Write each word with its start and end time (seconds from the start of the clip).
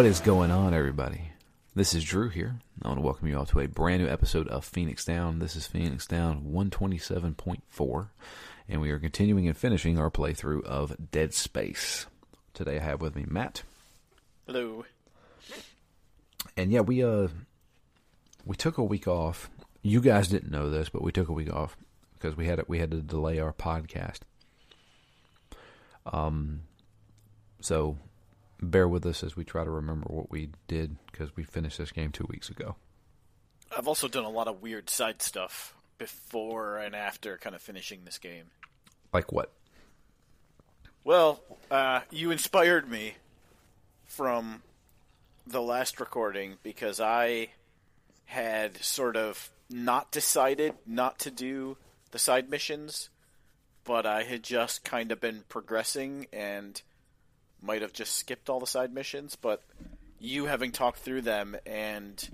What 0.00 0.06
is 0.06 0.20
going 0.20 0.50
on, 0.50 0.72
everybody? 0.72 1.30
This 1.74 1.92
is 1.92 2.02
Drew 2.02 2.30
here. 2.30 2.56
I 2.80 2.88
want 2.88 3.00
to 3.00 3.04
welcome 3.04 3.28
you 3.28 3.36
all 3.36 3.44
to 3.44 3.60
a 3.60 3.68
brand 3.68 4.02
new 4.02 4.08
episode 4.08 4.48
of 4.48 4.64
Phoenix 4.64 5.04
Down. 5.04 5.40
This 5.40 5.54
is 5.54 5.66
Phoenix 5.66 6.06
Down 6.06 6.44
127.4, 6.44 8.08
and 8.66 8.80
we 8.80 8.90
are 8.92 8.98
continuing 8.98 9.46
and 9.46 9.54
finishing 9.54 9.98
our 9.98 10.10
playthrough 10.10 10.64
of 10.64 10.96
Dead 11.10 11.34
Space. 11.34 12.06
Today 12.54 12.78
I 12.78 12.82
have 12.82 13.02
with 13.02 13.14
me 13.14 13.26
Matt. 13.28 13.62
Hello. 14.46 14.86
And 16.56 16.72
yeah, 16.72 16.80
we 16.80 17.04
uh 17.04 17.28
we 18.46 18.56
took 18.56 18.78
a 18.78 18.82
week 18.82 19.06
off. 19.06 19.50
You 19.82 20.00
guys 20.00 20.28
didn't 20.28 20.50
know 20.50 20.70
this, 20.70 20.88
but 20.88 21.02
we 21.02 21.12
took 21.12 21.28
a 21.28 21.34
week 21.34 21.52
off 21.52 21.76
because 22.14 22.38
we 22.38 22.46
had 22.46 22.64
we 22.68 22.78
had 22.78 22.90
to 22.92 23.02
delay 23.02 23.38
our 23.38 23.52
podcast. 23.52 24.20
Um 26.06 26.62
so 27.60 27.98
bear 28.62 28.88
with 28.88 29.06
us 29.06 29.22
as 29.22 29.36
we 29.36 29.44
try 29.44 29.64
to 29.64 29.70
remember 29.70 30.06
what 30.08 30.30
we 30.30 30.50
did 30.68 30.96
because 31.10 31.34
we 31.36 31.42
finished 31.42 31.78
this 31.78 31.92
game 31.92 32.12
2 32.12 32.26
weeks 32.28 32.48
ago. 32.48 32.76
I've 33.76 33.88
also 33.88 34.08
done 34.08 34.24
a 34.24 34.30
lot 34.30 34.48
of 34.48 34.62
weird 34.62 34.90
side 34.90 35.22
stuff 35.22 35.74
before 35.98 36.78
and 36.78 36.96
after 36.96 37.36
kind 37.38 37.54
of 37.54 37.62
finishing 37.62 38.04
this 38.04 38.18
game. 38.18 38.46
Like 39.12 39.32
what? 39.32 39.52
Well, 41.04 41.40
uh, 41.70 42.00
you 42.10 42.30
inspired 42.30 42.90
me 42.90 43.14
from 44.06 44.62
the 45.46 45.62
last 45.62 46.00
recording 46.00 46.56
because 46.62 47.00
I 47.00 47.48
had 48.26 48.76
sort 48.78 49.16
of 49.16 49.50
not 49.68 50.10
decided 50.10 50.74
not 50.86 51.18
to 51.20 51.30
do 51.30 51.76
the 52.10 52.18
side 52.18 52.50
missions, 52.50 53.08
but 53.84 54.04
I 54.04 54.24
had 54.24 54.42
just 54.42 54.84
kind 54.84 55.10
of 55.10 55.20
been 55.20 55.44
progressing 55.48 56.26
and 56.32 56.80
might 57.62 57.82
have 57.82 57.92
just 57.92 58.16
skipped 58.16 58.48
all 58.48 58.60
the 58.60 58.66
side 58.66 58.92
missions. 58.92 59.36
But 59.36 59.62
you 60.18 60.46
having 60.46 60.72
talked 60.72 60.98
through 60.98 61.22
them 61.22 61.56
and 61.66 62.28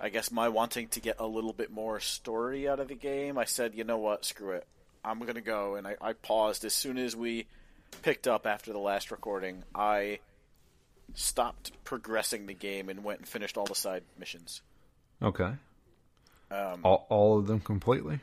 I 0.00 0.08
guess 0.08 0.30
my 0.30 0.48
wanting 0.48 0.88
to 0.88 1.00
get 1.00 1.16
a 1.18 1.26
little 1.26 1.52
bit 1.52 1.70
more 1.70 2.00
story 2.00 2.68
out 2.68 2.80
of 2.80 2.88
the 2.88 2.94
game, 2.94 3.36
I 3.36 3.44
said, 3.44 3.74
you 3.74 3.84
know 3.84 3.98
what, 3.98 4.24
screw 4.24 4.52
it. 4.52 4.66
I'm 5.04 5.18
going 5.18 5.34
to 5.34 5.40
go. 5.42 5.74
And 5.74 5.86
I, 5.86 5.96
I 6.00 6.12
paused 6.14 6.64
as 6.64 6.72
soon 6.72 6.96
as 6.96 7.14
we 7.14 7.46
picked 8.02 8.26
up 8.26 8.46
after 8.46 8.72
the 8.72 8.78
last 8.78 9.10
recording. 9.10 9.62
I 9.74 10.20
stopped 11.14 11.72
progressing 11.84 12.46
the 12.46 12.54
game 12.54 12.88
and 12.88 13.04
went 13.04 13.20
and 13.20 13.28
finished 13.28 13.58
all 13.58 13.66
the 13.66 13.74
side 13.74 14.02
missions. 14.18 14.62
Okay. 15.22 15.52
Um, 16.50 16.80
All, 16.82 17.06
all 17.08 17.38
of 17.38 17.46
them 17.46 17.60
completely? 17.60 18.20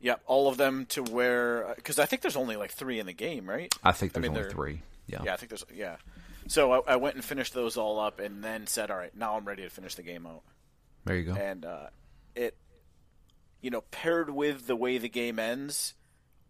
Yep, 0.00 0.20
all 0.26 0.48
of 0.48 0.56
them 0.56 0.86
to 0.90 1.02
where 1.02 1.72
because 1.74 1.98
I 1.98 2.06
think 2.06 2.22
there's 2.22 2.36
only 2.36 2.56
like 2.56 2.70
three 2.70 3.00
in 3.00 3.06
the 3.06 3.12
game, 3.12 3.48
right? 3.48 3.72
I 3.82 3.92
think 3.92 4.12
I 4.16 4.20
there's 4.20 4.30
mean, 4.30 4.38
only 4.38 4.52
3. 4.52 4.82
Yeah. 5.08 5.22
Yeah, 5.24 5.32
I 5.34 5.36
think 5.36 5.50
there's 5.50 5.64
yeah. 5.74 5.96
So 6.46 6.72
I, 6.72 6.92
I 6.92 6.96
went 6.96 7.16
and 7.16 7.24
finished 7.24 7.52
those 7.54 7.76
all 7.76 7.98
up, 7.98 8.20
and 8.20 8.44
then 8.44 8.66
said, 8.66 8.90
"All 8.90 8.96
right, 8.96 9.14
now 9.16 9.36
I'm 9.36 9.44
ready 9.44 9.62
to 9.64 9.70
finish 9.70 9.94
the 9.96 10.02
game 10.02 10.26
out." 10.26 10.42
There 11.04 11.16
you 11.16 11.24
go. 11.24 11.34
And 11.34 11.64
uh, 11.64 11.86
it, 12.36 12.56
you 13.60 13.70
know, 13.70 13.80
paired 13.90 14.30
with 14.30 14.66
the 14.66 14.76
way 14.76 14.98
the 14.98 15.08
game 15.08 15.38
ends, 15.38 15.94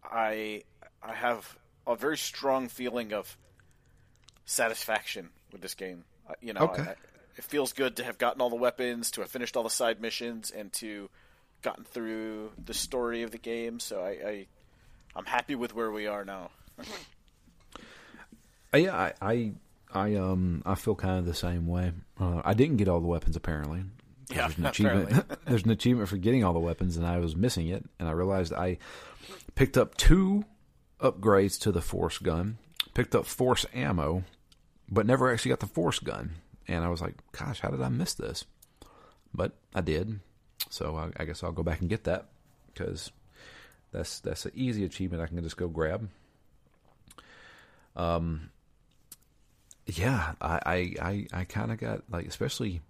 I 0.03 0.63
I 1.01 1.13
have 1.13 1.57
a 1.87 1.95
very 1.95 2.17
strong 2.17 2.67
feeling 2.67 3.13
of 3.13 3.37
satisfaction 4.45 5.29
with 5.51 5.61
this 5.61 5.73
game. 5.73 6.03
Uh, 6.29 6.33
you 6.41 6.53
know, 6.53 6.61
Okay. 6.61 6.83
I, 6.83 6.95
it 7.37 7.43
feels 7.45 7.71
good 7.73 7.97
to 7.97 8.03
have 8.03 8.17
gotten 8.17 8.41
all 8.41 8.49
the 8.49 8.55
weapons, 8.57 9.11
to 9.11 9.21
have 9.21 9.31
finished 9.31 9.55
all 9.55 9.63
the 9.63 9.69
side 9.69 10.01
missions, 10.01 10.51
and 10.51 10.73
to 10.73 11.09
gotten 11.61 11.83
through 11.85 12.51
the 12.63 12.73
story 12.73 13.23
of 13.23 13.31
the 13.31 13.37
game. 13.37 13.79
So 13.79 14.01
I, 14.01 14.09
I 14.09 14.47
I'm 15.15 15.25
happy 15.25 15.55
with 15.55 15.73
where 15.73 15.91
we 15.91 16.07
are 16.07 16.25
now. 16.25 16.51
Yeah, 18.73 18.95
I, 18.95 19.13
I, 19.21 19.51
I, 19.93 20.15
um, 20.15 20.61
I 20.65 20.75
feel 20.75 20.95
kind 20.95 21.19
of 21.19 21.25
the 21.25 21.33
same 21.33 21.67
way. 21.67 21.91
Uh, 22.19 22.41
I 22.45 22.53
didn't 22.53 22.77
get 22.77 22.87
all 22.87 22.99
the 22.99 23.07
weapons 23.07 23.35
apparently. 23.35 23.83
Yeah, 24.29 24.47
there's 24.47 24.57
an 24.57 24.65
achievement. 24.67 25.03
apparently. 25.11 25.37
there's 25.45 25.63
an 25.63 25.71
achievement 25.71 26.09
for 26.09 26.17
getting 26.17 26.43
all 26.43 26.53
the 26.53 26.59
weapons, 26.59 26.97
and 26.97 27.05
I 27.05 27.17
was 27.17 27.35
missing 27.35 27.67
it. 27.69 27.83
And 27.99 28.07
I 28.07 28.11
realized 28.11 28.53
I 28.53 28.77
picked 29.55 29.77
up 29.77 29.97
two 29.97 30.45
upgrades 30.99 31.59
to 31.61 31.71
the 31.71 31.81
force 31.81 32.17
gun, 32.19 32.57
picked 32.93 33.15
up 33.15 33.25
force 33.25 33.65
ammo, 33.73 34.23
but 34.89 35.05
never 35.05 35.31
actually 35.31 35.49
got 35.49 35.59
the 35.59 35.67
force 35.67 35.99
gun. 35.99 36.35
And 36.67 36.83
I 36.83 36.89
was 36.89 37.01
like, 37.01 37.15
"Gosh, 37.31 37.61
how 37.61 37.69
did 37.69 37.81
I 37.81 37.89
miss 37.89 38.13
this?" 38.13 38.45
But 39.33 39.53
I 39.73 39.81
did, 39.81 40.19
so 40.69 40.95
I, 40.95 41.09
I 41.21 41.25
guess 41.25 41.43
I'll 41.43 41.51
go 41.51 41.63
back 41.63 41.81
and 41.81 41.89
get 41.89 42.03
that 42.03 42.27
because 42.67 43.11
that's 43.91 44.19
that's 44.19 44.45
an 44.45 44.51
easy 44.53 44.85
achievement 44.85 45.23
I 45.23 45.27
can 45.27 45.41
just 45.41 45.57
go 45.57 45.67
grab. 45.67 46.07
Um, 47.95 48.51
yeah, 49.97 50.33
I 50.41 50.59
I 50.65 50.75
I, 51.01 51.27
I 51.33 51.43
kind 51.45 51.71
of 51.71 51.77
got 51.77 52.03
like 52.09 52.27
especially. 52.27 52.81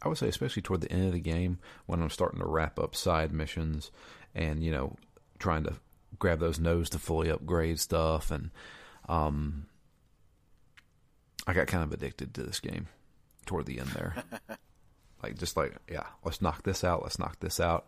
I 0.00 0.06
would 0.06 0.18
say 0.18 0.28
especially 0.28 0.62
toward 0.62 0.80
the 0.80 0.92
end 0.92 1.06
of 1.06 1.12
the 1.12 1.18
game 1.20 1.58
when 1.86 2.00
I'm 2.00 2.10
starting 2.10 2.38
to 2.38 2.46
wrap 2.46 2.78
up 2.78 2.94
side 2.94 3.32
missions 3.32 3.90
and 4.32 4.62
you 4.62 4.70
know 4.70 4.94
trying 5.40 5.64
to 5.64 5.74
grab 6.20 6.38
those 6.38 6.60
nodes 6.60 6.90
to 6.90 7.00
fully 7.00 7.30
upgrade 7.30 7.80
stuff 7.80 8.30
and 8.30 8.50
um 9.08 9.66
I 11.48 11.52
got 11.52 11.66
kind 11.66 11.82
of 11.82 11.92
addicted 11.92 12.32
to 12.34 12.44
this 12.44 12.60
game 12.60 12.86
toward 13.44 13.66
the 13.66 13.80
end 13.80 13.88
there. 13.88 14.14
like 15.22 15.36
just 15.36 15.56
like 15.56 15.74
yeah, 15.90 16.06
let's 16.24 16.40
knock 16.40 16.62
this 16.62 16.84
out, 16.84 17.02
let's 17.02 17.18
knock 17.18 17.40
this 17.40 17.58
out. 17.58 17.86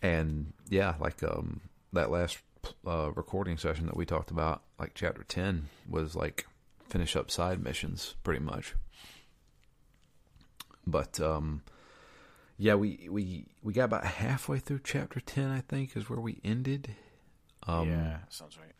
And 0.00 0.54
yeah, 0.70 0.94
like 0.98 1.22
um 1.22 1.60
that 1.92 2.10
last 2.10 2.38
uh, 2.86 3.10
recording 3.14 3.56
session 3.58 3.86
that 3.86 3.96
we 3.96 4.06
talked 4.06 4.30
about, 4.30 4.62
like 4.78 4.92
chapter 4.94 5.22
10 5.24 5.68
was 5.88 6.14
like 6.14 6.46
finish 6.88 7.16
up 7.16 7.30
side 7.30 7.62
missions 7.62 8.14
pretty 8.22 8.40
much. 8.40 8.74
But 10.86 11.20
um 11.20 11.62
yeah, 12.58 12.74
we 12.74 13.08
we 13.10 13.46
we 13.62 13.72
got 13.72 13.84
about 13.84 14.04
halfway 14.04 14.58
through 14.58 14.80
chapter 14.84 15.20
10 15.20 15.50
I 15.50 15.60
think 15.60 15.96
is 15.96 16.08
where 16.08 16.20
we 16.20 16.40
ended. 16.44 16.94
Um 17.66 17.88
yeah, 17.88 18.18
sounds 18.28 18.56
right. 18.56 18.72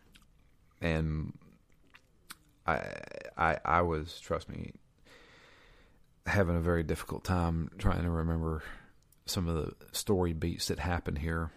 and 0.80 1.32
I 2.66 2.92
I 3.36 3.58
I 3.64 3.82
was 3.82 4.20
trust 4.20 4.48
me 4.48 4.72
having 6.26 6.56
a 6.56 6.60
very 6.60 6.82
difficult 6.82 7.24
time 7.24 7.70
trying 7.78 8.02
to 8.02 8.10
remember 8.10 8.62
some 9.26 9.48
of 9.48 9.56
the 9.56 9.74
story 9.96 10.32
beats 10.32 10.68
that 10.68 10.78
happened 10.78 11.18
here. 11.18 11.50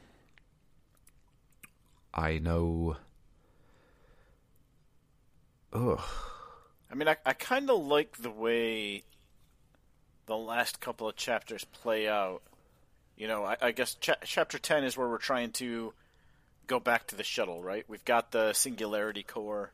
I 2.13 2.39
know 2.39 2.97
Ugh. 5.73 6.01
I 6.91 6.95
mean, 6.95 7.07
I, 7.07 7.17
I 7.25 7.33
kind 7.33 7.69
of 7.69 7.85
like 7.85 8.17
the 8.17 8.31
way 8.31 9.03
the 10.25 10.37
last 10.37 10.79
couple 10.79 11.07
of 11.07 11.15
chapters 11.15 11.63
play 11.63 12.07
out. 12.07 12.41
You 13.15 13.27
know, 13.27 13.43
I, 13.43 13.57
I 13.61 13.71
guess 13.71 13.95
cha- 13.95 14.15
chapter 14.23 14.57
10 14.57 14.83
is 14.83 14.97
where 14.97 15.07
we're 15.07 15.17
trying 15.17 15.51
to 15.53 15.93
go 16.67 16.79
back 16.79 17.07
to 17.07 17.15
the 17.15 17.23
shuttle, 17.23 17.61
right? 17.61 17.83
We've 17.87 18.05
got 18.05 18.31
the 18.31 18.53
Singularity 18.53 19.23
Core, 19.23 19.71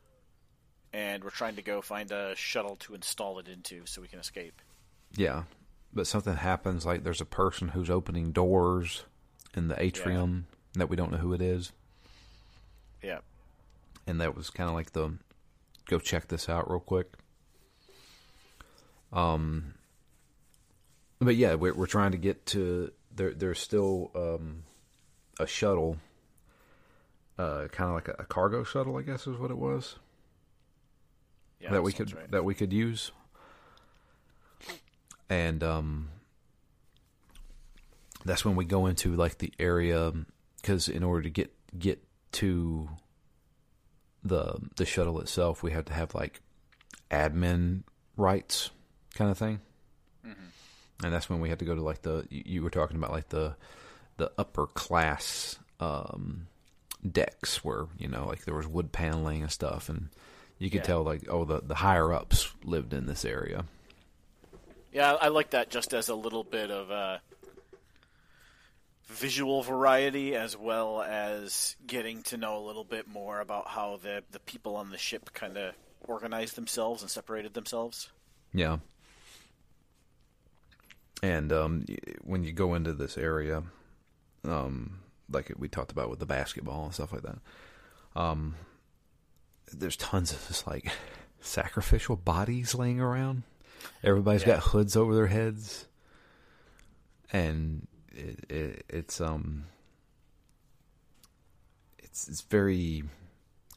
and 0.92 1.22
we're 1.24 1.30
trying 1.30 1.56
to 1.56 1.62
go 1.62 1.80
find 1.80 2.10
a 2.10 2.34
shuttle 2.36 2.76
to 2.80 2.94
install 2.94 3.38
it 3.38 3.48
into 3.48 3.86
so 3.86 4.02
we 4.02 4.08
can 4.08 4.18
escape. 4.18 4.60
Yeah. 5.16 5.44
But 5.94 6.06
something 6.06 6.34
happens 6.34 6.84
like 6.84 7.04
there's 7.04 7.20
a 7.20 7.26
person 7.26 7.68
who's 7.68 7.88
opening 7.88 8.32
doors 8.32 9.04
in 9.54 9.68
the 9.68 9.82
atrium 9.82 10.46
that 10.74 10.90
we 10.90 10.96
don't 10.96 11.12
know 11.12 11.18
who 11.18 11.32
it 11.32 11.40
is. 11.40 11.72
Yeah. 13.06 13.18
and 14.06 14.20
that 14.20 14.34
was 14.36 14.50
kind 14.50 14.68
of 14.68 14.74
like 14.74 14.92
the 14.92 15.12
go 15.88 15.98
check 16.00 16.26
this 16.28 16.48
out 16.48 16.68
real 16.68 16.80
quick. 16.80 17.12
Um, 19.12 19.74
but 21.20 21.36
yeah, 21.36 21.54
we're 21.54 21.74
we're 21.74 21.86
trying 21.86 22.12
to 22.12 22.18
get 22.18 22.44
to 22.46 22.90
there. 23.14 23.32
There's 23.32 23.60
still 23.60 24.10
um 24.14 24.64
a 25.38 25.46
shuttle, 25.46 25.98
uh, 27.38 27.68
kind 27.70 27.90
of 27.90 27.94
like 27.94 28.08
a, 28.08 28.22
a 28.22 28.24
cargo 28.24 28.64
shuttle, 28.64 28.96
I 28.96 29.02
guess 29.02 29.26
is 29.26 29.38
what 29.38 29.50
it 29.50 29.58
was 29.58 29.96
Yeah, 31.60 31.70
that 31.72 31.82
we 31.82 31.92
could 31.92 32.12
right. 32.14 32.30
that 32.32 32.44
we 32.44 32.54
could 32.54 32.72
use, 32.72 33.12
and 35.30 35.62
um, 35.62 36.08
that's 38.24 38.44
when 38.44 38.56
we 38.56 38.64
go 38.64 38.86
into 38.86 39.14
like 39.14 39.38
the 39.38 39.52
area 39.58 40.12
because 40.60 40.88
in 40.88 41.02
order 41.04 41.22
to 41.22 41.30
get 41.30 41.52
get 41.78 42.02
to 42.36 42.88
the 44.22 44.56
the 44.76 44.84
shuttle 44.86 45.20
itself, 45.20 45.62
we 45.62 45.72
have 45.72 45.84
to 45.86 45.92
have 45.92 46.14
like 46.14 46.40
admin 47.10 47.82
rights 48.16 48.70
kind 49.14 49.30
of 49.30 49.38
thing, 49.38 49.60
and 51.04 51.12
that's 51.12 51.28
when 51.28 51.40
we 51.40 51.48
had 51.48 51.58
to 51.58 51.64
go 51.64 51.74
to 51.74 51.82
like 51.82 52.02
the 52.02 52.26
you, 52.30 52.42
you 52.46 52.62
were 52.62 52.70
talking 52.70 52.96
about 52.96 53.12
like 53.12 53.28
the 53.28 53.56
the 54.16 54.32
upper 54.38 54.66
class 54.66 55.58
um, 55.80 56.46
decks 57.08 57.62
where 57.64 57.86
you 57.98 58.08
know 58.08 58.26
like 58.26 58.44
there 58.44 58.54
was 58.54 58.66
wood 58.66 58.92
paneling 58.92 59.42
and 59.42 59.52
stuff, 59.52 59.88
and 59.88 60.08
you 60.58 60.70
could 60.70 60.78
Yeah. 60.80 60.86
tell 60.86 61.02
like 61.02 61.22
oh 61.28 61.44
the 61.44 61.60
the 61.60 61.76
higher 61.76 62.12
ups 62.12 62.52
lived 62.64 62.92
in 62.94 63.06
this 63.06 63.24
area. 63.24 63.64
Yeah, 64.92 65.12
I 65.20 65.28
like 65.28 65.50
that 65.50 65.68
just 65.68 65.92
as 65.92 66.08
a 66.08 66.14
little 66.14 66.42
bit 66.44 66.70
of 66.70 66.90
uh, 66.90 67.18
visual 69.06 69.62
variety, 69.62 70.34
as 70.34 70.56
well 70.56 71.02
as 71.02 71.76
getting 71.86 72.22
to 72.24 72.36
know 72.36 72.58
a 72.58 72.64
little 72.66 72.84
bit 72.84 73.06
more 73.08 73.40
about 73.40 73.68
how 73.68 73.98
the 74.02 74.22
the 74.30 74.40
people 74.40 74.76
on 74.76 74.90
the 74.90 74.98
ship 74.98 75.30
kind 75.32 75.56
of 75.56 75.74
organized 76.06 76.56
themselves 76.56 77.02
and 77.02 77.10
separated 77.10 77.54
themselves. 77.54 78.10
Yeah. 78.52 78.78
And 81.22 81.52
um, 81.52 81.86
when 82.22 82.44
you 82.44 82.52
go 82.52 82.74
into 82.74 82.92
this 82.92 83.16
area, 83.16 83.62
um, 84.44 85.00
like 85.30 85.50
we 85.56 85.68
talked 85.68 85.90
about 85.90 86.10
with 86.10 86.18
the 86.18 86.26
basketball 86.26 86.84
and 86.84 86.94
stuff 86.94 87.12
like 87.12 87.22
that, 87.22 87.38
um, 88.14 88.54
there's 89.72 89.96
tons 89.96 90.32
of 90.32 90.46
just 90.46 90.66
like 90.66 90.90
sacrificial 91.40 92.16
bodies 92.16 92.74
laying 92.74 93.00
around. 93.00 93.44
Everybody's 94.04 94.42
Yeah. 94.42 94.54
got 94.54 94.62
hoods 94.64 94.94
over 94.96 95.14
their 95.14 95.26
heads, 95.28 95.86
and 97.32 97.86
it, 98.16 98.50
it, 98.50 98.84
it's 98.88 99.20
um, 99.20 99.64
it's 101.98 102.28
it's 102.28 102.42
very 102.42 103.04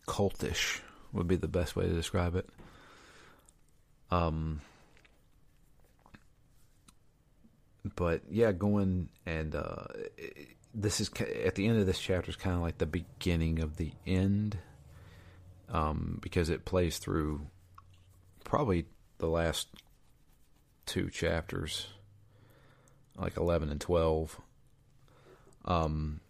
cultish 0.08 0.82
would 1.14 1.28
be 1.28 1.36
the 1.36 1.48
best 1.48 1.76
way 1.76 1.88
to 1.88 1.94
describe 1.94 2.36
it. 2.36 2.50
Um, 4.12 4.62
but 7.96 8.22
yeah, 8.30 8.52
going 8.52 9.10
and 9.26 9.56
uh, 9.56 9.86
this 10.74 11.00
is 11.00 11.10
at 11.46 11.56
the 11.56 11.68
end 11.68 11.80
of 11.80 11.86
this 11.86 12.00
chapter 12.00 12.30
is 12.30 12.36
kind 12.36 12.56
of 12.56 12.62
like 12.62 12.78
the 12.78 12.86
beginning 12.86 13.60
of 13.60 13.78
the 13.78 13.92
end, 14.06 14.58
um, 15.70 16.20
because 16.22 16.50
it 16.50 16.66
plays 16.66 16.98
through 16.98 17.42
probably 18.44 18.86
the 19.18 19.28
last 19.28 19.68
two 20.86 21.10
chapters, 21.10 21.88
like 23.20 23.38
eleven 23.38 23.70
and 23.70 23.82
twelve. 23.82 24.40
Um, 25.66 26.22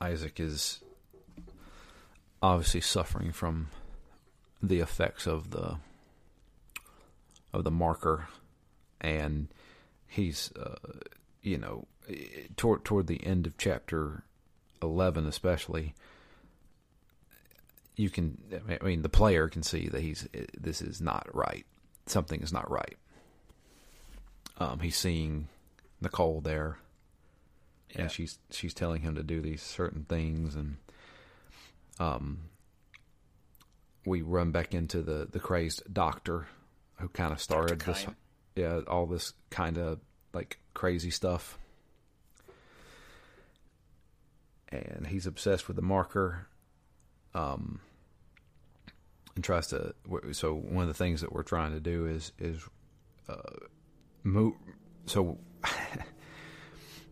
Isaac 0.00 0.40
is 0.40 0.80
obviously 2.42 2.80
suffering 2.80 3.32
from 3.32 3.68
the 4.62 4.80
effects 4.80 5.26
of 5.26 5.50
the 5.50 5.76
of 7.52 7.64
the 7.64 7.70
marker, 7.70 8.28
and 9.00 9.48
he's 10.06 10.52
uh, 10.52 10.76
you 11.42 11.58
know 11.58 11.86
toward 12.56 12.84
toward 12.84 13.06
the 13.06 13.24
end 13.24 13.46
of 13.46 13.56
chapter 13.58 14.24
eleven, 14.82 15.26
especially. 15.26 15.94
You 17.96 18.10
can, 18.10 18.38
I 18.68 18.84
mean, 18.84 19.02
the 19.02 19.08
player 19.08 19.48
can 19.48 19.62
see 19.62 19.88
that 19.88 20.00
he's 20.00 20.28
this 20.58 20.82
is 20.82 21.00
not 21.00 21.28
right. 21.32 21.64
Something 22.06 22.42
is 22.42 22.52
not 22.52 22.68
right. 22.68 22.96
Um, 24.58 24.80
he's 24.80 24.96
seeing 24.96 25.48
Nicole 26.00 26.40
there, 26.40 26.78
Yeah. 27.94 28.02
and 28.02 28.10
she's 28.10 28.38
she's 28.50 28.72
telling 28.74 29.02
him 29.02 29.14
to 29.16 29.22
do 29.22 29.40
these 29.40 29.62
certain 29.62 30.04
things, 30.04 30.54
and 30.54 30.76
um, 31.98 32.48
we 34.06 34.22
run 34.22 34.50
back 34.52 34.74
into 34.74 35.02
the 35.02 35.26
the 35.30 35.40
crazed 35.40 35.82
doctor 35.92 36.46
who 37.00 37.08
kind 37.08 37.32
of 37.32 37.40
started 37.40 37.80
this, 37.80 38.06
yeah, 38.54 38.80
all 38.86 39.06
this 39.06 39.32
kind 39.50 39.76
of 39.78 39.98
like 40.32 40.58
crazy 40.72 41.10
stuff, 41.10 41.58
and 44.68 45.06
he's 45.08 45.26
obsessed 45.26 45.66
with 45.68 45.76
the 45.76 45.82
marker, 45.82 46.46
um, 47.34 47.80
and 49.34 49.42
tries 49.44 49.66
to. 49.68 49.94
So 50.32 50.54
one 50.54 50.82
of 50.82 50.88
the 50.88 50.94
things 50.94 51.20
that 51.22 51.32
we're 51.32 51.42
trying 51.42 51.72
to 51.72 51.80
do 51.80 52.06
is 52.06 52.32
is 52.38 52.62
uh, 53.28 53.40
move. 54.24 54.54
So 55.06 55.38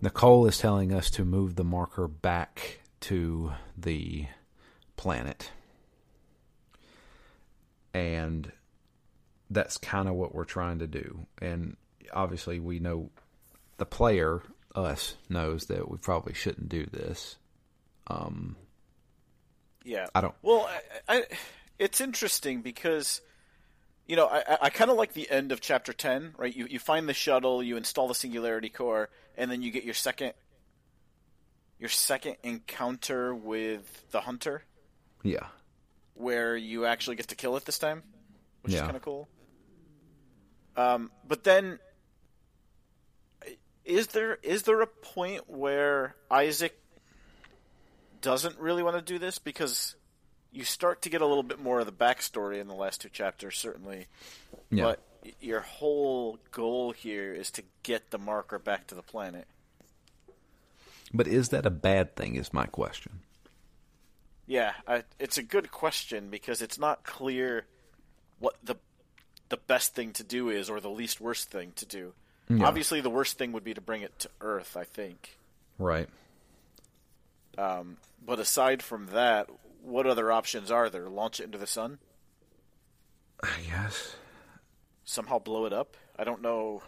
Nicole 0.02 0.46
is 0.46 0.58
telling 0.58 0.92
us 0.92 1.10
to 1.12 1.24
move 1.24 1.54
the 1.54 1.64
marker 1.64 2.08
back 2.08 2.80
to 3.02 3.52
the 3.76 4.26
planet. 4.96 5.50
And 7.94 8.50
that's 9.50 9.76
kind 9.76 10.08
of 10.08 10.14
what 10.14 10.34
we're 10.34 10.44
trying 10.44 10.78
to 10.78 10.86
do. 10.86 11.26
And 11.40 11.76
obviously, 12.12 12.58
we 12.58 12.78
know 12.78 13.10
the 13.76 13.84
player, 13.86 14.42
us, 14.74 15.16
knows 15.28 15.66
that 15.66 15.90
we 15.90 15.98
probably 15.98 16.32
shouldn't 16.32 16.68
do 16.68 16.86
this. 16.86 17.36
Um, 18.06 18.56
Yeah. 19.84 20.06
I 20.14 20.20
don't. 20.20 20.34
Well, 20.42 20.70
I, 21.08 21.16
I, 21.16 21.24
it's 21.78 22.00
interesting 22.00 22.62
because, 22.62 23.20
you 24.06 24.16
know, 24.16 24.26
I, 24.26 24.58
I- 24.62 24.70
kind 24.70 24.90
of 24.90 24.96
like 24.96 25.12
the 25.14 25.30
end 25.30 25.52
of 25.52 25.60
chapter 25.60 25.92
ten. 25.92 26.34
Right, 26.36 26.54
you 26.54 26.66
you 26.66 26.78
find 26.78 27.08
the 27.08 27.14
shuttle, 27.14 27.62
you 27.62 27.76
install 27.76 28.08
the 28.08 28.14
singularity 28.14 28.68
core, 28.68 29.08
and 29.36 29.50
then 29.50 29.62
you 29.62 29.70
get 29.70 29.84
your 29.84 29.94
second, 29.94 30.32
your 31.78 31.88
second 31.88 32.36
encounter 32.42 33.34
with 33.34 34.10
the 34.10 34.20
hunter, 34.20 34.62
Yeah. 35.22 35.46
where 36.14 36.56
you 36.56 36.84
actually 36.86 37.16
get 37.16 37.28
to 37.28 37.36
kill 37.36 37.56
it 37.56 37.64
this 37.64 37.78
time, 37.78 38.02
which 38.62 38.74
is 38.74 38.80
kind 38.80 38.96
of 38.96 39.02
cool. 39.02 39.28
Um, 40.76 41.10
but 41.26 41.44
then, 41.44 41.78
is 43.84 44.08
there 44.08 44.38
is 44.42 44.62
there 44.62 44.80
a 44.80 44.86
point 44.86 45.48
where 45.48 46.14
Isaac 46.30 46.78
doesn't 48.20 48.58
really 48.58 48.82
want 48.82 48.96
to 48.96 49.02
do 49.02 49.18
this 49.18 49.38
because 49.38 49.96
you 50.52 50.64
start 50.64 51.02
to 51.02 51.08
get 51.08 51.22
a 51.22 51.26
little 51.26 51.42
bit 51.42 51.60
more 51.60 51.80
of 51.80 51.86
the 51.86 51.92
backstory 51.92 52.60
in 52.60 52.68
the 52.68 52.74
last 52.74 53.00
two 53.00 53.08
chapters, 53.08 53.58
certainly. 53.58 54.06
Yeah. 54.70 54.84
But 54.84 55.00
your 55.40 55.60
whole 55.60 56.38
goal 56.50 56.92
here 56.92 57.32
is 57.32 57.50
to 57.52 57.62
get 57.82 58.10
the 58.10 58.18
marker 58.18 58.58
back 58.58 58.86
to 58.88 58.94
the 58.94 59.02
planet. 59.02 59.46
But 61.14 61.26
is 61.26 61.50
that 61.50 61.66
a 61.66 61.70
bad 61.70 62.16
thing? 62.16 62.36
Is 62.36 62.52
my 62.52 62.66
question. 62.66 63.20
Yeah, 64.46 64.72
I, 64.86 65.04
it's 65.18 65.38
a 65.38 65.42
good 65.42 65.70
question 65.70 66.28
because 66.28 66.60
it's 66.62 66.78
not 66.78 67.04
clear 67.04 67.66
what 68.38 68.56
the 68.62 68.76
the 69.48 69.56
best 69.56 69.94
thing 69.94 70.12
to 70.12 70.24
do 70.24 70.48
is 70.48 70.70
or 70.70 70.80
the 70.80 70.90
least 70.90 71.20
worst 71.20 71.50
thing 71.50 71.72
to 71.76 71.86
do. 71.86 72.12
Yeah. 72.48 72.66
Obviously, 72.66 73.00
the 73.00 73.10
worst 73.10 73.38
thing 73.38 73.52
would 73.52 73.64
be 73.64 73.74
to 73.74 73.80
bring 73.80 74.02
it 74.02 74.18
to 74.20 74.30
Earth. 74.40 74.76
I 74.76 74.84
think. 74.84 75.36
Right. 75.78 76.08
Um, 77.58 77.98
but 78.24 78.38
aside 78.40 78.82
from 78.82 79.08
that, 79.12 79.48
what 79.82 80.06
other 80.06 80.30
options 80.30 80.70
are 80.70 80.88
there? 80.88 81.08
Launch 81.08 81.40
it 81.40 81.44
into 81.44 81.58
the 81.58 81.66
sun? 81.66 81.98
I 83.42 83.60
guess. 83.68 84.16
Somehow 85.04 85.38
blow 85.38 85.66
it 85.66 85.72
up? 85.72 85.96
I 86.18 86.24
don't 86.24 86.42
know. 86.42 86.82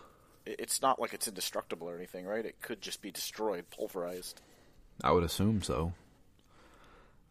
It's 0.46 0.80
not 0.80 1.00
like 1.00 1.12
it's 1.12 1.26
indestructible 1.26 1.88
or 1.88 1.96
anything, 1.96 2.26
right? 2.26 2.44
It 2.44 2.60
could 2.60 2.80
just 2.80 3.02
be 3.02 3.10
destroyed, 3.10 3.64
pulverized. 3.70 4.40
I 5.02 5.10
would 5.10 5.24
assume 5.24 5.62
so. 5.62 5.92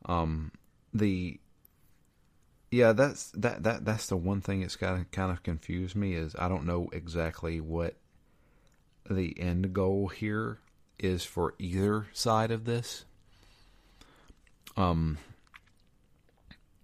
Um, 0.05 0.51
the 0.93 1.39
yeah, 2.71 2.91
that's 2.91 3.31
that 3.31 3.63
that 3.63 3.85
that's 3.85 4.07
the 4.07 4.17
one 4.17 4.41
thing 4.41 4.61
that's 4.61 4.75
kind 4.75 4.99
of 4.99 5.11
kind 5.11 5.31
of 5.31 5.43
confused 5.43 5.95
me 5.95 6.15
is 6.15 6.35
I 6.37 6.49
don't 6.49 6.65
know 6.65 6.89
exactly 6.91 7.61
what 7.61 7.95
the 9.09 9.39
end 9.39 9.73
goal 9.73 10.07
here 10.07 10.59
is 10.99 11.23
for 11.23 11.53
either 11.59 12.07
side 12.13 12.51
of 12.51 12.65
this. 12.65 13.05
Um. 14.75 15.19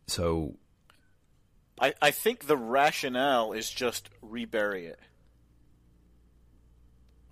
So 0.10 0.56
I, 1.80 1.94
I 2.02 2.12
think 2.12 2.48
the 2.48 2.58
rationale 2.58 3.54
is 3.54 3.70
just 3.70 4.10
rebury 4.22 4.88
it. 4.88 5.00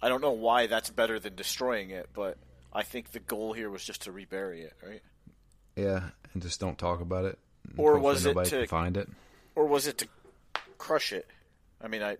I 0.01 0.09
don't 0.09 0.21
know 0.21 0.31
why 0.31 0.67
that's 0.67 0.89
better 0.89 1.19
than 1.19 1.35
destroying 1.35 1.89
it, 1.89 2.09
but 2.13 2.37
I 2.71 2.83
think 2.83 3.11
the 3.11 3.19
goal 3.19 3.53
here 3.53 3.69
was 3.69 3.83
just 3.83 4.03
to 4.03 4.11
rebury 4.11 4.61
it, 4.61 4.73
right? 4.85 5.01
yeah, 5.75 6.01
and 6.33 6.41
just 6.41 6.59
don't 6.59 6.77
talk 6.77 7.01
about 7.01 7.25
it. 7.25 7.37
Or 7.77 7.97
was 7.99 8.25
it 8.25 8.35
to- 8.45 8.67
find 8.67 8.97
it? 8.97 9.09
Or 9.55 9.65
was 9.65 9.87
it 9.87 9.97
to 9.99 10.07
crush 10.77 11.13
it? 11.13 11.27
I 11.81 11.87
mean, 11.87 12.01
I 12.03 12.17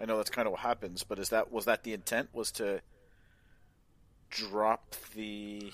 I 0.00 0.06
know 0.06 0.16
that's 0.16 0.30
kind 0.30 0.46
of 0.46 0.52
what 0.52 0.60
happens, 0.60 1.02
but 1.04 1.18
is 1.18 1.28
that 1.30 1.52
was 1.52 1.66
that 1.66 1.82
the 1.82 1.92
intent? 1.92 2.30
Was 2.32 2.50
to 2.52 2.80
drop 4.30 4.94
the 5.14 5.72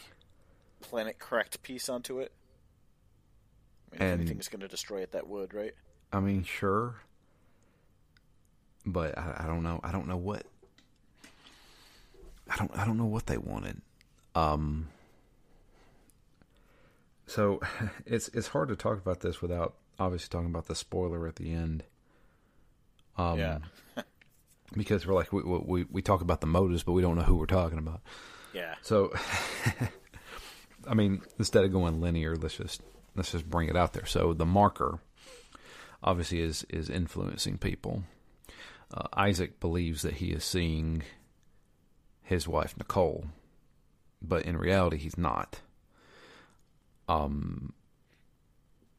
planet 0.81 1.19
cracked 1.19 1.62
piece 1.62 1.88
onto 1.88 2.19
it? 2.21 2.33
If 3.93 4.00
And- 4.00 4.21
anything's 4.21 4.49
going 4.49 4.61
to 4.61 4.69
destroy 4.69 4.99
it, 5.02 5.12
that 5.12 5.26
would, 5.28 5.55
right? 5.55 5.75
I 6.12 6.21
mean, 6.21 6.45
sure, 6.45 6.97
but 8.85 9.16
I, 9.19 9.43
I 9.45 9.47
don't 9.47 9.62
know. 9.62 9.81
I 9.83 9.90
don't 9.93 10.07
know 10.09 10.16
what. 10.16 10.45
I 12.49 12.57
don't. 12.57 12.71
I 12.78 12.85
don't 12.85 12.97
know 12.97 13.07
what 13.07 13.26
they 13.26 13.38
wanted. 13.38 13.81
Um. 14.35 14.88
So 17.26 17.61
it's 18.07 18.28
it's 18.28 18.49
hard 18.49 18.69
to 18.69 18.76
talk 18.76 18.99
about 18.99 19.21
this 19.21 19.43
without 19.43 19.75
obviously 19.99 20.28
talking 20.31 20.49
about 20.50 20.66
the 20.66 20.75
spoiler 20.75 21.26
at 21.26 21.37
the 21.37 21.52
end. 21.52 21.83
Um, 23.19 23.38
yeah, 23.38 23.59
Because 24.76 25.07
we're 25.07 25.14
like 25.14 25.33
we 25.33 25.43
we 25.43 25.87
we 25.90 26.02
talk 26.02 26.21
about 26.21 26.40
the 26.40 26.47
motives, 26.47 26.83
but 26.83 26.93
we 26.93 27.02
don't 27.02 27.16
know 27.16 27.23
who 27.23 27.37
we're 27.37 27.47
talking 27.47 27.78
about. 27.78 28.00
yeah. 28.52 28.75
So, 28.83 29.12
I 30.88 30.95
mean, 30.95 31.23
instead 31.38 31.64
of 31.64 31.73
going 31.73 32.00
linear, 32.00 32.37
let's 32.37 32.57
just 32.57 32.83
let's 33.16 33.32
just 33.32 33.49
bring 33.49 33.68
it 33.68 33.76
out 33.76 33.92
there. 33.92 34.06
So 34.06 34.32
the 34.32 34.46
marker 34.46 35.00
obviously 36.02 36.40
is 36.40 36.64
is 36.68 36.88
influencing 36.88 37.58
people. 37.58 38.04
Uh, 38.92 39.08
Isaac 39.14 39.58
believes 39.58 40.02
that 40.02 40.14
he 40.14 40.30
is 40.30 40.44
seeing 40.44 41.02
his 42.23 42.46
wife 42.46 42.76
Nicole, 42.78 43.26
but 44.23 44.44
in 44.44 44.56
reality, 44.56 44.96
he's 44.96 45.18
not. 45.18 45.61
Um, 47.08 47.73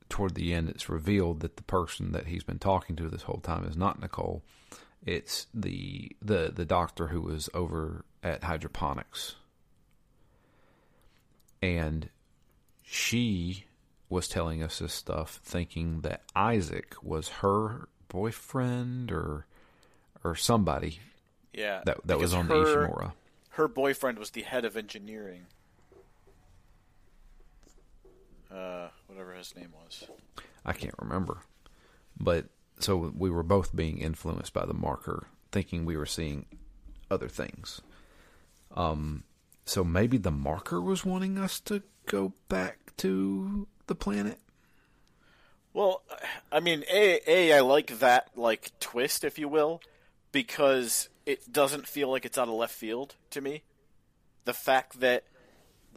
toward 0.10 0.36
the 0.36 0.54
end, 0.54 0.70
it's 0.70 0.90
revealed 0.90 1.42
that 1.42 1.58
the 1.58 1.64
person 1.64 2.12
that 2.12 2.28
he's 2.28 2.44
been 2.44 2.60
talking 2.60 2.96
to 2.98 3.10
this 3.10 3.24
whole 3.24 3.40
time 3.40 3.66
is 3.66 3.78
not 3.78 4.02
Nicole. 4.02 4.44
It's 5.06 5.48
the 5.54 6.12
the 6.22 6.52
the 6.54 6.66
doctor 6.66 7.08
who 7.08 7.22
was 7.22 7.50
over 7.54 8.04
at 8.24 8.44
hydroponics, 8.44 9.36
and 11.62 12.10
she 12.84 13.66
was 14.10 14.28
telling 14.28 14.64
us 14.64 14.80
this 14.80 14.94
stuff, 14.94 15.40
thinking 15.44 16.02
that 16.02 16.22
Isaac 16.36 16.96
was 17.02 17.28
her 17.42 17.90
boyfriend 18.08 19.12
or 19.12 19.46
or 20.24 20.36
somebody 20.36 21.00
Yeah, 21.54 21.82
that 21.86 22.06
that 22.06 22.20
was 22.20 22.34
on 22.34 22.48
the 22.48 22.56
her- 22.56 22.88
Ishimura. 22.88 23.14
Her 23.52 23.68
boyfriend 23.68 24.20
was 24.20 24.32
the 24.32 24.44
head 24.44 24.66
of 24.66 24.78
engineering. 24.78 25.48
Uh, 28.52 28.90
whatever 29.08 29.34
his 29.34 29.56
name 29.56 29.74
was. 29.84 30.06
I 30.66 30.74
can't 30.74 30.96
remember. 31.00 31.40
But 32.20 32.46
so 32.80 33.12
we 33.16 33.30
were 33.30 33.44
both 33.44 33.76
being 33.76 33.98
influenced 33.98 34.54
by 34.54 34.66
the 34.66 34.74
marker, 34.74 35.28
thinking 35.52 35.86
we 35.86 35.98
were 35.98 36.06
seeing 36.06 36.46
other 37.12 37.28
things. 37.28 37.82
Um, 38.76 39.24
so 39.66 39.84
maybe 39.84 40.18
the 40.18 40.32
marker 40.32 40.80
was 40.82 41.04
wanting 41.04 41.38
us 41.38 41.60
to 41.62 41.84
go 42.06 42.34
back 42.48 42.96
to 42.98 43.68
the 43.88 43.96
planet. 43.96 44.40
Well, 45.74 46.02
I 46.52 46.60
mean, 46.60 46.84
a 46.92 47.20
a 47.28 47.54
I 47.58 47.60
like 47.60 48.00
that 48.00 48.30
like 48.36 48.72
twist, 48.80 49.24
if 49.24 49.38
you 49.38 49.48
will, 49.48 49.82
because 50.32 51.10
it 51.26 51.52
doesn't 51.52 51.88
feel 51.88 52.10
like 52.10 52.26
it's 52.26 52.38
out 52.38 52.48
of 52.48 52.54
left 52.54 52.74
field 52.74 53.16
to 53.32 53.42
me. 53.42 53.64
The 54.46 54.54
fact 54.54 55.02
that 55.02 55.24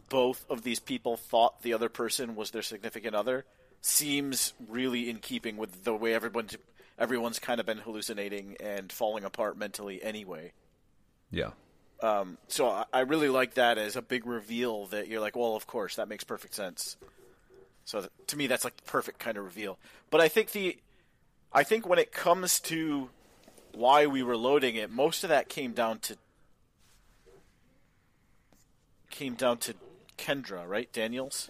both 0.09 0.45
of 0.49 0.63
these 0.63 0.79
people 0.79 1.15
thought 1.15 1.61
the 1.61 1.73
other 1.73 1.89
person 1.89 2.35
was 2.35 2.51
their 2.51 2.61
significant 2.61 3.15
other 3.15 3.45
seems 3.81 4.53
really 4.67 5.09
in 5.09 5.17
keeping 5.17 5.57
with 5.57 5.83
the 5.83 5.95
way 5.95 6.13
everyone's 6.13 6.57
everyone's 6.99 7.39
kind 7.39 7.59
of 7.59 7.65
been 7.65 7.79
hallucinating 7.79 8.57
and 8.59 8.91
falling 8.91 9.23
apart 9.23 9.57
mentally 9.57 10.03
anyway. 10.03 10.51
Yeah. 11.31 11.51
Um, 12.03 12.37
so 12.47 12.67
I, 12.67 12.85
I 12.93 12.99
really 13.01 13.29
like 13.29 13.55
that 13.55 13.77
as 13.77 13.95
a 13.95 14.01
big 14.01 14.25
reveal 14.25 14.87
that 14.87 15.07
you're 15.07 15.21
like, 15.21 15.35
well, 15.35 15.55
of 15.55 15.65
course, 15.65 15.95
that 15.95 16.07
makes 16.07 16.23
perfect 16.23 16.53
sense. 16.53 16.97
So 17.91 18.07
to 18.27 18.37
me, 18.37 18.47
that's 18.47 18.63
like 18.63 18.77
the 18.77 18.83
perfect 18.83 19.19
kind 19.19 19.35
of 19.37 19.43
reveal. 19.43 19.77
But 20.11 20.21
I 20.21 20.29
think 20.29 20.51
the, 20.53 20.77
I 21.51 21.63
think 21.63 21.85
when 21.85 21.99
it 21.99 22.13
comes 22.13 22.61
to 22.61 23.09
why 23.73 24.05
we 24.07 24.23
were 24.23 24.37
loading 24.37 24.75
it, 24.77 24.89
most 24.89 25.25
of 25.25 25.29
that 25.29 25.49
came 25.49 25.73
down 25.73 25.99
to 25.99 26.15
came 29.09 29.33
down 29.33 29.57
to 29.57 29.73
Kendra, 30.17 30.65
right? 30.65 30.89
Daniels. 30.93 31.49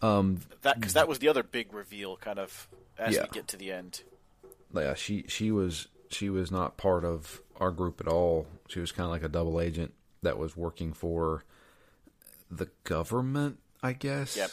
Um. 0.00 0.42
That 0.62 0.76
because 0.78 0.92
that 0.92 1.08
was 1.08 1.18
the 1.18 1.26
other 1.26 1.42
big 1.42 1.74
reveal, 1.74 2.16
kind 2.16 2.38
of 2.38 2.68
as 2.96 3.16
Yeah. 3.16 3.22
we 3.22 3.28
get 3.30 3.48
to 3.48 3.56
the 3.56 3.72
end. 3.72 4.02
Yeah. 4.72 4.94
She 4.94 5.24
she 5.26 5.50
was 5.50 5.88
she 6.08 6.30
was 6.30 6.52
not 6.52 6.76
part 6.76 7.04
of 7.04 7.42
our 7.56 7.72
group 7.72 8.00
at 8.00 8.06
all. 8.06 8.46
She 8.68 8.78
was 8.78 8.92
kind 8.92 9.06
of 9.06 9.10
like 9.10 9.24
a 9.24 9.28
double 9.28 9.60
agent 9.60 9.92
that 10.22 10.38
was 10.38 10.56
working 10.56 10.92
for 10.92 11.42
the 12.48 12.68
government, 12.84 13.58
I 13.82 13.92
guess. 13.92 14.36
Yep. 14.36 14.50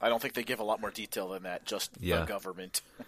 I 0.00 0.08
don't 0.08 0.20
think 0.20 0.34
they 0.34 0.42
give 0.42 0.60
a 0.60 0.64
lot 0.64 0.80
more 0.80 0.90
detail 0.90 1.28
than 1.28 1.42
that. 1.44 1.64
Just 1.66 1.90
Yeah. 2.00 2.20
the 2.20 2.26
government. 2.26 2.80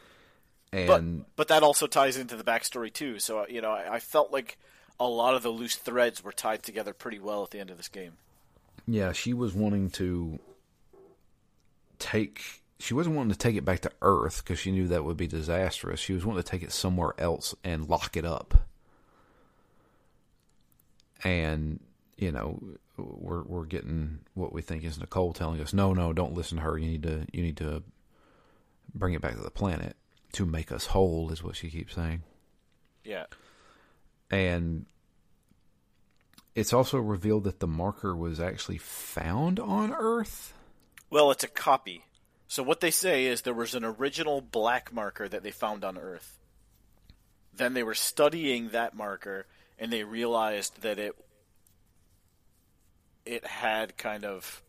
And 0.74 0.86
but 1.26 1.36
but 1.36 1.48
that 1.48 1.62
also 1.62 1.86
ties 1.86 2.16
into 2.16 2.34
the 2.34 2.42
backstory 2.44 2.90
too. 2.90 3.18
So 3.18 3.46
you 3.46 3.60
know, 3.60 3.72
I, 3.72 3.96
I 3.96 3.98
felt 4.00 4.32
like 4.32 4.56
a 4.98 5.06
lot 5.06 5.34
of 5.34 5.42
the 5.42 5.50
loose 5.50 5.76
threads 5.76 6.24
were 6.24 6.32
tied 6.32 6.62
together 6.62 6.94
pretty 6.94 7.18
well 7.18 7.42
at 7.44 7.50
the 7.50 7.60
end 7.60 7.70
of 7.70 7.76
this 7.76 7.88
game. 7.88 8.12
Yeah, 8.86 9.12
she 9.12 9.34
was 9.34 9.52
wanting 9.52 9.90
to 9.90 10.38
take. 11.98 12.62
She 12.78 12.94
wasn't 12.94 13.16
wanting 13.16 13.32
to 13.32 13.38
take 13.38 13.54
it 13.54 13.66
back 13.66 13.80
to 13.80 13.92
Earth 14.00 14.42
because 14.42 14.58
she 14.58 14.72
knew 14.72 14.88
that 14.88 15.04
would 15.04 15.18
be 15.18 15.26
disastrous. 15.26 16.00
She 16.00 16.14
was 16.14 16.24
wanting 16.24 16.42
to 16.42 16.48
take 16.50 16.62
it 16.62 16.72
somewhere 16.72 17.12
else 17.18 17.54
and 17.62 17.86
lock 17.86 18.16
it 18.16 18.24
up. 18.24 18.54
And 21.22 21.80
you 22.22 22.30
know, 22.30 22.62
we're 22.96 23.42
we're 23.42 23.64
getting 23.64 24.20
what 24.34 24.52
we 24.52 24.62
think 24.62 24.84
is 24.84 24.98
Nicole 24.98 25.32
telling 25.32 25.60
us, 25.60 25.72
no, 25.72 25.92
no, 25.92 26.12
don't 26.12 26.34
listen 26.34 26.58
to 26.58 26.62
her. 26.62 26.78
You 26.78 26.88
need 26.88 27.02
to 27.02 27.26
you 27.32 27.42
need 27.42 27.56
to 27.56 27.82
bring 28.94 29.14
it 29.14 29.20
back 29.20 29.34
to 29.34 29.42
the 29.42 29.50
planet 29.50 29.96
to 30.34 30.46
make 30.46 30.70
us 30.70 30.86
whole, 30.86 31.30
is 31.30 31.42
what 31.42 31.56
she 31.56 31.68
keeps 31.68 31.94
saying 31.94 32.22
Yeah, 33.04 33.26
and 34.30 34.86
it's 36.54 36.72
also 36.72 36.98
revealed 36.98 37.44
that 37.44 37.60
the 37.60 37.66
marker 37.66 38.14
was 38.14 38.38
actually 38.38 38.78
found 38.78 39.58
on 39.58 39.92
Earth. 39.92 40.54
well, 41.10 41.30
it's 41.30 41.44
a 41.44 41.48
copy. 41.48 42.04
So 42.46 42.62
what 42.62 42.80
they 42.80 42.90
say 42.90 43.26
is 43.26 43.42
there 43.42 43.54
was 43.54 43.74
an 43.74 43.84
original 43.84 44.40
black 44.42 44.92
marker 44.92 45.28
that 45.28 45.42
they 45.42 45.50
found 45.50 45.84
on 45.84 45.98
Earth. 45.98 46.38
Then 47.54 47.74
they 47.74 47.82
were 47.82 47.94
studying 47.94 48.68
that 48.68 48.94
marker 48.94 49.46
and 49.78 49.92
they 49.92 50.04
realized 50.04 50.82
that 50.82 50.98
it 50.98 51.16
it 53.24 53.46
had 53.46 53.96
kind 53.96 54.24
of 54.24 54.62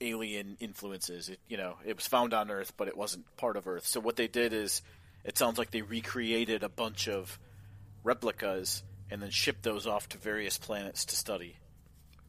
alien 0.00 0.56
influences. 0.60 1.28
It 1.28 1.40
you 1.48 1.56
know, 1.56 1.76
it 1.84 1.96
was 1.96 2.06
found 2.06 2.34
on 2.34 2.50
Earth 2.50 2.72
but 2.76 2.88
it 2.88 2.96
wasn't 2.96 3.24
part 3.36 3.56
of 3.56 3.66
Earth. 3.66 3.86
So 3.86 4.00
what 4.00 4.16
they 4.16 4.28
did 4.28 4.52
is 4.52 4.82
it 5.24 5.38
sounds 5.38 5.58
like 5.58 5.70
they 5.70 5.82
recreated 5.82 6.62
a 6.62 6.68
bunch 6.68 7.08
of 7.08 7.38
replicas 8.02 8.82
and 9.10 9.22
then 9.22 9.30
shipped 9.30 9.62
those 9.62 9.86
off 9.86 10.08
to 10.10 10.18
various 10.18 10.58
planets 10.58 11.04
to 11.06 11.16
study. 11.16 11.56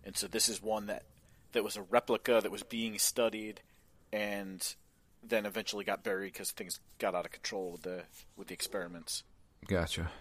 And 0.04 0.16
so 0.16 0.28
this 0.28 0.50
is 0.50 0.62
one 0.62 0.88
that 0.88 1.04
that 1.52 1.64
was 1.64 1.78
a 1.78 1.82
replica 1.84 2.40
that 2.42 2.52
was 2.52 2.64
being 2.64 3.00
studied 3.00 3.62
and 4.12 4.76
then 5.24 5.46
eventually 5.46 5.84
got 5.84 6.04
buried 6.04 6.34
because 6.34 6.52
things 6.52 6.80
got 7.00 7.16
out 7.16 7.26
of 7.26 7.32
control 7.32 7.72
with 7.72 7.82
the 7.82 8.04
with 8.38 8.48
the 8.48 8.54
experiments. 8.54 9.24
Gotcha. 9.68 10.12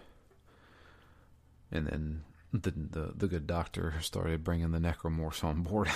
And 1.71 1.87
then 1.87 2.23
the 2.63 2.71
the, 2.71 3.13
the 3.15 3.27
good 3.27 3.47
doctor 3.47 3.95
started 4.01 4.43
bringing 4.43 4.71
the 4.71 4.79
necromorphs 4.79 5.43
on 5.43 5.61
board, 5.61 5.89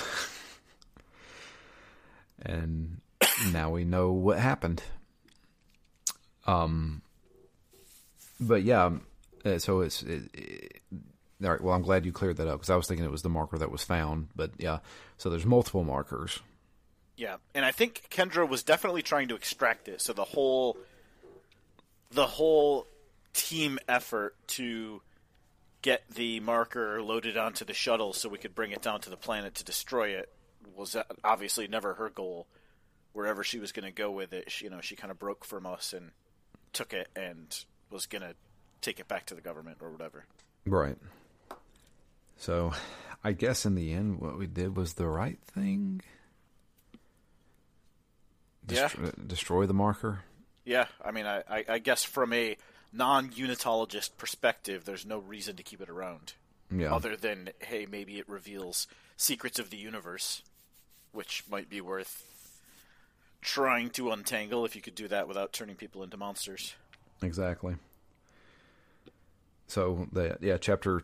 and 2.42 3.02
now 3.52 3.72
we 3.72 3.84
know 3.84 4.12
what 4.12 4.40
happened. 4.40 4.82
Um, 6.46 7.02
but 8.40 8.64
yeah, 8.64 8.92
uh, 9.46 9.60
so 9.60 9.82
it's 9.82 10.04
it, 10.04 10.24
it, 10.34 10.82
all 11.44 11.52
right. 11.52 11.62
Well, 11.62 11.76
I'm 11.76 11.82
glad 11.82 12.06
you 12.06 12.12
cleared 12.12 12.38
that 12.38 12.48
up 12.48 12.60
because 12.60 12.70
I 12.70 12.76
was 12.76 12.88
thinking 12.88 13.06
it 13.06 13.12
was 13.12 13.22
the 13.22 13.30
marker 13.30 13.58
that 13.58 13.72
was 13.72 13.84
found, 13.84 14.30
but 14.36 14.52
yeah. 14.58 14.80
So 15.18 15.30
there's 15.30 15.46
multiple 15.46 15.84
markers. 15.84 16.40
Yeah, 17.16 17.38
and 17.54 17.66
I 17.66 17.72
think 17.72 18.08
Kendra 18.10 18.48
was 18.48 18.64
definitely 18.64 19.02
trying 19.02 19.28
to 19.28 19.36
extract 19.36 19.90
it. 19.90 20.02
So 20.02 20.14
the 20.14 20.24
whole 20.24 20.78
the 22.12 22.26
whole 22.26 22.88
team 23.34 23.78
effort 23.88 24.36
to 24.48 25.02
get 25.82 26.04
the 26.10 26.40
marker 26.40 27.02
loaded 27.02 27.38
onto 27.38 27.66
the 27.66 27.74
shuttle 27.74 28.14
so 28.14 28.30
we 28.30 28.38
could 28.38 28.56
bring 28.56 28.72
it 28.72 28.82
down 28.82 29.02
to 29.02 29.10
the 29.10 29.18
planet 29.18 29.56
to 29.56 29.64
destroy 29.64 30.10
it 30.10 30.30
was 30.76 30.96
uh, 30.96 31.04
obviously 31.24 31.68
never 31.68 31.94
her 31.96 32.10
goal. 32.10 32.48
Wherever 33.14 33.44
she 33.44 33.60
was 33.60 33.72
going 33.72 33.86
to 33.86 33.92
go 33.92 34.12
with 34.12 34.34
it, 34.34 34.52
she, 34.52 34.66
you 34.66 34.72
know, 34.72 34.82
she 34.82 34.96
kind 34.96 35.12
of 35.12 35.18
broke 35.18 35.44
from 35.44 35.66
us 35.66 35.94
and 35.94 36.12
took 36.74 36.94
it 36.94 37.08
and 37.16 37.66
was 37.90 38.06
going 38.06 38.22
to 38.22 38.36
take 38.82 39.00
it 39.00 39.08
back 39.08 39.26
to 39.26 39.36
the 39.36 39.42
government 39.42 39.78
or 39.82 39.92
whatever. 39.92 40.26
Right. 40.66 40.98
So, 42.38 42.72
I 43.24 43.34
guess 43.34 43.66
in 43.66 43.76
the 43.76 43.92
end, 43.94 44.20
what 44.20 44.38
we 44.38 44.48
did 44.48 44.78
was 44.78 44.94
the 44.94 45.08
right 45.08 45.40
thing. 45.42 46.02
Destroy, 48.66 49.12
destroy 49.26 49.66
the 49.66 49.74
marker. 49.74 50.20
Yeah, 50.64 50.86
I 51.04 51.12
mean, 51.12 51.26
I, 51.26 51.44
I, 51.50 51.66
I 51.68 51.80
guess 51.80 52.04
from 52.04 52.32
a 52.32 52.56
non-unitologist 52.92 54.18
perspective, 54.18 54.86
there's 54.86 55.06
no 55.06 55.20
reason 55.20 55.56
to 55.56 55.64
keep 55.64 55.82
it 55.82 55.90
around. 55.90 56.34
Yeah. 56.72 56.94
Other 56.94 57.16
than, 57.16 57.50
hey, 57.60 57.88
maybe 57.90 58.20
it 58.20 58.30
reveals 58.30 58.88
secrets 59.18 59.60
of 59.60 59.70
the 59.70 59.78
universe, 59.78 60.44
which 61.12 61.44
might 61.50 61.70
be 61.70 61.82
worth 61.82 62.26
trying 63.42 63.90
to 63.92 64.12
untangle 64.12 64.66
if 64.66 64.76
you 64.76 64.82
could 64.82 64.96
do 64.96 65.08
that 65.08 65.28
without 65.28 65.54
turning 65.54 65.76
people 65.76 66.04
into 66.04 66.18
monsters. 66.18 66.76
Exactly. 67.22 67.76
So 69.68 70.08
the 70.12 70.38
yeah, 70.42 70.58
chapter 70.58 71.04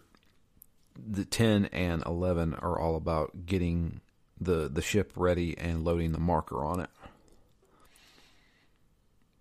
the 0.95 1.25
ten 1.25 1.65
and 1.65 2.03
eleven 2.05 2.53
are 2.55 2.79
all 2.79 2.95
about 2.95 3.45
getting 3.45 4.01
the 4.39 4.69
the 4.69 4.81
ship 4.81 5.13
ready 5.15 5.57
and 5.57 5.83
loading 5.83 6.11
the 6.11 6.19
marker 6.19 6.63
on 6.63 6.79
it. 6.79 6.89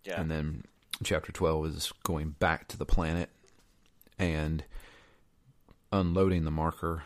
Yeah. 0.04 0.20
And 0.20 0.30
then 0.30 0.64
chapter 1.02 1.32
12 1.32 1.66
is 1.66 1.92
going 2.04 2.30
back 2.30 2.68
to 2.68 2.78
the 2.78 2.86
planet 2.86 3.30
and 4.18 4.64
unloading 5.92 6.44
the 6.44 6.50
marker 6.50 7.02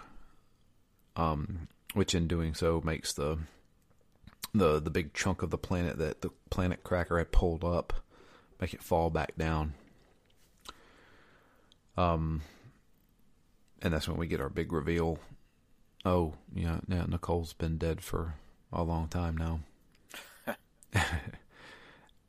um 1.16 1.68
which 1.94 2.14
in 2.14 2.28
doing 2.28 2.54
so 2.54 2.80
makes 2.84 3.12
the 3.14 3.38
the 4.54 4.80
the 4.80 4.90
big 4.90 5.14
chunk 5.14 5.42
of 5.42 5.50
the 5.50 5.58
planet 5.58 5.98
that 5.98 6.20
the 6.20 6.30
planet 6.50 6.82
cracker 6.82 7.18
had 7.18 7.32
pulled 7.32 7.64
up 7.64 7.92
make 8.60 8.74
it 8.74 8.82
fall 8.82 9.10
back 9.10 9.36
down. 9.36 9.74
Um 11.96 12.42
and 13.80 13.92
that's 13.92 14.08
when 14.08 14.16
we 14.16 14.26
get 14.26 14.40
our 14.40 14.48
big 14.48 14.72
reveal. 14.72 15.18
Oh, 16.04 16.34
yeah, 16.52 16.80
yeah, 16.88 17.04
Nicole's 17.06 17.52
been 17.52 17.78
dead 17.78 18.00
for 18.00 18.34
a 18.72 18.82
long 18.82 19.08
time 19.08 19.36
now. 19.36 19.60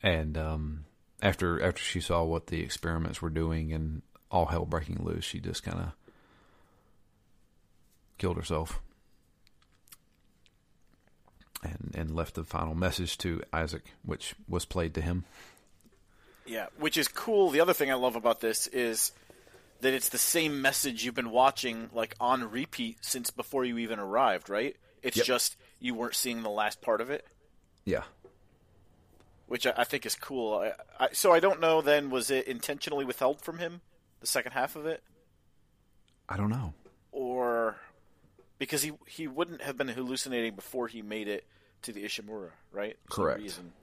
and 0.03 0.37
um, 0.37 0.85
after 1.21 1.61
after 1.61 1.81
she 1.81 1.99
saw 2.01 2.23
what 2.23 2.47
the 2.47 2.61
experiments 2.61 3.21
were 3.21 3.29
doing 3.29 3.73
and 3.73 4.01
all 4.31 4.47
hell 4.47 4.65
breaking 4.65 5.03
loose, 5.03 5.25
she 5.25 5.39
just 5.39 5.63
kind 5.63 5.79
of 5.79 5.91
killed 8.17 8.38
herself 8.38 8.81
and 11.63 11.91
and 11.95 12.15
left 12.15 12.35
the 12.35 12.43
final 12.43 12.75
message 12.75 13.17
to 13.19 13.41
Isaac, 13.51 13.83
which 14.03 14.35
was 14.47 14.65
played 14.65 14.93
to 14.95 15.01
him. 15.01 15.25
Yeah, 16.45 16.67
which 16.77 16.97
is 16.97 17.07
cool. 17.07 17.49
The 17.49 17.59
other 17.61 17.73
thing 17.73 17.91
I 17.91 17.95
love 17.95 18.15
about 18.15 18.39
this 18.39 18.67
is 18.67 19.11
that 19.81 19.93
it's 19.93 20.09
the 20.09 20.17
same 20.17 20.61
message 20.61 21.03
you've 21.05 21.15
been 21.15 21.31
watching 21.31 21.89
like 21.93 22.15
on 22.19 22.49
repeat 22.49 22.97
since 23.01 23.29
before 23.29 23.65
you 23.65 23.77
even 23.77 23.99
arrived, 23.99 24.49
right? 24.49 24.75
It's 25.03 25.17
Yep. 25.17 25.25
just 25.25 25.55
you 25.79 25.93
weren't 25.95 26.15
seeing 26.15 26.43
the 26.43 26.49
last 26.49 26.81
part 26.81 27.01
of 27.01 27.09
it, 27.09 27.25
Yeah. 27.85 28.03
Which 29.49 29.67
I, 29.67 29.73
I 29.77 29.83
think 29.83 30.05
is 30.05 30.15
cool. 30.15 30.59
I, 30.59 31.03
I, 31.05 31.09
so 31.11 31.33
I 31.33 31.39
don't 31.41 31.59
know. 31.59 31.81
Then 31.81 32.09
was 32.09 32.31
it 32.31 32.47
intentionally 32.47 33.03
withheld 33.03 33.41
from 33.41 33.59
him 33.59 33.81
the 34.21 34.27
second 34.27 34.53
half 34.53 34.75
of 34.75 34.85
it, 34.85 35.03
I 36.27 36.37
don't 36.37 36.49
know. 36.49 36.73
or 37.11 37.75
because 38.57 38.81
he 38.83 38.91
he 39.07 39.27
wouldn't 39.27 39.61
have 39.61 39.77
been 39.77 39.87
hallucinating 39.89 40.55
before 40.55 40.87
he 40.87 41.01
made 41.01 41.27
it 41.27 41.45
to 41.83 41.91
the 41.93 42.03
Ishimura, 42.03 42.51
right? 42.71 42.97
For 43.09 43.15
Correct. 43.23 43.41
reason. 43.41 43.73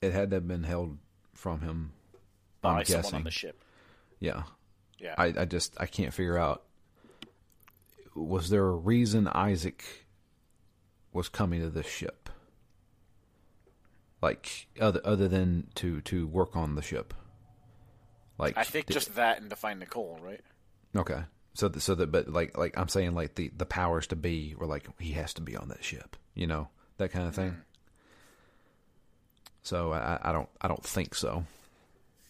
It 0.00 0.12
had 0.12 0.30
to 0.30 0.36
have 0.36 0.48
been 0.48 0.62
held 0.64 0.98
from 1.34 1.60
him. 1.60 1.92
by 2.60 2.80
I'm 2.80 2.84
someone 2.84 3.02
guessing. 3.02 3.16
on 3.16 3.24
the 3.24 3.30
ship. 3.30 3.62
Yeah. 4.20 4.42
Yeah, 4.98 5.14
I, 5.16 5.26
I 5.38 5.44
just 5.44 5.74
I 5.80 5.86
can't 5.86 6.12
figure 6.12 6.36
out 6.36 6.64
was 8.16 8.50
there 8.50 8.66
a 8.66 8.72
reason 8.74 9.28
Isaac 9.28 9.84
was 11.12 11.28
coming 11.28 11.60
to 11.60 11.70
this 11.70 11.86
ship? 11.86 12.17
Like 14.20 14.66
other 14.80 15.00
other 15.04 15.28
than 15.28 15.68
to 15.76 16.00
to 16.02 16.26
work 16.26 16.56
on 16.56 16.74
the 16.74 16.82
ship. 16.82 17.14
Like 18.36 18.56
I 18.56 18.64
think 18.64 18.86
did- 18.86 18.94
just 18.94 19.14
that 19.14 19.40
and 19.40 19.50
to 19.50 19.56
find 19.56 19.78
Nicole, 19.80 20.18
right? 20.22 20.40
okay. 20.96 21.22
So 21.54 21.68
that 21.68 21.80
so 21.80 21.94
that 21.96 22.10
but 22.12 22.28
like 22.28 22.56
like 22.56 22.76
I'm 22.78 22.88
saying 22.88 23.14
like 23.14 23.34
the 23.34 23.50
the 23.56 23.66
powers 23.66 24.06
to 24.08 24.16
be 24.16 24.54
or 24.58 24.66
like 24.66 24.88
he 25.00 25.12
has 25.12 25.34
to 25.34 25.40
be 25.40 25.56
on 25.56 25.68
that 25.68 25.84
ship, 25.84 26.16
you 26.34 26.46
know 26.46 26.68
that 26.98 27.10
kind 27.12 27.26
of 27.26 27.34
thing. 27.34 27.50
Mm-hmm. 27.50 27.60
So 29.62 29.92
I 29.92 30.18
I 30.22 30.32
don't 30.32 30.48
I 30.60 30.68
don't 30.68 30.84
think 30.84 31.14
so. 31.14 31.44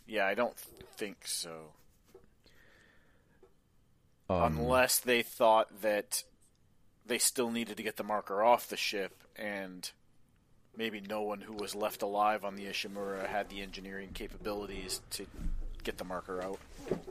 Yeah, 0.07 0.27
I 0.27 0.35
don't 0.35 0.57
think 0.97 1.27
so. 1.27 1.73
Um, 4.31 4.59
Unless 4.59 5.01
they 5.01 5.23
thought 5.23 5.81
that 5.83 6.25
they 7.07 7.19
still 7.19 7.51
needed 7.51 7.77
to 7.79 7.83
get 7.83 7.97
the 7.97 8.05
marker 8.05 8.43
off 8.43 8.69
the 8.69 8.77
ship, 8.77 9.23
and 9.37 9.91
maybe 10.79 11.01
no 11.01 11.21
one 11.23 11.41
who 11.41 11.53
was 11.53 11.75
left 11.75 12.03
alive 12.03 12.45
on 12.45 12.55
the 12.55 12.65
Ishimura 12.65 13.27
had 13.27 13.51
the 13.51 13.61
engineering 13.61 14.11
capabilities 14.15 15.01
to 15.11 15.27
get 15.83 15.99
the 15.99 16.05
marker 16.05 16.43
out. 16.43 16.59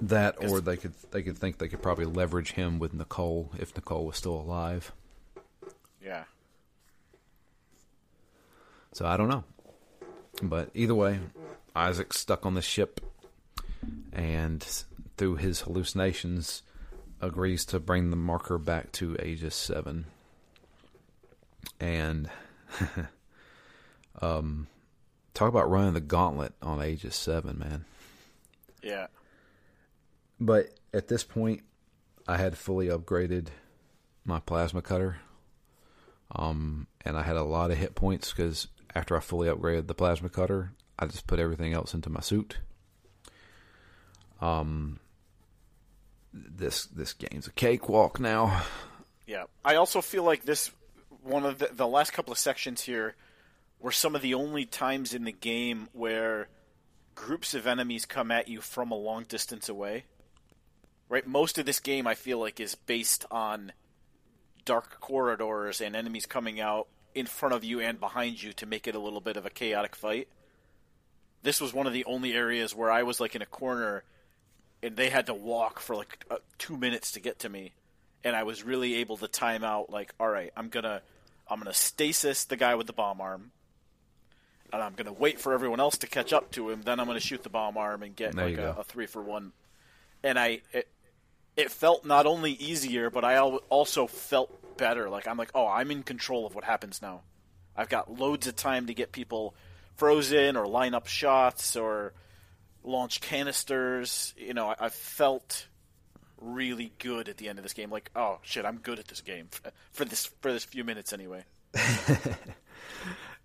That, 0.02 0.38
or 0.44 0.62
they 0.62 0.78
could 0.78 0.94
they 1.12 1.22
could 1.22 1.38
think 1.38 1.58
they 1.58 1.68
could 1.68 1.82
probably 1.82 2.06
leverage 2.06 2.54
him 2.54 2.80
with 2.80 2.94
Nicole 2.94 3.52
if 3.60 3.76
Nicole 3.76 4.06
was 4.06 4.16
still 4.16 4.36
alive. 4.36 4.94
Yeah. 6.04 6.24
So 8.94 9.06
I 9.06 9.18
don't 9.18 9.28
know, 9.28 9.44
but 10.42 10.72
either 10.74 10.96
way, 10.96 11.20
Isaac's 11.76 12.20
stuck 12.20 12.46
on 12.46 12.56
the 12.56 12.62
ship, 12.62 13.02
and 14.12 14.66
through 15.18 15.36
his 15.36 15.62
hallucinations, 15.62 16.64
agrees 17.22 17.66
to 17.66 17.80
bring 17.80 18.10
the 18.10 18.16
marker 18.16 18.58
back 18.58 18.92
to 18.94 19.18
Aegis 19.24 19.56
Seven. 19.56 20.06
And 21.80 22.30
um, 24.22 24.68
talk 25.34 25.50
about 25.50 25.70
running 25.70 25.94
the 25.94 26.02
gauntlet 26.02 26.54
on 26.62 26.84
Aegis 26.84 27.16
Seven, 27.16 27.60
man. 27.60 27.86
Yeah. 28.82 29.08
But 30.40 30.68
at 30.94 31.08
this 31.08 31.24
point, 31.24 31.64
I 32.28 32.38
had 32.38 32.58
fully 32.58 32.88
upgraded 32.88 33.48
my 34.26 34.40
plasma 34.40 34.82
cutter. 34.82 35.18
Um, 36.36 36.88
and 37.06 37.18
I 37.18 37.24
had 37.24 37.38
a 37.38 37.44
lot 37.44 37.72
of 37.72 37.78
hit 37.78 37.96
points 37.96 38.32
because 38.32 38.68
after 38.94 39.16
I 39.16 39.22
fully 39.22 39.48
upgraded 39.48 39.88
the 39.88 39.96
plasma 39.96 40.30
cutter, 40.30 40.74
I 41.00 41.06
just 41.06 41.28
put 41.28 41.40
everything 41.40 41.74
else 41.74 41.94
into 41.94 42.10
my 42.10 42.20
suit. 42.20 42.58
Um, 44.42 45.00
this 46.34 46.86
this 46.86 47.14
game's 47.14 47.48
a 47.48 47.52
cakewalk 47.52 48.20
now. 48.20 48.64
Yeah. 49.26 49.46
I 49.64 49.76
also 49.76 50.02
feel 50.02 50.24
like 50.24 50.44
this 50.44 50.72
one 51.24 51.46
of 51.46 51.60
the, 51.60 51.70
the 51.74 51.88
last 51.88 52.12
couple 52.12 52.32
of 52.32 52.38
sections 52.38 52.82
here 52.82 53.16
were 53.80 53.92
some 53.92 54.16
of 54.16 54.22
the 54.22 54.34
only 54.34 54.66
times 54.66 55.14
in 55.14 55.24
the 55.24 55.32
game 55.32 55.88
where 55.94 56.48
groups 57.16 57.54
of 57.54 57.68
enemies 57.68 58.06
come 58.06 58.32
at 58.32 58.48
you 58.48 58.62
from 58.62 58.92
a 58.92 58.96
long 58.96 59.24
distance 59.24 59.70
away. 59.70 60.06
Right? 61.10 61.26
Most 61.26 61.58
of 61.58 61.66
this 61.66 61.80
game 61.80 62.06
I 62.06 62.16
feel 62.16 62.40
like 62.40 62.60
is 62.60 62.76
based 62.76 63.26
on 63.32 63.72
dark 64.66 65.00
corridors 65.00 65.80
and 65.80 65.96
enemies 65.96 66.26
coming 66.26 66.60
out 66.60 66.88
in 67.16 67.26
front 67.26 67.56
of 67.56 67.64
you 67.64 67.80
and 67.80 68.00
behind 68.00 68.42
you 68.44 68.54
to 68.54 68.66
make 68.66 68.88
it 68.88 68.96
a 68.96 69.00
little 69.00 69.22
bit 69.22 69.38
of 69.38 69.46
a 69.46 69.50
chaotic 69.50 69.96
fight. 69.96 70.28
This 71.44 71.62
was 71.62 71.74
one 71.74 71.88
of 71.88 71.94
the 71.94 72.06
only 72.06 72.34
areas 72.34 72.76
where 72.76 72.92
I 72.92 73.04
was 73.04 73.20
like 73.20 73.36
in 73.36 73.42
a 73.42 73.46
corner 73.46 74.04
and 74.84 74.96
they 74.96 75.10
had 75.10 75.28
to 75.28 75.34
walk 75.34 75.80
for 75.80 75.96
like 75.96 76.26
uh, 76.30 76.38
2 76.58 76.78
minutes 76.78 77.14
to 77.14 77.20
get 77.20 77.40
to 77.40 77.50
me 77.50 77.72
and 78.24 78.36
I 78.36 78.44
was 78.44 78.64
really 78.64 78.96
able 78.96 79.18
to 79.18 79.28
time 79.28 79.64
out 79.64 79.90
like, 79.90 80.14
all 80.20 80.28
right, 80.28 80.52
I'm 80.56 80.70
gonna 80.70 81.02
I'm 81.50 81.60
gonna 81.60 81.74
stasis 81.74 82.44
the 82.44 82.58
guy 82.58 82.76
with 82.76 82.88
the 82.88 82.94
bomb 82.94 83.22
arm, 83.22 83.52
and 84.74 84.82
I'm 84.82 84.94
gonna 84.94 85.14
wait 85.14 85.40
for 85.40 85.54
everyone 85.54 85.80
else 85.80 85.98
to 86.00 86.08
catch 86.08 86.34
up 86.34 86.52
to 86.52 86.70
him. 86.70 86.82
Then 86.82 87.00
I'm 87.00 87.08
gonna 87.08 87.20
shoot 87.20 87.44
the 87.44 87.50
bomb 87.50 87.78
arm 87.78 88.04
and 88.04 88.16
get 88.16 88.36
There 88.36 88.50
like 88.50 88.58
a, 88.58 88.76
a 88.80 88.84
three 88.84 89.06
for 89.06 89.22
one. 89.22 89.54
And 90.24 90.38
I 90.38 90.62
it, 90.74 90.88
it 91.56 91.72
felt 91.72 92.06
not 92.06 92.26
only 92.26 92.52
easier, 92.52 93.10
but 93.10 93.24
I 93.24 93.34
al- 93.34 93.62
also 93.70 94.08
felt 94.08 94.78
better. 94.78 95.10
Like 95.10 95.28
I'm 95.28 95.38
like, 95.38 95.52
oh, 95.56 95.68
I'm 95.68 95.92
in 95.92 96.04
control 96.04 96.46
of 96.46 96.56
what 96.56 96.64
happens 96.64 97.02
now. 97.02 97.22
I've 97.76 97.90
got 97.90 98.20
loads 98.20 98.48
of 98.48 98.56
time 98.56 98.88
to 98.88 98.94
get 98.94 99.12
people 99.12 99.56
frozen 99.96 100.56
or 100.56 100.68
line 100.68 100.94
up 100.94 101.08
shots 101.08 101.76
or 101.76 102.14
launch 102.84 103.22
canisters. 103.22 104.34
You 104.38 104.54
know, 104.54 104.68
I, 104.70 104.76
I 104.80 104.90
felt 104.90 105.68
really 106.40 106.94
good 107.00 107.30
at 107.30 107.38
the 107.38 107.50
end 107.50 107.60
of 107.60 107.64
this 107.64 107.74
game. 107.74 107.90
Like, 107.90 108.12
oh 108.16 108.40
shit, 108.42 108.66
I'm 108.66 108.78
good 108.78 109.00
at 109.00 109.08
this 109.08 109.22
game 109.22 109.48
for 109.92 110.06
this 110.06 110.26
for 110.42 110.52
this 110.52 110.66
few 110.66 110.84
minutes 110.84 111.14
anyway. 111.14 111.44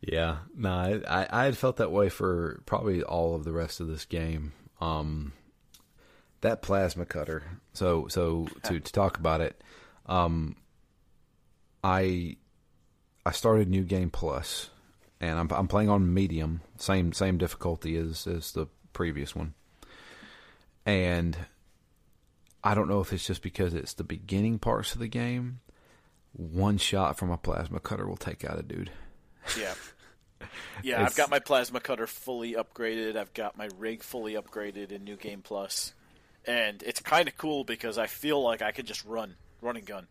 Yeah, 0.02 0.38
no, 0.56 1.00
I, 1.08 1.26
I 1.30 1.44
had 1.44 1.56
felt 1.56 1.76
that 1.76 1.92
way 1.92 2.08
for 2.08 2.60
probably 2.66 3.04
all 3.04 3.36
of 3.36 3.44
the 3.44 3.52
rest 3.52 3.80
of 3.80 3.86
this 3.86 4.04
game. 4.04 4.52
Um, 4.80 5.32
that 6.40 6.60
plasma 6.60 7.06
cutter. 7.06 7.44
So 7.72 8.08
so 8.08 8.48
to 8.64 8.80
to 8.80 8.92
talk 8.92 9.16
about 9.16 9.40
it, 9.40 9.62
um, 10.06 10.56
I 11.84 12.36
I 13.24 13.30
started 13.30 13.68
New 13.68 13.84
Game 13.84 14.10
Plus, 14.10 14.70
and 15.20 15.38
I'm 15.38 15.48
I'm 15.52 15.68
playing 15.68 15.88
on 15.88 16.12
medium, 16.12 16.62
same 16.78 17.12
same 17.12 17.38
difficulty 17.38 17.96
as 17.96 18.26
as 18.26 18.52
the 18.52 18.66
previous 18.92 19.36
one, 19.36 19.54
and 20.84 21.36
I 22.64 22.74
don't 22.74 22.88
know 22.88 23.00
if 23.00 23.12
it's 23.12 23.26
just 23.26 23.42
because 23.42 23.72
it's 23.72 23.94
the 23.94 24.04
beginning 24.04 24.58
parts 24.58 24.94
of 24.94 25.00
the 25.00 25.08
game. 25.08 25.60
One 26.32 26.78
shot 26.78 27.18
from 27.18 27.30
a 27.30 27.36
plasma 27.36 27.78
cutter 27.78 28.06
will 28.06 28.16
take 28.16 28.44
out 28.44 28.58
a 28.58 28.62
dude. 28.62 28.90
Yeah. 29.58 29.74
Yeah, 30.82 31.04
I've 31.04 31.14
got 31.14 31.30
my 31.30 31.38
plasma 31.38 31.80
cutter 31.80 32.06
fully 32.06 32.54
upgraded. 32.54 33.16
I've 33.16 33.32
got 33.34 33.56
my 33.56 33.68
rig 33.78 34.02
fully 34.02 34.34
upgraded 34.34 34.90
in 34.90 35.04
New 35.04 35.16
Game 35.16 35.42
And 36.46 36.82
it's 36.82 37.00
kind 37.00 37.28
of 37.28 37.36
cool 37.36 37.64
because 37.64 37.98
I 37.98 38.06
feel 38.06 38.42
like 38.42 38.62
I 38.62 38.72
can 38.72 38.86
just 38.86 39.04
run, 39.04 39.36
run 39.60 39.76
and 39.76 39.86
gun. 39.86 40.06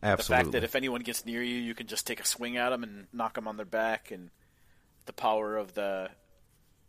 The 0.00 0.08
Absolutely. 0.08 0.44
fact 0.44 0.52
that 0.52 0.64
if 0.64 0.74
anyone 0.74 1.00
gets 1.00 1.24
near 1.24 1.42
you, 1.42 1.56
you 1.56 1.74
can 1.74 1.86
just 1.86 2.06
take 2.06 2.20
a 2.20 2.26
swing 2.26 2.56
at 2.56 2.70
them 2.70 2.82
and 2.82 3.06
knock 3.12 3.34
them 3.34 3.48
on 3.48 3.56
their 3.56 3.66
back, 3.66 4.10
and 4.10 4.30
the 5.06 5.12
power 5.12 5.56
of 5.56 5.72
the, 5.74 6.10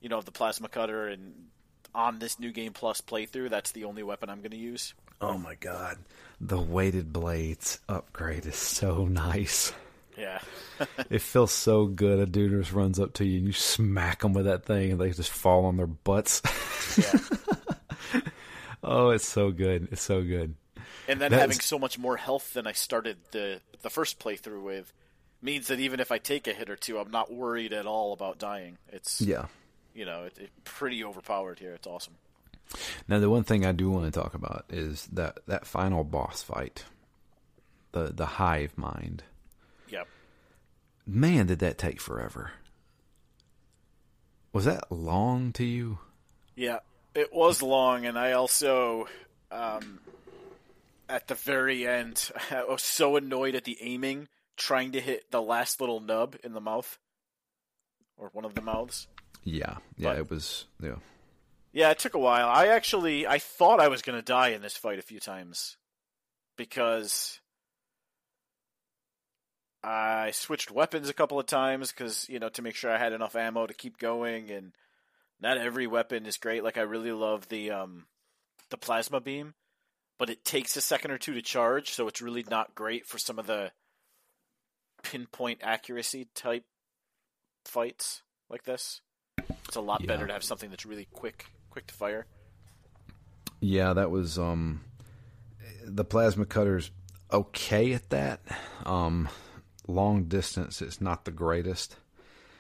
you 0.02 0.10
know, 0.10 0.18
of 0.18 0.26
the 0.26 0.32
plasma 0.32 0.68
cutter, 0.68 1.08
and 1.08 1.48
on 1.96 2.20
this 2.20 2.40
new 2.40 2.52
game 2.52 2.74
plus 2.74 3.02
playthrough, 3.02 3.50
that's 3.50 3.72
the 3.72 3.86
only 3.86 4.04
weapon 4.04 4.30
I'm 4.30 4.40
going 4.40 4.52
to 4.52 4.58
use. 4.58 4.94
Oh 5.22 5.38
my 5.38 5.56
god. 5.56 5.98
The 6.40 6.60
weighted 6.62 7.12
blades 7.12 7.80
upgrade 7.90 8.46
is 8.46 8.56
so 8.56 9.06
nice. 9.10 9.74
Yeah, 10.18 10.40
It 11.10 11.22
feels 11.22 11.52
so 11.52 11.86
good. 11.86 12.20
A 12.20 12.26
dude 12.26 12.52
just 12.52 12.74
runs 12.74 13.00
up 13.00 13.14
to 13.16 13.26
you 13.26 13.38
and 13.38 13.48
you 13.48 13.54
smack 13.54 14.22
them 14.22 14.34
with 14.34 14.46
that 14.46 14.66
thing 14.66 14.92
and 14.92 15.00
they 15.02 15.12
just 15.12 15.30
fall 15.30 15.66
on 15.66 15.78
their 15.78 15.88
butts. 15.88 16.42
yeah. 16.98 18.22
oh, 18.84 19.10
it's 19.12 19.28
so 19.28 19.52
good. 19.52 19.90
It's 19.92 20.02
so 20.02 20.22
good. 20.24 20.56
And 21.08 21.22
then 21.22 21.32
having 21.32 21.60
so 21.60 21.80
much 21.80 21.98
more 21.98 22.18
health 22.18 22.54
than 22.54 22.68
I 22.68 22.72
started 22.74 23.18
the 23.32 23.62
the 23.82 23.90
first 23.90 24.20
playthrough 24.20 24.62
with 24.64 24.92
means 25.42 25.68
that 25.68 25.80
even 25.80 26.00
if 26.00 26.12
I 26.12 26.18
take 26.18 26.48
a 26.48 26.54
hit 26.54 26.70
or 26.70 26.76
two, 26.76 26.98
I'm 26.98 27.12
not 27.12 27.32
worried 27.32 27.72
at 27.74 27.86
all 27.86 28.12
about 28.14 28.40
dying. 28.40 28.78
It's 28.90 29.22
Yeah. 29.22 29.46
you 29.94 30.04
know, 30.06 30.24
it's 30.24 30.40
it, 30.40 30.50
pretty 30.64 31.04
overpowered 31.04 31.60
here. 31.60 31.74
It's 31.74 31.88
awesome. 31.88 32.16
Now 33.08 33.20
the 33.20 33.30
one 33.30 33.44
thing 33.44 33.66
I 33.66 33.72
do 33.72 33.90
want 33.90 34.12
to 34.12 34.20
talk 34.20 34.34
about 34.34 34.66
is 34.70 35.08
that 35.14 35.40
that 35.48 35.66
final 35.68 36.04
boss 36.04 36.42
fight. 36.42 36.84
The 37.94 38.12
the 38.14 38.26
hive 38.26 38.78
mind. 38.78 39.24
Man, 41.08 41.46
did 41.48 41.60
that 41.60 41.78
take 41.78 42.02
forever. 42.02 42.52
Was 44.52 44.66
that 44.66 44.92
long 44.92 45.54
to 45.54 45.64
you? 45.64 46.00
Yeah, 46.56 46.80
it 47.16 47.32
was 47.34 47.62
long, 47.62 48.06
and 48.06 48.18
I 48.20 48.34
also, 48.34 49.08
um, 49.52 50.00
at 51.08 51.28
the 51.28 51.36
very 51.36 51.88
end, 51.88 52.30
I 52.52 52.66
was 52.66 52.84
so 52.84 53.16
annoyed 53.16 53.56
at 53.56 53.64
the 53.64 53.78
aiming, 53.82 54.28
trying 54.58 54.92
to 54.94 55.00
hit 55.02 55.32
the 55.32 55.42
last 55.42 55.80
little 55.80 56.00
nub 56.02 56.36
in 56.44 56.54
the 56.54 56.62
mouth, 56.62 56.98
or 58.18 58.30
one 58.34 58.46
of 58.46 58.56
the 58.56 58.62
mouths. 58.62 59.08
Yeah, 59.44 59.78
yeah, 59.98 60.10
But- 60.10 60.18
it 60.18 60.30
was. 60.30 60.66
Yeah, 60.82 60.96
Yeah, 61.72 61.92
it 61.92 62.00
took 62.00 62.16
a 62.16 62.20
while. 62.20 62.50
I 62.50 62.68
actually, 62.68 63.26
I 63.28 63.38
thought 63.38 63.80
I 63.80 63.88
was 63.88 64.02
going 64.02 64.18
to 64.18 64.24
die 64.26 64.50
in 64.50 64.62
this 64.62 64.76
fight 64.76 65.00
a 65.00 65.04
few 65.04 65.20
times 65.22 65.78
because 66.58 67.40
I 69.88 70.32
switched 70.32 70.70
weapons 70.72 71.08
a 71.08 71.14
couple 71.14 71.40
of 71.40 71.46
times 71.46 71.92
because 71.92 72.28
you 72.28 72.40
know 72.40 72.50
to 72.50 72.62
make 72.62 72.76
sure 72.76 72.92
I 72.92 72.98
had 72.98 73.14
enough 73.14 73.36
ammo 73.36 73.66
to 73.68 73.74
keep 73.74 73.98
going, 73.98 74.52
and 74.52 74.74
not 75.40 75.58
every 75.58 75.88
weapon 75.88 76.26
is 76.26 76.38
great. 76.38 76.64
Like 76.64 76.78
I 76.78 76.82
really 76.82 77.12
love 77.14 77.48
the 77.48 77.72
um 77.72 78.06
the 78.70 78.78
plasma 78.78 79.22
beam, 79.22 79.54
but 80.20 80.30
it 80.30 80.44
takes 80.44 80.76
a 80.76 80.82
second 80.82 81.12
or 81.12 81.18
two 81.18 81.34
to 81.34 81.42
charge, 81.42 81.92
so 81.92 82.08
it's 82.08 82.22
really 82.22 82.44
not 82.50 82.76
great 82.76 83.06
for 83.06 83.18
some 83.18 83.40
of 83.40 83.48
the 83.48 83.72
pinpoint 85.04 85.60
accuracy 85.64 86.28
type 86.36 86.66
fights 87.66 88.24
like 88.50 88.64
this. 88.66 89.02
It's 89.68 89.78
a 89.78 89.82
lot 89.82 90.02
Yeah. 90.02 90.08
better 90.08 90.28
to 90.28 90.34
have 90.34 90.44
something 90.44 90.70
that's 90.70 90.86
really 90.86 91.08
quick, 91.14 91.46
quick 91.70 91.88
to 91.88 91.94
fire. 91.94 92.26
yeah, 93.62 93.94
that 93.94 94.12
was 94.12 94.38
um, 94.38 94.82
the 95.86 96.04
plasma 96.06 96.46
cutter's 96.46 96.92
okay 97.32 97.94
at 97.94 98.10
that. 98.10 98.42
Um, 98.86 99.30
long 99.88 100.26
distance, 100.26 100.82
it's 100.82 101.02
not 101.02 101.26
the 101.26 101.32
greatest. 101.32 101.96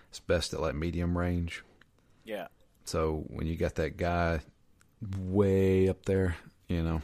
It's 0.09 0.19
best 0.19 0.53
at 0.53 0.61
like 0.61 0.75
medium 0.75 1.17
range. 1.17 1.63
Yeah. 2.23 2.47
So 2.85 3.25
when 3.27 3.47
you 3.47 3.55
got 3.55 3.75
that 3.75 3.97
guy 3.97 4.39
way 5.19 5.89
up 5.89 6.05
there, 6.05 6.37
you 6.67 6.81
know, 6.81 7.01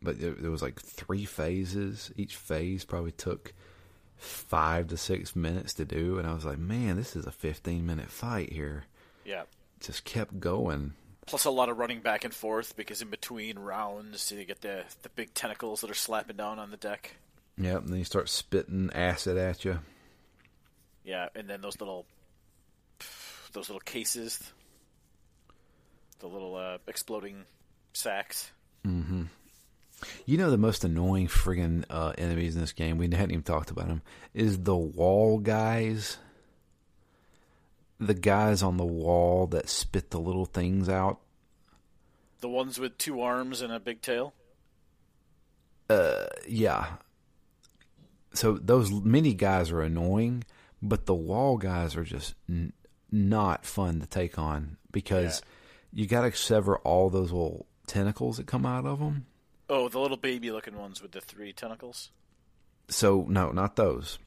but 0.00 0.16
it, 0.16 0.38
it 0.44 0.48
was 0.48 0.62
like 0.62 0.80
three 0.80 1.24
phases. 1.24 2.12
Each 2.16 2.36
phase 2.36 2.84
probably 2.84 3.12
took 3.12 3.52
five 4.16 4.88
to 4.88 4.96
six 4.96 5.34
minutes 5.34 5.74
to 5.74 5.84
do, 5.84 6.18
and 6.18 6.26
I 6.26 6.34
was 6.34 6.44
like, 6.44 6.58
man, 6.58 6.96
this 6.96 7.16
is 7.16 7.26
a 7.26 7.32
fifteen 7.32 7.86
minute 7.86 8.10
fight 8.10 8.52
here. 8.52 8.84
Yeah. 9.24 9.42
Just 9.80 10.04
kept 10.04 10.40
going. 10.40 10.94
Plus 11.26 11.44
a 11.44 11.50
lot 11.50 11.68
of 11.68 11.76
running 11.76 12.00
back 12.00 12.24
and 12.24 12.32
forth 12.32 12.74
because 12.76 13.02
in 13.02 13.10
between 13.10 13.58
rounds 13.58 14.32
you 14.32 14.44
get 14.44 14.62
the 14.62 14.84
the 15.02 15.10
big 15.10 15.34
tentacles 15.34 15.82
that 15.82 15.90
are 15.90 15.94
slapping 15.94 16.36
down 16.36 16.58
on 16.58 16.70
the 16.70 16.76
deck. 16.76 17.16
Yep, 17.58 17.82
and 17.82 17.88
then 17.88 17.98
you 17.98 18.04
start 18.04 18.28
spitting 18.28 18.90
acid 18.94 19.36
at 19.36 19.64
you. 19.64 19.80
Yeah, 21.04 21.28
and 21.34 21.48
then 21.48 21.60
those 21.60 21.80
little 21.80 22.06
those 23.52 23.68
little 23.68 23.80
cases, 23.80 24.52
the 26.20 26.28
little 26.28 26.54
uh, 26.54 26.78
exploding 26.86 27.44
sacks. 27.92 28.52
You 30.26 30.38
know 30.38 30.50
the 30.50 30.58
most 30.58 30.84
annoying 30.84 31.26
friggin' 31.26 31.84
uh, 31.90 32.12
enemies 32.16 32.54
in 32.54 32.60
this 32.60 32.72
game. 32.72 32.98
We 32.98 33.06
hadn't 33.06 33.32
even 33.32 33.42
talked 33.42 33.70
about 33.70 33.88
them. 33.88 34.02
Is 34.34 34.62
the 34.62 34.76
wall 34.76 35.38
guys. 35.38 36.18
The 37.98 38.14
guys 38.14 38.62
on 38.62 38.76
the 38.76 38.84
wall 38.84 39.48
that 39.48 39.68
spit 39.68 40.10
the 40.10 40.20
little 40.20 40.44
things 40.44 40.88
out. 40.88 41.18
The 42.40 42.48
ones 42.48 42.78
with 42.78 42.96
two 42.98 43.20
arms 43.20 43.60
and 43.60 43.72
a 43.72 43.80
big 43.80 44.00
tail. 44.00 44.34
Uh, 45.90 46.26
yeah. 46.46 46.98
So 48.34 48.54
those 48.54 48.90
mini 48.90 49.34
guys 49.34 49.70
are 49.70 49.82
annoying, 49.82 50.44
but 50.82 51.06
the 51.06 51.14
wall 51.14 51.56
guys 51.56 51.96
are 51.96 52.04
just 52.04 52.34
n- 52.48 52.72
not 53.10 53.64
fun 53.64 54.00
to 54.00 54.06
take 54.06 54.38
on 54.38 54.76
because 54.92 55.42
you 55.92 56.06
got 56.06 56.22
to 56.22 56.32
sever 56.32 56.78
all 56.78 57.10
those 57.10 57.32
little 57.32 57.66
tentacles 57.86 58.36
that 58.36 58.46
come 58.46 58.66
out 58.66 58.84
of 58.84 58.98
them. 58.98 59.26
Oh, 59.70 59.88
the 59.88 59.98
little 59.98 60.16
baby 60.16 60.50
looking 60.50 60.76
ones 60.76 61.02
with 61.02 61.12
the 61.12 61.20
three 61.20 61.52
tentacles. 61.52 62.10
So 62.88 63.26
no, 63.28 63.50
not 63.50 63.76
those. 63.76 64.18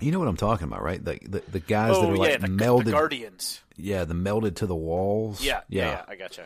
You 0.00 0.12
know 0.12 0.18
what 0.18 0.28
I'm 0.28 0.36
talking 0.36 0.66
about, 0.66 0.82
right? 0.82 1.02
The 1.02 1.18
the, 1.22 1.42
the 1.50 1.60
guys 1.60 1.92
that 1.98 2.06
oh 2.06 2.10
are 2.10 2.14
yeah, 2.14 2.20
like 2.20 2.40
the, 2.40 2.48
melded. 2.48 2.84
the 2.84 2.90
guardians. 2.90 3.60
yeah, 3.76 4.04
the 4.04 4.14
melded 4.14 4.56
to 4.56 4.66
the 4.66 4.74
walls. 4.74 5.42
Yeah, 5.42 5.60
yeah, 5.68 5.90
yeah, 5.90 6.02
I 6.08 6.16
gotcha. 6.16 6.44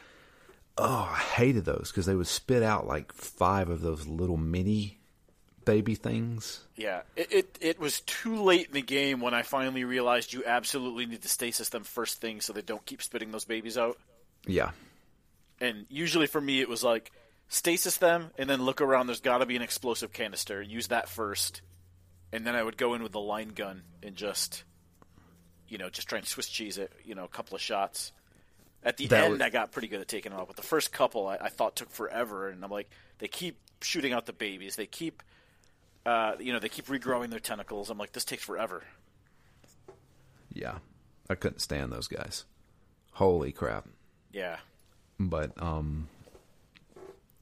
Oh, 0.79 1.11
I 1.13 1.19
hated 1.19 1.65
those 1.65 1.91
because 1.91 2.07
they 2.07 2.15
would 2.15 2.27
spit 2.27 2.63
out 2.63 2.87
like 2.87 3.13
five 3.13 3.69
of 3.69 3.81
those 3.81 4.07
little 4.07 4.37
mini 4.37 5.00
baby 5.65 5.95
things. 5.95 6.61
Yeah, 6.77 7.03
it, 7.17 7.33
it 7.33 7.59
it 7.61 7.81
was 7.81 8.01
too 8.01 8.43
late 8.43 8.69
in 8.69 8.73
the 8.73 8.83
game 8.83 9.21
when 9.21 9.35
I 9.35 9.43
finally 9.43 9.85
realized 9.85 10.33
you 10.33 10.43
absolutely 10.45 11.07
need 11.07 11.23
to 11.23 11.29
stasis 11.29 11.69
them 11.69 11.85
first 11.85 12.21
thing 12.21 12.41
so 12.41 12.53
they 12.53 12.63
don't 12.63 12.85
keep 12.87 13.03
spitting 13.03 13.31
those 13.31 13.45
babies 13.45 13.77
out. 13.79 13.99
Yeah, 14.47 14.71
And 15.61 15.85
usually 15.91 16.27
for 16.27 16.41
me, 16.41 16.61
it 16.61 16.69
was 16.69 16.83
like 16.83 17.13
stasis 17.49 17.99
them 17.99 18.31
and 18.39 18.49
then 18.49 18.63
look 18.63 18.81
around. 18.81 19.07
There's 19.07 19.21
got 19.21 19.39
to 19.39 19.47
be 19.47 19.57
an 19.57 19.63
explosive 19.63 20.13
canister. 20.13 20.63
Use 20.63 20.89
that 20.89 21.09
first, 21.09 21.61
and 22.33 22.47
then 22.47 22.55
I 22.55 22.63
would 22.63 22.77
go 22.79 22.95
in 22.95 23.03
with 23.03 23.13
the 23.13 23.21
line 23.21 23.49
gun 23.51 23.83
and 24.03 24.17
just, 24.17 24.65
you 25.69 25.77
know, 25.79 25.91
just 25.91 26.09
try 26.09 26.19
and 26.19 26.27
Swiss 26.27 26.49
cheese 26.49 26.79
it. 26.79 26.91
You 27.05 27.15
know, 27.15 27.25
a 27.25 27.29
couple 27.29 27.55
of 27.55 27.61
shots. 27.61 28.13
At 28.83 28.97
the 28.97 29.09
That 29.09 29.25
end, 29.25 29.33
was- 29.35 29.41
I 29.43 29.51
got 29.51 29.73
pretty 29.73 29.89
good 29.89 30.01
at 30.01 30.09
taking 30.09 30.33
them 30.33 30.41
out, 30.41 30.47
but 30.47 30.57
the 30.57 30.63
first 30.63 30.91
couple 30.91 31.27
I, 31.29 31.37
I 31.37 31.49
thought 31.51 31.77
took 31.77 31.91
forever. 31.91 32.49
And 32.49 32.65
I'm 32.65 32.71
like, 32.71 32.89
they 33.19 33.29
keep 33.29 33.59
shooting 33.83 34.15
out 34.15 34.25
the 34.25 34.33
babies. 34.33 34.77
They 34.77 34.87
keep, 34.87 35.23
uh, 36.07 36.35
you 36.41 36.53
know, 36.53 36.59
they 36.59 36.69
keep 36.69 36.87
regrowing 36.87 37.31
their 37.31 37.41
tentacles. 37.41 37.91
I'm 37.91 37.99
like, 37.99 38.13
this 38.13 38.25
takes 38.25 38.43
forever. 38.45 38.83
yeah. 40.53 40.79
I 41.29 41.35
couldn't 41.37 41.61
stand 41.61 41.93
those 41.93 42.09
guys. 42.09 42.45
Holy 43.13 43.53
crap! 43.53 43.87
Yeah, 44.33 44.57
But 45.19 45.53
um, 45.63 46.09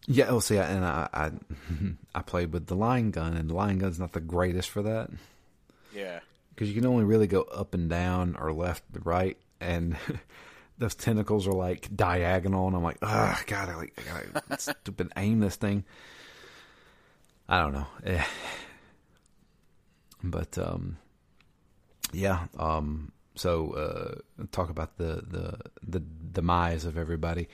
yeah. 0.07 0.27
Oh, 0.29 0.40
see, 0.40 0.59
I- 0.59 0.66
and 0.68 0.85
I 0.85 1.09
I, 1.14 1.31
I 2.18 2.23
played 2.23 2.53
with 2.53 2.66
the 2.66 2.75
line 2.77 3.11
gun, 3.11 3.35
and 3.35 3.49
the 3.49 3.55
line 3.55 3.79
gun's 3.79 3.99
not 3.99 4.12
the 4.12 4.21
greatest 4.21 4.68
for 4.68 4.83
that. 4.83 5.09
yeah, 5.94 6.21
because 6.51 6.68
you 6.68 6.75
can 6.75 6.85
only 6.87 7.05
really 7.05 7.27
go 7.27 7.42
up 7.42 7.73
and 7.73 7.88
down 7.88 8.37
or 8.38 8.53
left 8.53 8.83
to 8.92 9.01
right, 9.01 9.38
and 9.61 9.97
those 10.79 10.94
tentacles 10.94 11.47
are 11.47 11.53
like 11.53 11.88
diagonal, 11.97 12.66
and 12.66 12.77
I'm 12.77 12.83
like, 12.83 12.99
oh 13.01 13.40
god, 13.47 13.71
I 13.71 13.77
like 13.77 13.99
I 14.14 14.40
gotta 14.40 14.59
stupid 14.61 15.12
aim 15.16 15.40
this 15.40 15.57
thing. 15.57 15.85
I 17.48 17.61
don't 17.61 17.72
know, 17.72 17.87
Eh. 18.04 18.24
but 20.22 20.58
um, 20.58 20.98
yeah, 22.12 22.46
um, 22.58 23.12
so 23.34 23.72
uh, 23.72 24.44
talk 24.52 24.70
about 24.70 24.96
the 24.98 25.22
the 25.26 25.58
the 25.82 26.00
demise 26.32 26.84
of 26.84 26.98
everybody. 26.98 27.48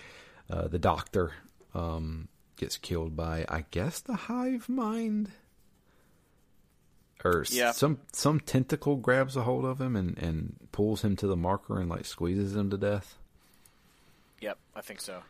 Uh, 0.51 0.69
the 0.69 0.79
doctor 0.79 1.33
um 1.75 2.29
gets 2.57 2.77
killed 2.77 3.17
by, 3.17 3.45
I 3.49 3.65
guess, 3.71 4.01
the 4.01 4.15
hive 4.15 4.69
mind 4.69 5.31
or 7.25 7.45
Yeah. 7.51 7.73
some 7.73 7.99
some 8.13 8.41
tentacle 8.41 8.97
grabs 8.97 9.37
a 9.37 9.43
hold 9.43 9.65
of 9.65 9.81
him 9.81 9.97
and 9.97 10.17
and 10.19 10.57
pulls 10.73 11.03
him 11.03 11.17
to 11.17 11.27
the 11.27 11.37
marker 11.37 11.81
and 11.81 11.89
like 11.89 12.05
squeezes 12.05 12.55
him 12.57 12.71
to 12.71 12.77
death. 12.79 13.17
yep. 14.41 14.59
I 14.75 14.81
think 14.83 15.01
so. 15.01 15.23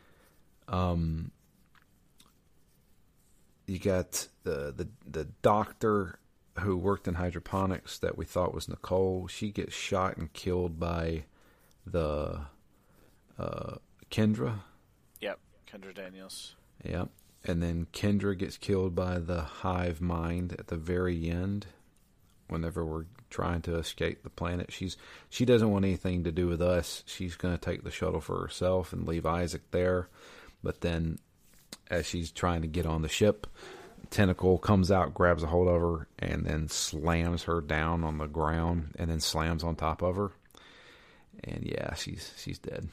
You 3.66 3.78
got 3.78 4.28
the 4.42 4.72
the 4.76 4.88
the 5.06 5.24
doctor 5.42 6.18
who 6.60 6.76
worked 6.76 7.08
in 7.08 7.14
hydroponics 7.14 7.98
that 7.98 8.16
we 8.16 8.24
thought 8.24 8.54
was 8.54 8.68
Nicole. 8.68 9.26
She 9.26 9.50
gets 9.50 9.74
shot 9.74 10.16
and 10.16 10.32
killed 10.32 10.78
by 10.78 11.24
the 11.86 12.42
uh, 13.38 13.76
Kendra. 14.10 14.60
Yep, 15.20 15.38
Kendra 15.70 15.94
Daniels. 15.94 16.54
Yep. 16.84 17.08
And 17.44 17.62
then 17.62 17.86
Kendra 17.92 18.38
gets 18.38 18.56
killed 18.56 18.94
by 18.94 19.18
the 19.18 19.40
hive 19.42 20.00
mind 20.00 20.54
at 20.58 20.68
the 20.68 20.76
very 20.76 21.28
end. 21.28 21.66
Whenever 22.48 22.84
we're 22.84 23.06
trying 23.30 23.62
to 23.62 23.76
escape 23.76 24.22
the 24.22 24.30
planet, 24.30 24.70
she's 24.70 24.96
she 25.28 25.44
doesn't 25.44 25.70
want 25.70 25.84
anything 25.84 26.24
to 26.24 26.32
do 26.32 26.46
with 26.46 26.62
us. 26.62 27.02
She's 27.06 27.36
going 27.36 27.54
to 27.54 27.60
take 27.60 27.82
the 27.82 27.90
shuttle 27.90 28.20
for 28.20 28.40
herself 28.40 28.92
and 28.92 29.06
leave 29.06 29.26
Isaac 29.26 29.62
there. 29.70 30.08
But 30.62 30.82
then, 30.82 31.18
as 31.90 32.06
she's 32.06 32.30
trying 32.30 32.62
to 32.62 32.68
get 32.68 32.86
on 32.86 33.02
the 33.02 33.08
ship, 33.08 33.46
tentacle 34.10 34.58
comes 34.58 34.90
out, 34.90 35.14
grabs 35.14 35.42
a 35.42 35.46
hold 35.46 35.68
of 35.68 35.80
her, 35.80 36.08
and 36.18 36.44
then 36.44 36.68
slams 36.68 37.44
her 37.44 37.60
down 37.60 38.04
on 38.04 38.18
the 38.18 38.26
ground, 38.26 38.94
and 38.98 39.10
then 39.10 39.20
slams 39.20 39.62
on 39.64 39.76
top 39.76 40.02
of 40.02 40.16
her. 40.16 40.30
And 41.42 41.64
yeah, 41.64 41.94
she's 41.94 42.32
she's 42.36 42.58
dead. 42.58 42.88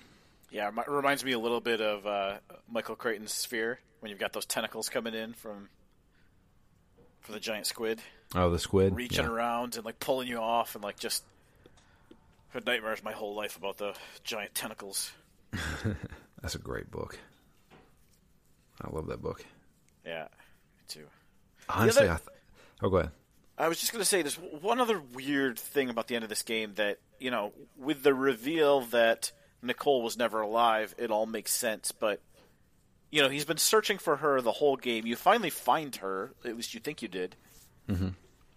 Yeah, 0.49 0.67
it 0.69 0.87
reminds 0.89 1.23
me 1.23 1.31
a 1.31 1.39
little 1.39 1.61
bit 1.61 1.79
of 1.79 2.05
uh, 2.05 2.37
Michael 2.69 2.95
Crichton's 2.95 3.33
Sphere 3.33 3.79
when 4.01 4.09
you've 4.09 4.19
got 4.19 4.33
those 4.33 4.45
tentacles 4.45 4.89
coming 4.89 5.13
in 5.13 5.33
from 5.33 5.69
from 7.21 7.33
the 7.35 7.39
giant 7.39 7.67
squid, 7.67 8.01
Oh, 8.35 8.49
the 8.49 8.59
squid 8.59 8.95
reaching 8.95 9.25
Yeah. 9.25 9.31
around 9.31 9.75
and 9.75 9.85
like 9.85 9.99
pulling 9.99 10.27
you 10.27 10.37
off, 10.39 10.75
and 10.75 10.83
like 10.83 10.99
just 10.99 11.23
had 12.49 12.65
nightmares 12.65 13.03
my 13.03 13.11
whole 13.13 13.35
life 13.35 13.55
about 13.55 13.77
the 13.77 13.93
giant 14.23 14.53
tentacles. 14.55 15.11
That's 16.41 16.55
a 16.55 16.59
great 16.59 16.89
book. 16.91 17.17
I 18.83 18.89
love 18.89 19.07
that 19.07 19.21
book. 19.21 19.43
Yeah, 20.05 20.23
me 20.23 20.83
too. 20.87 21.05
Honestly, 21.69 22.07
other- 22.07 22.13
I 22.13 22.17
th- 22.17 22.29
oh, 22.81 22.89
go 22.89 22.97
ahead. 22.97 23.11
I 23.57 23.67
was 23.67 23.79
just 23.79 23.91
going 23.91 24.01
to 24.01 24.05
say 24.05 24.21
there's 24.23 24.39
one 24.39 24.79
other 24.79 24.99
weird 24.99 25.59
thing 25.59 25.89
about 25.89 26.07
the 26.07 26.15
end 26.15 26.23
of 26.23 26.29
this 26.29 26.41
game 26.41 26.73
that, 26.75 26.97
you 27.19 27.29
know, 27.29 27.53
with 27.77 28.01
the 28.01 28.13
reveal 28.13 28.81
that 28.87 29.31
Nicole 29.61 30.01
was 30.01 30.17
never 30.17 30.41
alive, 30.41 30.95
it 30.97 31.11
all 31.11 31.27
makes 31.27 31.51
sense, 31.51 31.91
but 31.91 32.21
you 33.11 33.21
know, 33.21 33.29
he's 33.29 33.45
been 33.45 33.57
searching 33.57 33.97
for 33.97 34.15
her 34.15 34.41
the 34.41 34.53
whole 34.53 34.77
game. 34.77 35.05
You 35.05 35.15
finally 35.17 35.49
find 35.49 35.93
her, 35.97 36.31
at 36.45 36.55
least 36.55 36.73
you 36.73 36.79
think 36.79 37.01
you 37.01 37.09
did. 37.09 37.35
Mm-hmm. 37.89 38.07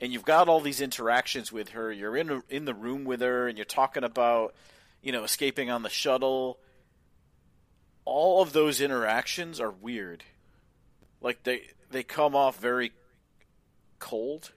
And 0.00 0.12
you've 0.12 0.24
got 0.24 0.48
all 0.48 0.60
these 0.60 0.80
interactions 0.80 1.50
with 1.52 1.70
her. 1.70 1.90
You're 1.90 2.16
in 2.16 2.42
in 2.48 2.64
the 2.64 2.74
room 2.74 3.04
with 3.04 3.20
her 3.20 3.48
and 3.48 3.58
you're 3.58 3.64
talking 3.64 4.04
about, 4.04 4.54
you 5.02 5.12
know, 5.12 5.24
escaping 5.24 5.70
on 5.70 5.82
the 5.82 5.90
shuttle. 5.90 6.58
All 8.04 8.42
of 8.42 8.52
those 8.52 8.80
interactions 8.80 9.60
are 9.60 9.70
weird. 9.70 10.24
Like 11.20 11.42
they 11.42 11.62
they 11.90 12.02
come 12.02 12.34
off 12.34 12.58
very 12.58 12.92
cold 13.98 14.52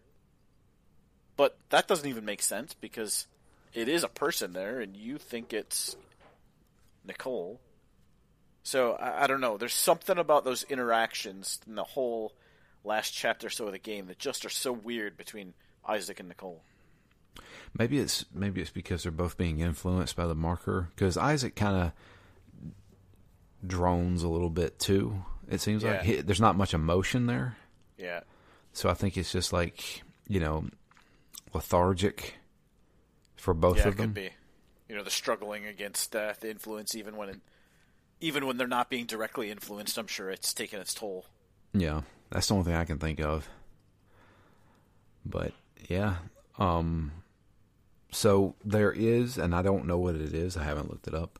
but 1.37 1.55
that 1.69 1.87
doesn't 1.87 2.09
even 2.09 2.25
make 2.25 2.41
sense 2.41 2.73
because 2.73 3.27
it 3.73 3.87
is 3.87 4.03
a 4.03 4.09
person 4.09 4.53
there, 4.53 4.81
and 4.81 4.97
you 4.97 5.19
think 5.19 5.53
it's 5.53 5.95
Nicole. 7.05 7.61
So 8.63 8.93
I, 8.93 9.23
I, 9.23 9.27
don't 9.27 9.39
know. 9.39 9.57
There's 9.57 9.73
something 9.73 10.17
about 10.17 10.43
those 10.43 10.63
interactions 10.63 11.59
in 11.67 11.75
the 11.75 11.83
whole 11.83 12.33
last 12.83 13.11
chapter 13.11 13.47
or 13.47 13.49
so 13.51 13.67
of 13.67 13.71
the 13.71 13.79
game 13.79 14.07
that 14.07 14.17
just 14.17 14.45
are 14.45 14.49
so 14.49 14.73
weird 14.73 15.15
between 15.15 15.53
Isaac 15.87 16.19
and 16.19 16.27
Nicole. 16.27 16.63
Maybe 17.77 17.99
it's 17.99 18.25
maybe 18.33 18.61
it's 18.61 18.71
because 18.71 19.03
they're 19.03 19.11
both 19.11 19.37
being 19.37 19.59
influenced 19.59 20.15
by 20.15 20.25
the 20.25 20.35
marker. 20.35 20.89
Because 20.95 21.17
Isaac 21.17 21.55
kind 21.55 21.77
of 21.77 21.91
drones 23.65 24.23
a 24.23 24.27
little 24.27 24.49
bit 24.49 24.79
too. 24.79 25.23
It 25.49 25.61
seems 25.61 25.83
yeah. 25.83 25.91
like 25.91 26.01
he, 26.03 26.15
there's 26.21 26.41
not 26.41 26.57
much 26.57 26.73
emotion 26.73 27.25
there. 27.25 27.57
Yeah. 27.97 28.21
So 28.73 28.89
I 28.89 28.93
think 28.93 29.17
it's 29.17 29.31
just 29.31 29.53
like 29.53 30.03
you 30.27 30.39
know 30.39 30.65
lethargic 31.53 32.35
for 33.35 33.53
both 33.53 33.77
yeah, 33.77 33.87
of 33.87 33.97
them. 33.97 34.07
Could 34.07 34.13
be. 34.13 34.29
You 34.89 34.95
know, 34.95 35.03
the 35.03 35.11
struggling 35.11 35.65
against 35.65 36.15
uh, 36.15 36.33
the 36.39 36.49
influence, 36.49 36.95
even 36.95 37.17
when, 37.17 37.29
it, 37.29 37.39
even 38.21 38.45
when 38.45 38.57
they're 38.57 38.67
not 38.67 38.89
being 38.89 39.05
directly 39.05 39.51
influenced. 39.51 39.97
I'm 39.97 40.07
sure 40.07 40.29
it's 40.29 40.53
taken 40.53 40.79
its 40.79 40.93
toll. 40.93 41.25
Yeah, 41.73 42.01
that's 42.29 42.47
the 42.47 42.53
only 42.55 42.65
thing 42.65 42.75
I 42.75 42.85
can 42.85 42.97
think 42.97 43.19
of. 43.19 43.49
But 45.25 45.51
yeah, 45.89 46.15
um, 46.57 47.11
so 48.11 48.55
there 48.63 48.91
is, 48.91 49.37
and 49.37 49.53
I 49.53 49.61
don't 49.61 49.85
know 49.85 49.97
what 49.97 50.15
it 50.15 50.33
is. 50.33 50.55
I 50.55 50.63
haven't 50.63 50.89
looked 50.89 51.07
it 51.07 51.13
up. 51.13 51.39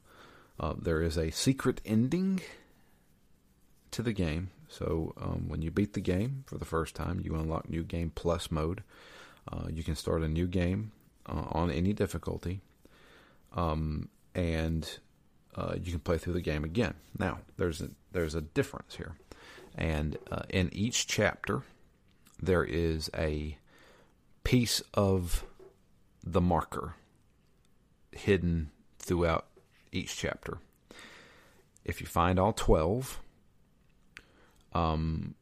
Uh, 0.59 0.73
there 0.77 1.01
is 1.01 1.17
a 1.17 1.31
secret 1.31 1.81
ending 1.85 2.41
to 3.91 4.01
the 4.01 4.13
game. 4.13 4.49
So 4.69 5.13
um, 5.17 5.45
when 5.47 5.61
you 5.61 5.71
beat 5.71 5.93
the 5.93 6.01
game 6.01 6.43
for 6.45 6.57
the 6.57 6.65
first 6.65 6.95
time, 6.95 7.21
you 7.23 7.35
unlock 7.35 7.69
new 7.69 7.83
game 7.83 8.11
plus 8.13 8.51
mode. 8.51 8.83
Uh, 9.51 9.67
you 9.71 9.83
can 9.83 9.95
start 9.95 10.23
a 10.23 10.27
new 10.27 10.47
game 10.47 10.91
uh, 11.25 11.45
on 11.51 11.71
any 11.71 11.93
difficulty, 11.93 12.59
um, 13.55 14.09
and 14.35 14.99
uh, 15.55 15.75
you 15.81 15.91
can 15.91 16.01
play 16.01 16.17
through 16.17 16.33
the 16.33 16.41
game 16.41 16.65
again. 16.65 16.95
Now, 17.17 17.39
there's 17.55 17.81
a, 17.81 17.89
there's 18.11 18.35
a 18.35 18.41
difference 18.41 18.95
here, 18.95 19.15
and 19.73 20.17
uh, 20.29 20.43
in 20.49 20.69
each 20.73 21.07
chapter, 21.07 21.63
there 22.41 22.65
is 22.65 23.09
a 23.15 23.57
piece 24.43 24.81
of 24.93 25.45
the 26.23 26.41
marker 26.41 26.95
hidden 28.11 28.71
throughout 28.99 29.46
each 29.91 30.15
chapter. 30.17 30.57
If 31.85 32.01
you 32.01 32.07
find 32.07 32.37
all 32.39 32.53
twelve, 32.53 33.21
um, 34.73 35.35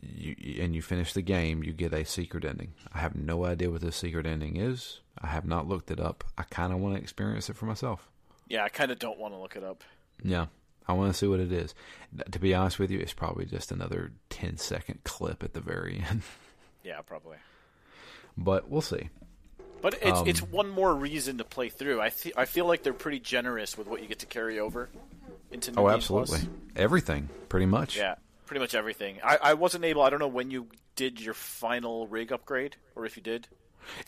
you, 0.00 0.36
and 0.62 0.74
you 0.74 0.82
finish 0.82 1.12
the 1.12 1.22
game, 1.22 1.62
you 1.64 1.72
get 1.72 1.92
a 1.92 2.04
secret 2.04 2.44
ending. 2.44 2.74
I 2.92 2.98
have 2.98 3.14
no 3.16 3.44
idea 3.44 3.70
what 3.70 3.80
this 3.80 3.96
secret 3.96 4.26
ending 4.26 4.56
is. 4.56 5.00
I 5.20 5.28
have 5.28 5.44
not 5.46 5.66
looked 5.66 5.90
it 5.90 6.00
up. 6.00 6.24
I 6.38 6.42
kind 6.44 6.72
of 6.72 6.78
want 6.78 6.94
to 6.96 7.00
experience 7.02 7.48
it 7.50 7.56
for 7.56 7.66
myself. 7.66 8.08
Yeah, 8.48 8.64
I 8.64 8.68
kind 8.68 8.90
of 8.92 8.98
don't 8.98 9.18
want 9.18 9.34
to 9.34 9.38
look 9.38 9.56
it 9.56 9.64
up. 9.64 9.82
Yeah, 10.22 10.46
I 10.86 10.92
want 10.92 11.12
to 11.12 11.18
see 11.18 11.26
what 11.26 11.40
it 11.40 11.50
is. 11.52 11.74
To 12.30 12.38
be 12.38 12.54
honest 12.54 12.78
with 12.78 12.90
you, 12.90 12.98
it's 13.00 13.12
probably 13.12 13.44
just 13.44 13.72
another 13.72 14.12
10 14.30 14.56
second 14.58 15.00
clip 15.04 15.42
at 15.42 15.52
the 15.54 15.60
very 15.60 16.02
end. 16.08 16.22
yeah, 16.84 17.00
probably. 17.00 17.38
But 18.36 18.68
we'll 18.70 18.82
see. 18.82 19.08
But 19.82 19.94
it's 20.02 20.20
um, 20.20 20.26
it's 20.26 20.42
one 20.42 20.68
more 20.68 20.94
reason 20.94 21.38
to 21.38 21.44
play 21.44 21.68
through. 21.68 22.00
I 22.00 22.08
th- 22.10 22.34
I 22.36 22.44
feel 22.44 22.66
like 22.66 22.82
they're 22.82 22.92
pretty 22.92 23.20
generous 23.20 23.76
with 23.76 23.86
what 23.86 24.02
you 24.02 24.08
get 24.08 24.20
to 24.20 24.26
carry 24.26 24.58
over 24.58 24.88
into 25.50 25.70
New 25.70 25.80
Oh, 25.80 25.86
Game 25.86 25.94
absolutely. 25.94 26.38
Plus. 26.38 26.48
Everything, 26.76 27.28
pretty 27.48 27.66
much. 27.66 27.96
Yeah 27.96 28.16
pretty 28.46 28.60
much 28.60 28.74
everything. 28.74 29.18
I, 29.22 29.38
I 29.42 29.54
wasn't 29.54 29.84
able. 29.84 30.02
I 30.02 30.10
don't 30.10 30.20
know 30.20 30.28
when 30.28 30.50
you 30.50 30.68
did 30.94 31.20
your 31.20 31.34
final 31.34 32.06
rig 32.06 32.32
upgrade, 32.32 32.76
or 32.94 33.04
if 33.04 33.16
you 33.16 33.22
did. 33.22 33.48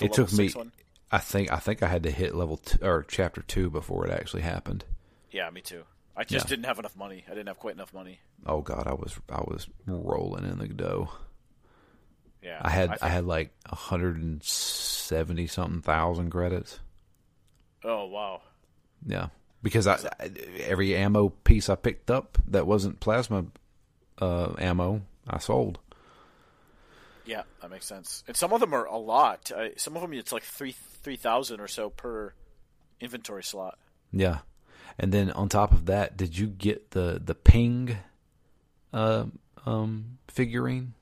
It 0.00 0.12
took 0.12 0.32
me. 0.32 0.50
One. 0.50 0.72
I 1.10 1.18
think 1.18 1.52
I 1.52 1.56
think 1.56 1.82
I 1.82 1.88
had 1.88 2.02
to 2.04 2.10
hit 2.10 2.34
level 2.34 2.56
two, 2.56 2.78
or 2.82 3.04
chapter 3.06 3.42
two 3.42 3.70
before 3.70 4.06
it 4.06 4.12
actually 4.12 4.42
happened. 4.42 4.84
Yeah, 5.30 5.50
me 5.50 5.60
too. 5.60 5.84
I 6.16 6.24
just 6.24 6.46
yeah. 6.46 6.50
didn't 6.50 6.64
have 6.64 6.78
enough 6.78 6.96
money. 6.96 7.24
I 7.26 7.30
didn't 7.30 7.48
have 7.48 7.58
quite 7.58 7.74
enough 7.74 7.92
money. 7.92 8.20
Oh 8.46 8.60
god, 8.60 8.86
I 8.86 8.94
was 8.94 9.18
I 9.28 9.40
was 9.40 9.68
rolling 9.86 10.44
in 10.44 10.58
the 10.58 10.68
dough. 10.68 11.10
Yeah, 12.42 12.60
I 12.62 12.70
had 12.70 12.90
I, 12.90 12.98
I 13.02 13.08
had 13.08 13.24
like 13.24 13.50
a 13.66 13.74
hundred 13.74 14.16
and 14.16 14.42
seventy 15.08 15.46
something 15.46 15.80
thousand 15.80 16.30
credits. 16.30 16.80
Oh 17.84 18.06
wow. 18.06 18.42
Yeah, 19.06 19.28
because 19.62 19.86
I, 19.86 19.98
I 20.20 20.30
every 20.60 20.94
ammo 20.94 21.30
piece 21.30 21.68
I 21.68 21.76
picked 21.76 22.10
up 22.10 22.38
that 22.48 22.66
wasn't 22.66 23.00
plasma 23.00 23.46
uh, 24.20 24.52
ammo 24.58 25.02
I 25.26 25.38
sold. 25.38 25.78
Yeah, 27.24 27.42
that 27.60 27.70
makes 27.70 27.86
sense. 27.86 28.24
And 28.26 28.36
some 28.36 28.52
of 28.52 28.60
them 28.60 28.74
are 28.74 28.84
a 28.84 28.96
lot. 28.96 29.50
Uh, 29.50 29.68
some 29.76 29.96
of 29.96 30.02
them 30.02 30.12
it's 30.12 30.32
like 30.32 30.42
three 30.42 30.74
three 31.02 31.16
thousand 31.16 31.60
or 31.60 31.68
so 31.68 31.90
per 31.90 32.32
inventory 33.00 33.44
slot. 33.44 33.78
Yeah, 34.12 34.38
and 34.98 35.12
then 35.12 35.30
on 35.30 35.48
top 35.48 35.72
of 35.72 35.86
that, 35.86 36.16
did 36.16 36.36
you 36.36 36.46
get 36.46 36.90
the 36.90 37.20
the 37.24 37.34
Peng 37.34 37.96
uh, 38.92 39.26
um, 39.64 40.18
figurine? 40.28 40.94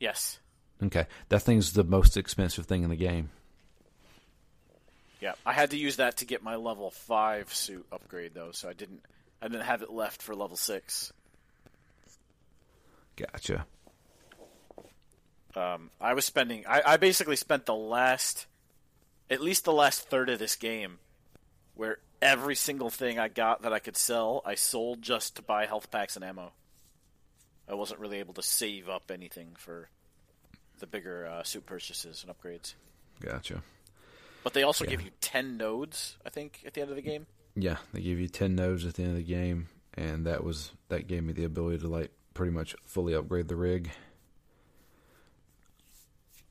Yes. 0.00 0.38
Okay, 0.82 1.06
that 1.30 1.42
thing's 1.42 1.72
the 1.72 1.84
most 1.84 2.16
expensive 2.16 2.66
thing 2.66 2.82
in 2.82 2.90
the 2.90 2.96
game. 2.96 3.30
Yeah, 5.20 5.32
I 5.46 5.52
had 5.52 5.70
to 5.70 5.78
use 5.78 5.96
that 5.96 6.18
to 6.18 6.26
get 6.26 6.42
my 6.42 6.56
level 6.56 6.90
five 6.90 7.52
suit 7.54 7.86
upgrade 7.90 8.34
though, 8.34 8.50
so 8.52 8.68
I 8.68 8.74
didn't 8.74 9.00
I 9.40 9.48
didn't 9.48 9.64
have 9.64 9.82
it 9.82 9.90
left 9.90 10.20
for 10.22 10.34
level 10.34 10.56
six. 10.56 11.12
Gotcha. 13.16 13.66
Um, 15.54 15.90
I 16.00 16.12
was 16.12 16.26
spending. 16.26 16.64
I, 16.68 16.82
I 16.84 16.96
basically 16.98 17.36
spent 17.36 17.64
the 17.64 17.74
last, 17.74 18.46
at 19.30 19.40
least 19.40 19.64
the 19.64 19.72
last 19.72 20.10
third 20.10 20.28
of 20.28 20.38
this 20.38 20.54
game, 20.54 20.98
where 21.74 21.98
every 22.20 22.54
single 22.54 22.90
thing 22.90 23.18
I 23.18 23.28
got 23.28 23.62
that 23.62 23.72
I 23.72 23.78
could 23.78 23.96
sell, 23.96 24.42
I 24.44 24.54
sold 24.54 25.00
just 25.00 25.36
to 25.36 25.42
buy 25.42 25.64
health 25.64 25.90
packs 25.90 26.16
and 26.16 26.24
ammo. 26.24 26.52
I 27.68 27.74
wasn't 27.74 28.00
really 28.00 28.18
able 28.18 28.34
to 28.34 28.42
save 28.42 28.88
up 28.90 29.10
anything 29.10 29.56
for 29.56 29.88
the 30.78 30.86
bigger 30.86 31.26
uh, 31.26 31.42
suit 31.42 31.66
purchases 31.66 32.24
and 32.26 32.36
upgrades. 32.36 32.74
Gotcha. 33.20 33.62
But 34.44 34.52
they 34.52 34.62
also 34.62 34.84
yeah. 34.84 34.90
give 34.90 35.02
you 35.02 35.10
ten 35.20 35.56
nodes, 35.56 36.16
I 36.24 36.30
think, 36.30 36.62
at 36.66 36.74
the 36.74 36.80
end 36.80 36.90
of 36.90 36.96
the 36.96 37.02
game. 37.02 37.26
Yeah, 37.54 37.76
they 37.92 38.00
give 38.00 38.20
you 38.20 38.28
ten 38.28 38.54
nodes 38.54 38.84
at 38.86 38.94
the 38.94 39.02
end 39.02 39.12
of 39.12 39.16
the 39.16 39.22
game, 39.24 39.68
and 39.94 40.26
that 40.26 40.44
was 40.44 40.72
that 40.88 41.08
gave 41.08 41.24
me 41.24 41.32
the 41.32 41.44
ability 41.44 41.78
to 41.78 41.88
like 41.88 42.12
pretty 42.34 42.52
much 42.52 42.76
fully 42.84 43.14
upgrade 43.14 43.48
the 43.48 43.56
rig. 43.56 43.90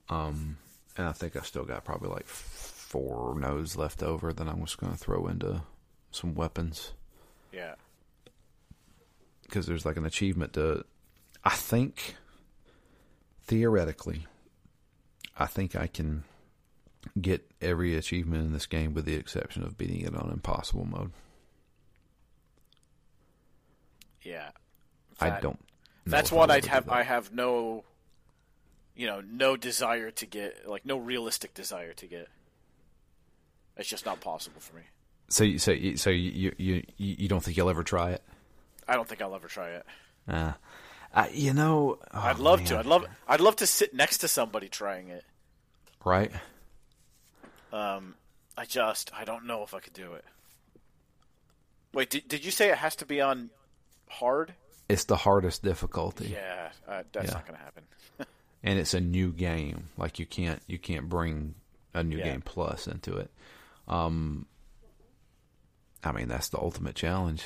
Um, 0.09 0.57
and 0.97 1.07
I 1.07 1.11
think 1.11 1.35
I 1.35 1.41
still 1.41 1.63
got 1.63 1.83
probably 1.83 2.09
like 2.09 2.27
four 2.27 3.39
nodes 3.39 3.75
left 3.75 4.03
over 4.03 4.33
that 4.33 4.47
I'm 4.47 4.59
just 4.61 4.77
going 4.77 4.91
to 4.91 4.97
throw 4.97 5.27
into 5.27 5.61
some 6.11 6.35
weapons. 6.35 6.93
Yeah. 7.51 7.75
Because 9.43 9.65
there's 9.65 9.85
like 9.85 9.97
an 9.97 10.05
achievement 10.05 10.53
to, 10.53 10.85
I 11.43 11.51
think, 11.51 12.15
theoretically, 13.45 14.25
I 15.37 15.45
think 15.45 15.75
I 15.75 15.87
can 15.87 16.23
get 17.19 17.49
every 17.61 17.95
achievement 17.95 18.45
in 18.45 18.53
this 18.53 18.65
game 18.65 18.93
with 18.93 19.05
the 19.05 19.15
exception 19.15 19.63
of 19.63 19.77
beating 19.77 20.01
it 20.01 20.15
on 20.15 20.31
impossible 20.31 20.85
mode. 20.85 21.11
Yeah. 24.21 24.49
That, 25.19 25.33
I 25.33 25.39
don't 25.39 25.59
that's 26.05 26.31
what 26.31 26.51
I'd 26.51 26.65
have. 26.65 26.89
I 26.89 27.03
have 27.03 27.33
no, 27.33 27.83
you 28.95 29.07
know, 29.07 29.21
no 29.21 29.57
desire 29.57 30.11
to 30.11 30.25
get, 30.25 30.67
like, 30.67 30.85
no 30.85 30.97
realistic 30.97 31.53
desire 31.53 31.93
to 31.93 32.05
get. 32.05 32.27
It's 33.77 33.89
just 33.89 34.05
not 34.05 34.21
possible 34.21 34.61
for 34.61 34.75
me. 34.75 34.83
So, 35.29 35.43
you, 35.43 35.57
so, 35.57 35.71
you, 35.71 35.97
so 35.97 36.09
you, 36.11 36.53
you, 36.57 36.83
you 36.97 37.27
don't 37.27 37.43
think 37.43 37.57
you'll 37.57 37.69
ever 37.69 37.83
try 37.83 38.11
it? 38.11 38.23
I 38.87 38.95
don't 38.95 39.07
think 39.07 39.21
I'll 39.21 39.35
ever 39.35 39.47
try 39.47 39.69
it. 39.69 39.85
Uh, 40.27 40.53
uh 41.15 41.27
you 41.31 41.53
know, 41.53 41.97
oh, 42.13 42.19
I'd 42.19 42.37
love 42.39 42.59
man. 42.59 42.67
to. 42.67 42.77
I'd 42.79 42.85
love. 42.85 43.05
I'd 43.27 43.41
love 43.41 43.55
to 43.57 43.67
sit 43.67 43.93
next 43.93 44.19
to 44.19 44.27
somebody 44.27 44.67
trying 44.69 45.09
it. 45.09 45.23
Right. 46.03 46.31
Um, 47.73 48.15
I 48.57 48.65
just, 48.65 49.11
I 49.13 49.25
don't 49.25 49.45
know 49.47 49.63
if 49.63 49.73
I 49.73 49.79
could 49.79 49.93
do 49.93 50.13
it. 50.13 50.23
Wait, 51.93 52.09
did, 52.09 52.27
did 52.27 52.45
you 52.45 52.51
say 52.51 52.69
it 52.69 52.77
has 52.77 52.95
to 52.97 53.05
be 53.05 53.19
on 53.21 53.49
hard? 54.09 54.53
it's 54.87 55.05
the 55.05 55.15
hardest 55.15 55.63
difficulty. 55.63 56.27
Yeah, 56.27 56.69
uh, 56.87 57.03
that's 57.11 57.27
yeah. 57.29 57.33
not 57.33 57.47
going 57.47 57.57
to 57.57 57.63
happen. 57.65 57.83
and 58.63 58.77
it's 58.77 58.93
a 58.93 59.01
new 59.01 59.31
game. 59.31 59.89
Like 59.97 60.19
you 60.19 60.25
can't 60.27 60.61
you 60.67 60.77
can't 60.77 61.09
bring 61.09 61.55
a 61.93 62.03
new 62.03 62.17
Yeah. 62.17 62.25
game 62.25 62.41
plus 62.41 62.85
into 62.87 63.17
it. 63.17 63.31
Um, 63.87 64.45
I 66.03 66.11
mean 66.11 66.27
that's 66.27 66.49
the 66.49 66.59
ultimate 66.59 66.93
challenge, 66.95 67.43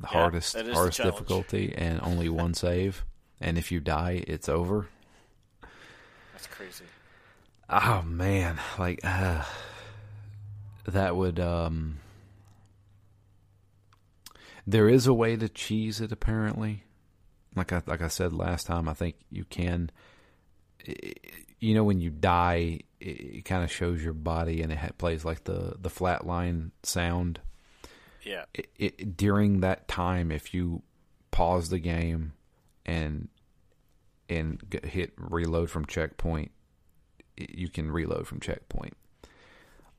the 0.00 0.08
Yeah, 0.10 0.18
hardest 0.18 0.56
is 0.66 0.66
the 0.66 0.74
hardest 0.74 1.02
difficulty, 1.02 1.74
and 1.76 2.00
only 2.02 2.28
one 2.28 2.54
save. 2.54 3.04
And 3.40 3.58
if 3.58 3.70
you 3.72 3.80
die, 3.80 4.24
it's 4.26 4.48
over. 4.48 4.88
That's 6.32 6.46
crazy. 6.46 6.86
Oh 7.68 8.02
man, 8.02 8.58
like 8.78 9.00
uh, 9.04 9.44
that 10.86 11.16
would 11.16 11.40
um 11.40 11.98
there 14.66 14.88
is 14.88 15.06
a 15.06 15.14
way 15.14 15.36
to 15.36 15.48
cheese 15.48 16.00
it 16.00 16.12
apparently. 16.12 16.84
Like 17.54 17.72
I 17.72 17.82
like 17.86 18.02
I 18.02 18.08
said 18.08 18.32
last 18.32 18.66
time, 18.66 18.88
I 18.88 18.94
think 18.94 19.16
you 19.30 19.44
can 19.44 19.90
you 21.60 21.74
know 21.74 21.84
when 21.84 22.00
you 22.00 22.10
die 22.10 22.80
it, 23.00 23.06
it 23.38 23.44
kind 23.44 23.64
of 23.64 23.72
shows 23.72 24.02
your 24.02 24.12
body 24.14 24.62
and 24.62 24.72
it 24.72 24.98
plays 24.98 25.24
like 25.24 25.44
the 25.44 25.76
the 25.80 25.90
flat 25.90 26.26
line 26.26 26.72
sound. 26.82 27.40
Yeah. 28.26 28.44
It, 28.54 28.68
it 28.76 29.16
during 29.16 29.60
that 29.60 29.86
time 29.88 30.30
if 30.32 30.52
you 30.52 30.82
pause 31.30 31.68
the 31.70 31.78
game 31.78 32.32
and 32.84 33.28
and 34.28 34.60
hit 34.84 35.12
reload 35.16 35.70
from 35.70 35.86
checkpoint 35.86 36.50
i- 37.40 37.46
you 37.48 37.68
can 37.68 37.90
reload 37.90 38.26
from 38.26 38.40
checkpoint. 38.40 38.96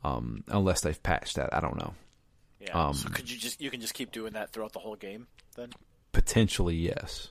Um, 0.04 0.44
unless 0.48 0.82
they've 0.82 1.02
patched 1.02 1.36
that, 1.38 1.54
I 1.54 1.60
don't 1.62 1.78
know. 1.78 1.94
Yeah. 2.60 2.88
Um, 2.88 2.94
so 2.94 3.10
could 3.10 3.30
you 3.32 3.38
just 3.38 3.62
you 3.62 3.70
can 3.72 3.80
just 3.82 3.94
keep 3.94 4.12
doing 4.12 4.34
that 4.34 4.52
throughout 4.52 4.74
the 4.74 4.80
whole 4.80 4.96
game 4.96 5.28
then? 5.56 5.70
Potentially, 6.12 6.76
yes. 6.76 7.30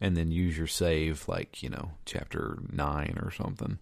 And 0.00 0.16
then 0.16 0.30
use 0.32 0.58
your 0.58 0.66
save, 0.66 1.28
like 1.28 1.62
you 1.62 1.68
know, 1.70 1.92
chapter 2.04 2.58
nine 2.72 3.18
or 3.22 3.30
something, 3.30 3.78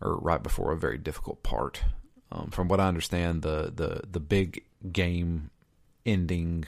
or 0.00 0.16
right 0.18 0.42
before 0.42 0.72
a 0.72 0.76
very 0.76 0.98
difficult 0.98 1.42
part. 1.42 1.82
Um, 2.30 2.50
from 2.50 2.68
what 2.68 2.80
I 2.80 2.88
understand, 2.88 3.42
the 3.42 3.72
the 3.74 4.02
the 4.10 4.20
big 4.20 4.64
game 4.90 5.50
ending 6.04 6.64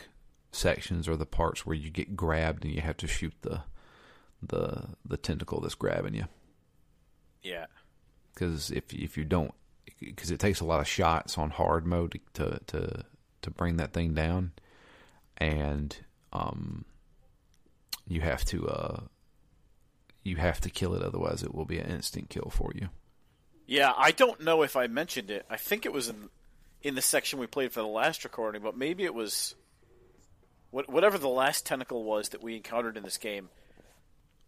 sections 0.53 1.09
are 1.09 1.17
the 1.17 1.27
parts 1.27 1.67
where 1.67 1.75
you 1.77 1.91
get 1.91 2.15
grabbed 2.17 2.65
and 2.65 2.75
you 2.75 2.81
have 2.81 2.97
to 2.99 3.07
shoot 3.07 3.35
the 3.43 3.63
the 4.43 4.89
the 5.05 5.17
tentacle 5.17 5.61
that's 5.61 5.75
grabbing 5.75 6.15
you. 6.15 6.25
Yeah. 7.43 7.67
because 8.35 8.71
if 8.71 8.93
if 8.93 9.17
you 9.17 9.25
don't, 9.25 9.53
because 10.01 10.31
it 10.31 10.41
takes 10.41 10.61
a 10.61 10.65
lot 10.65 10.81
of 10.81 10.89
shots 10.89 11.39
on 11.39 11.51
hard 11.51 11.87
mode 11.87 12.21
to 12.35 12.61
to 12.67 13.05
to 13.43 13.51
bring 13.51 13.77
that 13.77 13.93
thing 13.93 14.15
down, 14.15 14.53
and 15.39 15.97
um, 16.33 16.85
you 18.07 18.21
have 18.21 18.45
to 18.47 18.67
uh, 18.69 19.01
you 20.23 20.37
have 20.37 20.61
to 20.63 20.71
kill 20.71 20.95
it, 20.95 21.03
otherwise 21.03 21.43
it 21.43 21.55
will 21.55 21.65
be 21.67 21.79
an 21.79 21.91
instant 21.91 22.31
kill 22.31 22.51
for 22.51 22.73
you. 22.75 22.89
Yeah, 23.67 23.93
I 23.97 24.11
don't 24.11 24.41
know 24.43 24.63
if 24.63 24.77
I 24.77 24.87
mentioned 24.87 25.31
it. 25.31 25.47
I 25.49 25.57
think 25.57 25.87
it 25.87 25.93
was 25.93 26.09
in 26.09 26.29
in 26.85 26.95
the 26.95 27.03
section 27.03 27.39
we 27.39 27.47
played 27.47 27.73
for 27.73 27.81
the 27.81 27.87
last 27.89 28.23
recording, 28.23 28.63
but 28.63 28.77
maybe 28.77 29.05
it 29.05 29.15
was 29.15 29.55
whatever 30.71 31.19
the 31.19 31.29
last 31.29 31.65
tentacle 31.65 32.05
was 32.05 32.31
that 32.31 32.43
we 32.43 32.57
encountered 32.57 32.97
in 32.97 33.03
this 33.03 33.17
game. 33.17 33.49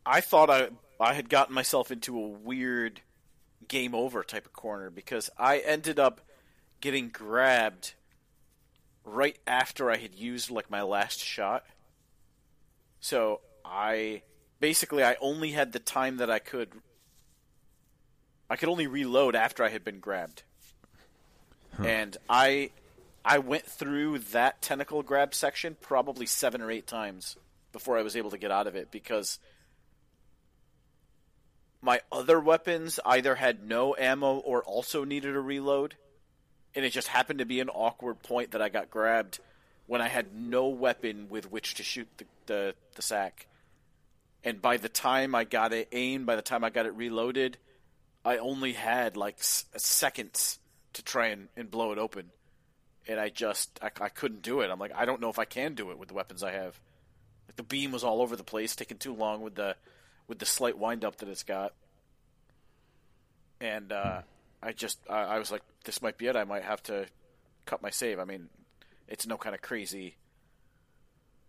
I 0.05 0.21
thought 0.21 0.51
I 0.51 0.69
I 1.01 1.15
had 1.15 1.29
gotten 1.29 1.55
myself 1.55 1.91
into 1.91 2.19
a 2.19 2.29
weird 2.29 3.01
game 3.69 3.95
over 3.95 4.23
type 4.23 4.45
of 4.47 4.53
corner 4.53 4.91
because 4.91 5.31
I 5.39 5.59
ended 5.59 5.99
up 5.99 6.21
getting 6.81 7.09
grabbed 7.09 7.95
right 9.05 9.39
after 9.47 9.91
I 9.91 9.97
had 9.97 10.15
used 10.15 10.51
like 10.51 10.71
my 10.71 10.83
last 10.83 11.25
shot. 11.25 11.65
So 13.01 13.41
I 13.65 14.23
basically 14.61 15.03
I 15.03 15.17
only 15.21 15.53
had 15.53 15.73
the 15.73 15.79
time 15.79 16.19
that 16.19 16.31
I 16.31 16.39
could 16.39 16.71
I 18.51 18.57
could 18.57 18.69
only 18.69 18.87
reload 18.87 19.35
after 19.35 19.65
I 19.65 19.71
had 19.71 19.85
been 19.85 20.01
grabbed. 20.01 20.43
And 21.85 22.17
I 22.29 22.71
I 23.25 23.39
went 23.39 23.67
through 23.67 24.21
that 24.21 24.63
tentacle 24.63 25.03
grab 25.03 25.35
section 25.35 25.77
probably 25.81 26.27
7 26.27 26.63
or 26.63 26.71
8 26.71 26.87
times 26.87 27.37
before 27.73 27.99
I 27.99 28.03
was 28.03 28.15
able 28.17 28.31
to 28.31 28.39
get 28.39 28.53
out 28.53 28.69
of 28.69 28.77
it 28.77 28.91
because 28.93 29.41
my 31.83 32.01
other 32.11 32.39
weapons 32.41 33.01
either 33.05 33.35
had 33.35 33.67
no 33.67 33.95
ammo 33.99 34.39
or 34.39 34.63
also 34.63 35.05
needed 35.05 35.35
a 35.35 35.41
reload. 35.41 35.97
And 36.75 36.85
it 36.85 36.91
just 36.91 37.09
happened 37.09 37.41
to 37.41 37.45
be 37.45 37.61
an 37.61 37.69
awkward 37.69 38.23
point 38.23 38.53
that 38.53 38.63
I 38.63 38.69
got 38.69 38.91
grabbed 38.91 39.41
when 39.87 40.01
I 40.01 40.09
had 40.09 40.35
no 40.35 40.69
weapon 40.69 41.29
with 41.29 41.51
which 41.51 41.75
to 41.75 41.83
shoot 41.83 42.09
the, 42.19 42.25
the, 42.47 42.75
the 42.95 43.03
sack. 43.03 43.47
And 44.45 44.63
by 44.63 44.77
the 44.77 44.89
time 44.89 45.35
I 45.35 45.45
got 45.45 45.73
it 45.73 45.89
aimed, 45.93 46.27
by 46.27 46.37
the 46.37 46.43
time 46.43 46.65
I 46.65 46.71
got 46.71 46.87
it 46.87 46.95
reloaded, 46.95 47.57
I 48.25 48.39
only 48.39 48.73
had 48.73 49.17
like 49.17 49.37
s- 49.39 49.65
seconds 49.77 50.59
to 50.97 51.03
try 51.03 51.29
and, 51.29 51.49
and 51.57 51.71
blow 51.71 51.93
it 51.93 51.99
open. 51.99 52.31
And 53.09 53.21
I 53.21 53.29
just, 53.29 53.79
I, 53.83 53.91
I 54.01 54.09
couldn't 54.09 54.43
do 54.43 54.61
it. 54.61 54.71
I'm 54.71 54.79
like, 54.79 54.93
I 54.95 55.05
don't 55.05 55.21
know 55.21 55.31
if 55.31 55.39
I 55.39 55.45
can 55.45 55.75
do 55.75 55.91
it 55.91 55.99
with 55.99 56.09
the 56.09 56.15
weapons 56.15 56.43
I 56.43 56.53
have. 56.53 56.79
Like 57.49 57.57
the 57.57 57.63
beam 57.63 57.93
was 57.93 58.05
all 58.05 58.21
over 58.21 58.37
the 58.37 58.45
place, 58.45 58.75
taking 58.75 58.99
too 58.99 59.15
long 59.15 59.43
with 59.43 59.55
the, 59.55 59.77
with 60.27 60.39
the 60.39 60.47
slight 60.47 60.77
wind 60.77 61.05
up 61.05 61.17
that 61.17 61.29
it's 61.29 61.45
got. 61.45 61.73
And 63.61 63.93
uh, 63.93 64.23
I 64.63 64.73
just, 64.73 64.99
I, 65.09 65.23
I 65.23 65.39
was 65.39 65.53
like, 65.53 65.63
this 65.85 66.03
might 66.03 66.19
be 66.19 66.27
it. 66.27 66.37
I 66.37 66.45
might 66.45 66.65
have 66.65 66.83
to 66.85 67.07
cut 67.65 67.83
my 67.83 67.91
save. 67.91 68.19
I 68.19 68.25
mean, 68.25 68.49
it's 69.09 69.27
no 69.27 69.37
kind 69.37 69.55
of 69.55 69.63
crazy 69.63 70.17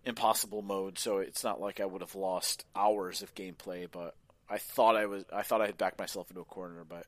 impossible 0.05 0.61
mode, 0.61 0.97
so 0.97 1.17
it's 1.17 1.43
not 1.43 1.59
like 1.59 1.79
I 1.79 1.85
would 1.85 2.01
have 2.01 2.15
lost 2.15 2.65
hours 2.75 3.21
of 3.21 3.35
gameplay, 3.35 3.87
but 3.91 4.15
I 4.49 4.57
thought 4.57 4.95
I 4.95 5.05
was 5.05 5.25
I 5.33 5.41
thought 5.41 5.61
I 5.61 5.65
had 5.65 5.77
backed 5.77 5.99
myself 5.99 6.29
into 6.29 6.41
a 6.41 6.45
corner, 6.45 6.85
but 6.87 7.05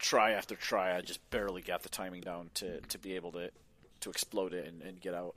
try 0.00 0.32
after 0.32 0.56
try 0.56 0.96
I 0.96 1.02
just 1.02 1.28
barely 1.30 1.62
got 1.62 1.82
the 1.82 1.88
timing 1.88 2.22
down 2.22 2.50
to, 2.54 2.80
to 2.80 2.98
be 2.98 3.14
able 3.14 3.32
to 3.32 3.50
to 4.00 4.10
explode 4.10 4.54
it 4.54 4.66
and, 4.66 4.82
and 4.82 5.00
get 5.00 5.14
out. 5.14 5.34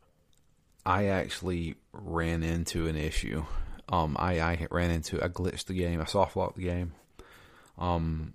I 0.85 1.07
actually 1.07 1.75
ran 1.91 2.43
into 2.43 2.87
an 2.87 2.95
issue. 2.95 3.45
Um, 3.89 4.15
I, 4.17 4.39
I 4.39 4.67
ran 4.71 4.89
into 4.89 5.21
I 5.23 5.27
glitched 5.27 5.65
the 5.65 5.73
game. 5.73 6.01
I 6.01 6.05
soft 6.05 6.35
locked 6.35 6.55
the 6.55 6.63
game. 6.63 6.93
Um, 7.77 8.33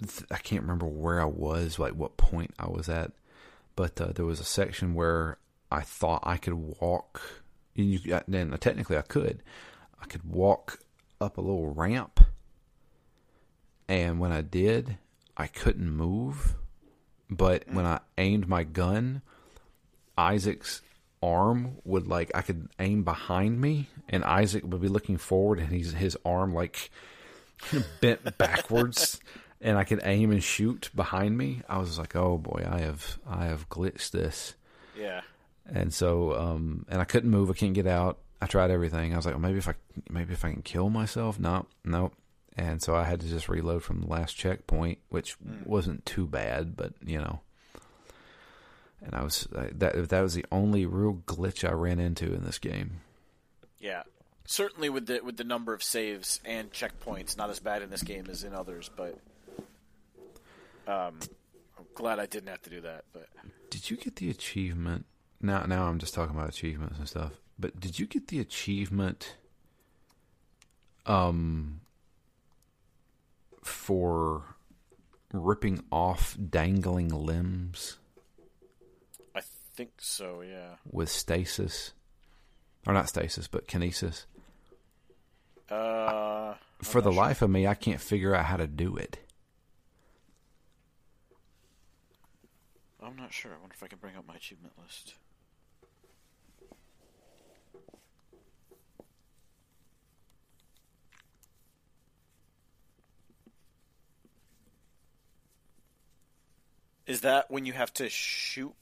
th- 0.00 0.28
I 0.30 0.36
can't 0.36 0.62
remember 0.62 0.86
where 0.86 1.20
I 1.20 1.26
was, 1.26 1.78
like 1.78 1.92
what 1.92 2.16
point 2.16 2.52
I 2.58 2.68
was 2.68 2.88
at, 2.88 3.12
but 3.76 3.98
uh, 4.00 4.12
there 4.12 4.26
was 4.26 4.40
a 4.40 4.44
section 4.44 4.94
where 4.94 5.38
I 5.70 5.80
thought 5.80 6.22
I 6.24 6.36
could 6.36 6.54
walk. 6.54 7.22
And 7.74 7.86
you, 7.86 8.20
then 8.28 8.50
technically 8.60 8.98
I 8.98 9.02
could. 9.02 9.42
I 10.00 10.04
could 10.04 10.24
walk 10.24 10.80
up 11.20 11.38
a 11.38 11.40
little 11.40 11.72
ramp, 11.72 12.20
and 13.88 14.18
when 14.18 14.32
I 14.32 14.42
did, 14.42 14.98
I 15.36 15.46
couldn't 15.46 15.90
move. 15.90 16.54
But 17.30 17.64
when 17.70 17.86
I 17.86 18.00
aimed 18.18 18.46
my 18.48 18.62
gun, 18.64 19.22
Isaac's 20.16 20.82
arm 21.22 21.76
would 21.84 22.06
like 22.06 22.30
I 22.34 22.42
could 22.42 22.68
aim 22.78 23.04
behind 23.04 23.60
me, 23.60 23.88
and 24.08 24.24
Isaac 24.24 24.64
would 24.66 24.80
be 24.82 24.88
looking 24.88 25.16
forward, 25.16 25.58
and 25.58 25.68
he's 25.70 25.92
his 25.92 26.16
arm 26.24 26.52
like 26.54 26.90
bent 28.00 28.36
backwards, 28.38 29.20
and 29.60 29.78
I 29.78 29.84
could 29.84 30.00
aim 30.04 30.30
and 30.30 30.42
shoot 30.42 30.90
behind 30.94 31.38
me. 31.38 31.62
I 31.68 31.78
was 31.78 31.98
like, 31.98 32.14
oh 32.16 32.36
boy, 32.38 32.66
I 32.68 32.80
have 32.80 33.18
I 33.26 33.46
have 33.46 33.68
glitched 33.70 34.10
this, 34.10 34.54
Yeah. 34.98 35.22
and 35.72 35.94
so 35.94 36.34
um 36.38 36.84
and 36.90 37.00
I 37.00 37.04
couldn't 37.04 37.30
move. 37.30 37.50
I 37.50 37.54
can't 37.54 37.74
get 37.74 37.86
out. 37.86 38.18
I 38.42 38.46
tried 38.46 38.70
everything. 38.72 39.12
I 39.14 39.16
was 39.16 39.24
like, 39.24 39.34
well, 39.36 39.40
maybe 39.42 39.58
if 39.58 39.68
I 39.68 39.74
maybe 40.10 40.32
if 40.34 40.44
I 40.44 40.52
can 40.52 40.62
kill 40.62 40.90
myself. 40.90 41.38
No, 41.38 41.66
nope. 41.84 42.12
And 42.56 42.82
so 42.82 42.94
I 42.94 43.04
had 43.04 43.20
to 43.20 43.28
just 43.28 43.48
reload 43.48 43.82
from 43.82 44.02
the 44.02 44.06
last 44.06 44.36
checkpoint, 44.36 44.98
which 45.08 45.36
wasn't 45.64 46.04
too 46.04 46.26
bad, 46.26 46.76
but 46.76 46.92
you 47.04 47.18
know. 47.18 47.40
And 49.00 49.14
I 49.14 49.22
was 49.22 49.48
that 49.52 50.10
that 50.10 50.20
was 50.20 50.34
the 50.34 50.44
only 50.52 50.86
real 50.86 51.22
glitch 51.26 51.68
I 51.68 51.72
ran 51.72 51.98
into 51.98 52.32
in 52.32 52.44
this 52.44 52.58
game. 52.58 53.00
Yeah. 53.80 54.02
Certainly 54.44 54.90
with 54.90 55.06
the 55.06 55.20
with 55.24 55.36
the 55.38 55.44
number 55.44 55.72
of 55.72 55.82
saves 55.82 56.40
and 56.44 56.70
checkpoints, 56.72 57.36
not 57.36 57.48
as 57.50 57.58
bad 57.58 57.82
in 57.82 57.90
this 57.90 58.02
game 58.02 58.26
as 58.30 58.44
in 58.44 58.54
others, 58.54 58.90
but 58.94 59.18
um 60.86 61.18
I'm 61.78 61.86
glad 61.94 62.18
I 62.18 62.26
didn't 62.26 62.48
have 62.48 62.62
to 62.62 62.70
do 62.70 62.80
that, 62.82 63.04
but 63.12 63.28
Did 63.70 63.90
you 63.90 63.96
get 63.96 64.16
the 64.16 64.30
achievement? 64.30 65.06
Now, 65.40 65.64
now 65.64 65.84
I'm 65.86 65.98
just 65.98 66.14
talking 66.14 66.36
about 66.36 66.48
achievements 66.50 66.98
and 66.98 67.08
stuff. 67.08 67.32
But 67.58 67.80
did 67.80 67.98
you 67.98 68.06
get 68.06 68.28
the 68.28 68.38
achievement? 68.40 69.36
Um, 71.06 71.80
for 73.62 74.56
ripping 75.32 75.82
off 75.90 76.36
dangling 76.50 77.08
limbs 77.08 77.98
I 79.34 79.40
think 79.74 79.92
so, 79.98 80.42
yeah. 80.42 80.76
with 80.90 81.08
stasis, 81.08 81.92
or 82.86 82.92
not 82.92 83.08
stasis, 83.08 83.48
but 83.48 83.66
kinesis. 83.66 84.26
Uh 85.70 86.54
For 86.82 87.00
the 87.00 87.12
life 87.12 87.40
of 87.40 87.48
me, 87.50 87.66
I 87.66 87.74
can't 87.74 88.00
figure 88.00 88.34
out 88.34 88.44
how 88.46 88.56
to 88.58 88.66
do 88.66 88.96
it. 88.96 89.18
I'm 93.02 93.16
not 93.16 93.32
sure. 93.32 93.52
I 93.52 93.58
wonder 93.58 93.74
if 93.74 93.82
I 93.82 93.88
can 93.88 93.98
bring 93.98 94.16
up 94.16 94.26
my 94.26 94.36
achievement 94.36 94.74
list. 94.80 95.14
Is 107.06 107.22
that 107.22 107.50
when 107.50 107.66
you 107.66 107.72
have 107.72 107.92
to 107.94 108.08
shoot 108.08 108.74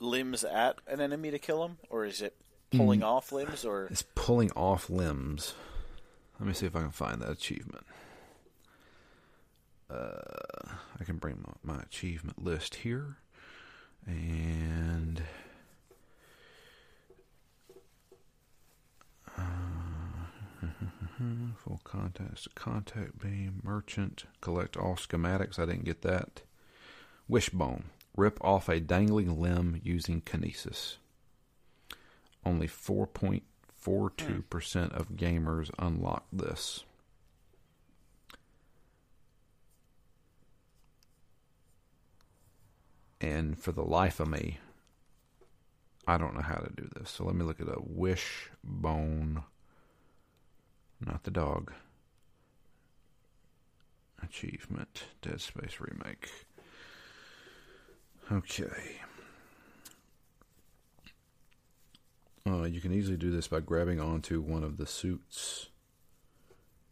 limbs 0.00 0.44
at 0.44 0.76
an 0.86 1.00
enemy 1.00 1.30
to 1.30 1.38
kill 1.38 1.64
him, 1.64 1.78
or 1.88 2.04
is 2.04 2.20
it 2.20 2.34
pulling 2.70 3.00
mm. 3.00 3.06
off 3.06 3.32
limbs? 3.32 3.64
Or 3.64 3.86
it's 3.86 4.04
pulling 4.14 4.50
off 4.52 4.90
limbs. 4.90 5.54
Let 6.38 6.46
me 6.48 6.54
see 6.54 6.66
if 6.66 6.74
I 6.74 6.80
can 6.80 6.90
find 6.90 7.22
that 7.22 7.30
achievement. 7.30 7.86
Uh, 9.88 10.72
I 10.98 11.04
can 11.04 11.18
bring 11.18 11.44
my, 11.46 11.74
my 11.74 11.82
achievement 11.82 12.42
list 12.42 12.76
here, 12.76 13.18
and 14.06 15.22
uh, 19.38 19.42
full 21.56 21.80
contact, 21.84 22.54
contact 22.54 23.20
beam, 23.20 23.60
merchant, 23.62 24.24
collect 24.40 24.76
all 24.76 24.96
schematics. 24.96 25.58
I 25.58 25.66
didn't 25.66 25.84
get 25.84 26.02
that. 26.02 26.42
Wishbone. 27.28 27.84
Rip 28.16 28.38
off 28.42 28.68
a 28.68 28.80
dangling 28.80 29.40
limb 29.40 29.80
using 29.82 30.20
kinesis. 30.20 30.96
Only 32.44 32.68
4.42% 32.68 34.92
of 34.92 35.12
gamers 35.12 35.70
unlock 35.78 36.26
this. 36.32 36.84
And 43.20 43.58
for 43.58 43.72
the 43.72 43.84
life 43.84 44.18
of 44.18 44.28
me, 44.28 44.58
I 46.06 46.16
don't 46.18 46.34
know 46.34 46.42
how 46.42 46.56
to 46.56 46.72
do 46.74 46.88
this. 46.96 47.10
So 47.10 47.24
let 47.24 47.36
me 47.36 47.44
look 47.44 47.60
at 47.60 47.68
a 47.68 47.78
wishbone, 47.78 49.44
not 51.00 51.22
the 51.22 51.30
dog. 51.30 51.72
Achievement 54.20 55.04
Dead 55.22 55.40
Space 55.40 55.78
Remake. 55.80 56.28
Okay. 58.30 59.00
Uh, 62.46 62.64
you 62.64 62.80
can 62.80 62.92
easily 62.92 63.16
do 63.16 63.30
this 63.30 63.48
by 63.48 63.60
grabbing 63.60 64.00
onto 64.00 64.40
one 64.40 64.64
of 64.64 64.76
the 64.76 64.86
suits 64.86 65.68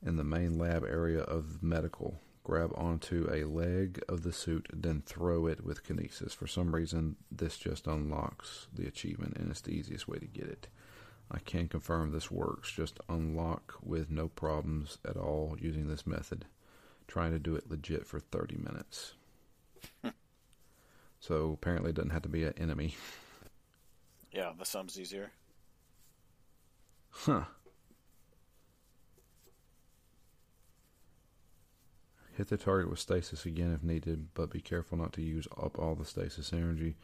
in 0.04 0.16
the 0.16 0.24
main 0.24 0.58
lab 0.58 0.84
area 0.84 1.20
of 1.20 1.62
medical. 1.62 2.20
Grab 2.42 2.72
onto 2.74 3.28
a 3.32 3.44
leg 3.44 4.02
of 4.08 4.22
the 4.22 4.32
suit, 4.32 4.68
then 4.72 5.02
throw 5.04 5.46
it 5.46 5.64
with 5.64 5.84
kinesis. 5.84 6.34
For 6.34 6.46
some 6.46 6.74
reason, 6.74 7.16
this 7.30 7.58
just 7.58 7.86
unlocks 7.86 8.66
the 8.72 8.86
achievement, 8.86 9.36
and 9.36 9.50
it's 9.50 9.60
the 9.60 9.72
easiest 9.72 10.08
way 10.08 10.18
to 10.18 10.26
get 10.26 10.46
it. 10.46 10.68
I 11.30 11.38
can 11.38 11.68
confirm 11.68 12.10
this 12.10 12.30
works. 12.30 12.72
Just 12.72 12.98
unlock 13.08 13.74
with 13.82 14.10
no 14.10 14.28
problems 14.28 14.98
at 15.06 15.16
all 15.16 15.56
using 15.60 15.86
this 15.86 16.06
method. 16.06 16.46
Trying 17.06 17.32
to 17.32 17.38
do 17.38 17.54
it 17.54 17.70
legit 17.70 18.06
for 18.06 18.18
30 18.18 18.56
minutes. 18.56 19.14
So 21.20 21.52
apparently 21.52 21.90
it 21.90 21.96
doesn't 21.96 22.10
have 22.10 22.22
to 22.22 22.28
be 22.28 22.44
an 22.44 22.54
enemy. 22.58 22.96
Yeah, 24.32 24.52
that 24.56 24.66
sounds 24.66 24.98
easier. 24.98 25.32
Huh. 27.10 27.44
Hit 32.36 32.48
the 32.48 32.56
target 32.56 32.88
with 32.88 32.98
stasis 32.98 33.44
again 33.44 33.72
if 33.74 33.82
needed, 33.82 34.28
but 34.34 34.50
be 34.50 34.60
careful 34.60 34.96
not 34.96 35.12
to 35.14 35.22
use 35.22 35.46
up 35.60 35.78
all 35.78 35.94
the 35.94 36.06
stasis 36.06 36.52
energy. 36.52 36.96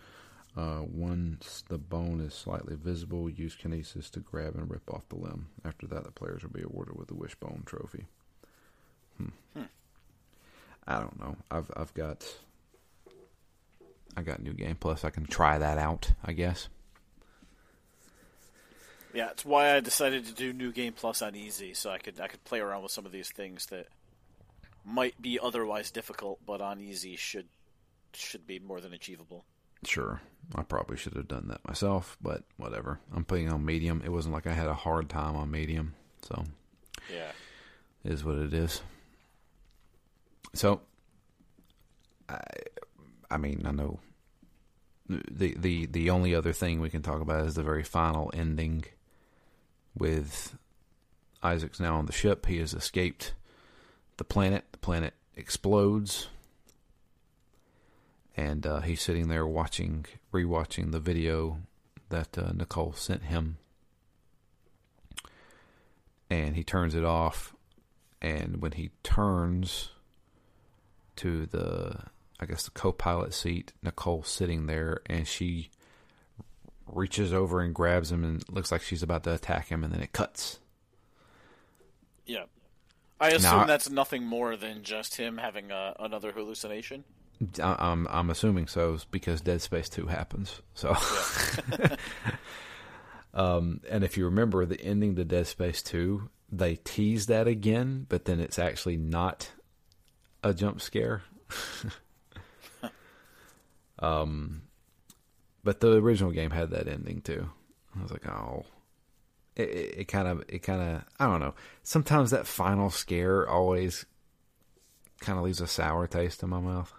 Uh, 0.57 0.81
once 0.91 1.63
the 1.69 1.77
bone 1.77 2.21
is 2.21 2.33
slightly 2.33 2.75
visible, 2.75 3.29
use 3.29 3.55
kinesis 3.55 4.11
to 4.11 4.21
grab 4.21 4.55
and 4.55 4.71
rip 4.71 4.91
off 4.91 5.07
the 5.11 5.17
limb. 5.17 5.49
After 5.65 5.87
that, 5.89 6.05
the 6.05 6.11
players 6.11 6.43
will 6.43 6.51
be 6.51 6.63
awarded 6.63 6.97
with 6.97 7.09
the 7.09 7.15
wishbone 7.15 7.65
trophy. 7.67 8.07
Hmm. 9.19 9.29
hmm. 9.55 9.65
I 10.87 11.01
don't 11.01 11.21
know. 11.21 11.37
I've 11.51 11.71
I've 11.77 11.93
got 11.93 12.25
I 14.17 14.23
got 14.23 14.43
New 14.43 14.55
Game 14.55 14.77
Plus. 14.77 15.05
I 15.05 15.11
can 15.11 15.27
try 15.27 15.59
that 15.59 15.79
out, 15.79 16.13
I 16.25 16.33
guess. 16.33 16.69
Yeah, 19.13 19.31
it's 19.31 19.45
why 19.45 19.75
I 19.75 19.81
decided 19.81 20.27
to 20.27 20.35
do 20.35 20.53
New 20.53 20.73
Game 20.73 20.93
Plus 20.93 21.23
on 21.23 21.35
easy, 21.35 21.75
so 21.75 21.91
I 21.91 21.99
could 21.99 22.21
I 22.21 22.29
could 22.29 22.45
play 22.45 22.61
around 22.61 22.83
with 22.83 22.93
some 22.93 23.07
of 23.07 23.13
these 23.13 23.31
things 23.31 23.67
that 23.67 23.87
might 24.85 25.21
be 25.21 25.39
otherwise 25.43 25.91
difficult, 25.91 26.39
but 26.47 26.61
on 26.61 26.81
easy 26.81 27.17
should 27.17 27.49
should 28.13 28.47
be 28.47 28.59
more 28.59 28.81
than 28.81 28.93
achievable. 28.93 29.45
Sure, 29.85 30.21
I 30.55 30.63
probably 30.63 30.97
should 30.97 31.15
have 31.15 31.29
done 31.29 31.49
that 31.49 31.67
myself, 31.67 32.17
but 32.21 32.45
whatever. 32.57 33.01
I'm 33.15 33.25
playing 33.25 33.51
on 33.51 33.65
medium. 33.65 34.03
It 34.05 34.11
wasn't 34.11 34.35
like 34.35 34.47
I 34.47 34.53
had 34.53 34.69
a 34.69 34.75
hard 34.75 35.09
time 35.09 35.37
on 35.37 35.51
medium, 35.51 35.95
so 36.23 36.45
yeah, 37.13 37.33
is 38.05 38.25
what 38.25 38.37
it 38.37 38.55
is. 38.55 38.81
So, 40.55 40.81
I 42.29 42.41
I 43.31 43.37
mean, 43.39 43.63
I 43.65 43.73
know 43.73 43.99
the 45.09 45.55
the 45.57 45.87
the 45.87 46.11
only 46.11 46.35
other 46.35 46.53
thing 46.53 46.81
we 46.81 46.91
can 46.91 47.03
talk 47.03 47.21
about 47.21 47.47
is 47.47 47.55
the 47.55 47.63
very 47.63 47.85
final 47.85 48.31
ending 48.35 48.85
with 49.97 50.57
Isaac's 51.43 51.81
now 51.81 51.97
on 51.97 52.07
the 52.07 52.13
ship. 52.13 52.47
He 52.47 52.59
has 52.59 52.75
escaped 52.75 53.35
the 54.17 54.25
planet. 54.25 54.65
The 54.73 54.79
planet 54.79 55.15
explodes, 55.37 56.29
and 58.37 58.67
uh, 58.67 58.81
he's 58.81 59.03
sitting 59.03 59.29
there 59.29 59.47
watching, 59.47 60.07
rewatching 60.33 60.93
the 60.93 61.01
video 61.01 61.61
that 62.09 62.37
uh, 62.37 62.53
Nicole 62.53 62.93
sent 62.93 63.25
him, 63.25 63.59
and 66.29 66.57
he 66.57 66.65
turns 66.65 66.95
it 66.95 67.05
off. 67.05 67.55
And 68.23 68.63
when 68.63 68.73
he 68.73 68.91
turns 69.03 69.91
to 71.17 71.47
the 71.47 72.01
I 72.39 72.47
guess 72.47 72.65
the 72.65 72.71
co-pilot 72.71 73.33
seat. 73.33 73.73
Nicole 73.83 74.23
sitting 74.23 74.67
there, 74.67 75.01
and 75.07 75.27
she 75.27 75.71
reaches 76.87 77.33
over 77.33 77.61
and 77.61 77.75
grabs 77.75 78.13
him, 78.13 78.25
and 78.25 78.45
looks 78.51 78.71
like 78.71 78.83
she's 78.83 79.03
about 79.03 79.25
to 79.25 79.35
attack 79.35 79.69
him, 79.69 79.83
and 79.83 79.93
then 79.93 80.01
it 80.01 80.13
cuts. 80.13 80.59
Yeah, 82.27 82.45
I 83.21 83.29
assume 83.29 83.61
now, 83.61 83.65
that's 83.65 83.89
nothing 83.89 84.25
more 84.25 84.57
than 84.57 84.83
just 84.83 85.17
him 85.17 85.39
having 85.39 85.71
a, 85.71 85.95
another 85.99 86.33
hallucination. 86.33 87.05
I'm 87.63 88.07
I'm 88.09 88.31
assuming 88.31 88.67
so 88.67 88.99
because 89.11 89.41
Dead 89.41 89.61
Space 89.61 89.89
Two 89.89 90.07
happens. 90.07 90.63
So, 90.75 90.97
yeah. 91.79 91.97
um, 93.35 93.81
and 93.91 94.05
if 94.05 94.17
you 94.17 94.25
remember 94.27 94.65
the 94.65 94.81
ending 94.81 95.17
to 95.17 95.25
Dead 95.25 95.47
Space 95.47 95.83
Two, 95.83 96.31
they 96.51 96.77
tease 96.77 97.27
that 97.27 97.47
again, 97.47 98.07
but 98.09 98.25
then 98.25 98.41
it's 98.41 98.59
actually 98.59 98.97
not 98.97 99.51
a 100.43 100.55
jump 100.55 100.81
scare. 100.81 101.23
Um, 103.99 104.63
but 105.65 105.81
the 105.81 106.01
original 106.01 106.31
game 106.31 106.51
had 106.51 106.71
that 106.71 106.89
ending 106.89 107.21
too. 107.23 107.49
I 107.99 108.03
was 108.03 108.13
like, 108.13 108.27
oh, 108.29 108.65
it 109.57 110.09
kind 110.09 110.29
of, 110.29 110.45
it 110.49 110.59
kind 110.59 110.81
of, 110.83 111.05
I 111.19 111.27
don't 111.27 111.41
know. 111.41 111.55
Sometimes 111.83 112.31
that 112.31 112.47
final 112.47 112.91
scare 112.91 113.49
always 113.49 114.05
kind 115.21 115.39
of 115.39 115.45
leaves 115.45 115.61
a 115.61 115.67
sour 115.67 116.07
taste 116.07 116.43
in 116.43 116.51
my 116.51 116.61
mouth. 116.61 116.93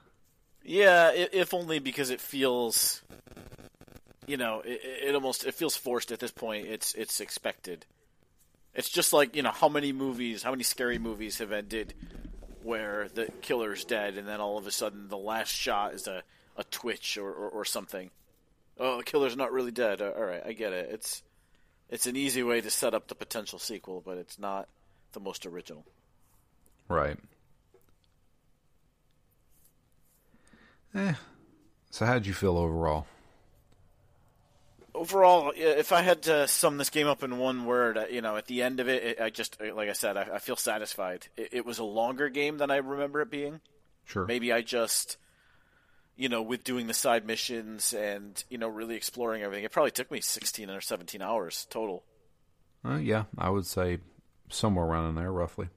Yeah, 0.64 1.12
if 1.14 1.54
only 1.54 1.80
because 1.80 2.10
it 2.10 2.20
feels, 2.20 3.02
you 4.26 4.38
know, 4.38 4.62
it, 4.66 4.82
it 4.84 5.16
almost 5.16 5.46
it 5.46 5.54
feels 5.54 5.78
forced 5.78 6.12
at 6.12 6.20
this 6.20 6.32
point. 6.32 6.68
It's 6.68 6.94
it's 6.96 7.22
expected. 7.22 7.86
It's 8.74 8.90
just 8.90 9.14
like 9.14 9.36
you 9.36 9.44
know 9.44 9.52
how 9.52 9.70
many 9.70 9.94
movies, 9.94 10.44
how 10.44 10.52
many 10.52 10.64
scary 10.64 11.00
movies 11.00 11.38
have 11.38 11.54
ended 11.54 11.94
where 12.64 13.08
the 13.14 13.32
killer's 13.42 13.86
dead, 13.86 14.18
and 14.18 14.28
then 14.28 14.42
all 14.42 14.58
of 14.58 14.68
a 14.68 14.72
sudden 14.72 15.08
the 15.08 15.18
last 15.18 15.54
shot 15.54 15.94
is 15.94 16.06
a 16.06 16.22
a 16.58 16.64
twitch 16.66 17.18
or, 17.18 17.30
or, 17.30 17.50
or 17.50 17.66
something. 17.66 18.10
Oh, 18.80 18.98
the 18.98 19.04
killer's 19.04 19.38
not 19.38 19.52
really 19.52 19.72
dead. 19.72 20.02
Uh, 20.02 20.12
all 20.16 20.24
right, 20.24 20.42
I 20.46 20.54
get 20.54 20.74
it. 20.74 20.90
It's 20.92 21.24
it's 21.90 22.06
an 22.06 22.16
easy 22.16 22.44
way 22.44 22.62
to 22.62 22.70
set 22.70 22.94
up 22.94 23.08
the 23.08 23.16
potential 23.16 23.60
sequel, 23.60 24.02
but 24.06 24.18
it's 24.18 24.38
not 24.38 24.68
the 25.14 25.20
most 25.20 25.46
original. 25.46 25.86
Right. 26.90 27.18
Eh. 30.94 31.14
So, 31.90 32.06
how'd 32.06 32.26
you 32.26 32.34
feel 32.34 32.58
overall? 32.58 33.08
Overall, 34.94 35.54
if 35.56 35.92
I 35.92 36.02
had 36.02 36.24
to 36.24 36.48
sum 36.48 36.78
this 36.78 36.90
game 36.90 37.08
up 37.08 37.24
in 37.24 37.38
one 37.38 37.66
word, 37.66 37.98
uh, 37.98 38.06
you 38.10 38.22
know, 38.22 38.36
at 38.36 38.48
the 38.48 38.64
end 38.64 38.80
of 38.80 38.90
it, 38.90 39.22
I 39.22 39.30
just, 39.30 39.62
like 39.62 39.90
I 39.90 39.94
said, 39.94 40.18
I, 40.18 40.28
I 40.36 40.40
feel 40.40 40.56
satisfied. 40.56 41.28
It, 41.38 41.50
it 41.52 41.66
was 41.66 41.78
a 41.80 41.84
longer 41.84 42.30
game 42.30 42.58
than 42.58 42.72
I 42.72 42.78
remember 42.78 43.22
it 43.22 43.30
being. 43.30 43.62
Sure. 44.06 44.26
Maybe 44.26 44.52
I 44.52 44.62
just 44.62 45.18
you 46.18 46.30
know, 46.30 46.42
with 46.42 46.64
doing 46.64 46.88
the 46.88 46.94
side 46.94 47.26
missions 47.26 47.94
and 47.94 48.44
you 48.50 48.58
know 48.58 48.68
really 48.68 48.96
exploring 48.96 49.44
everything. 49.44 49.64
It 49.64 49.72
probably 49.72 49.92
took 49.92 50.12
me 50.12 50.20
sixteen 50.20 50.70
or 50.70 50.82
seventeen 50.82 51.22
hours 51.22 51.68
total. 51.70 52.04
Uh, 52.84 52.98
yeah, 52.98 53.26
I 53.38 53.50
would 53.50 53.66
say 53.66 54.00
somewhere 54.50 54.86
around 54.86 55.10
in 55.10 55.16
there, 55.16 55.32
roughly. 55.32 55.70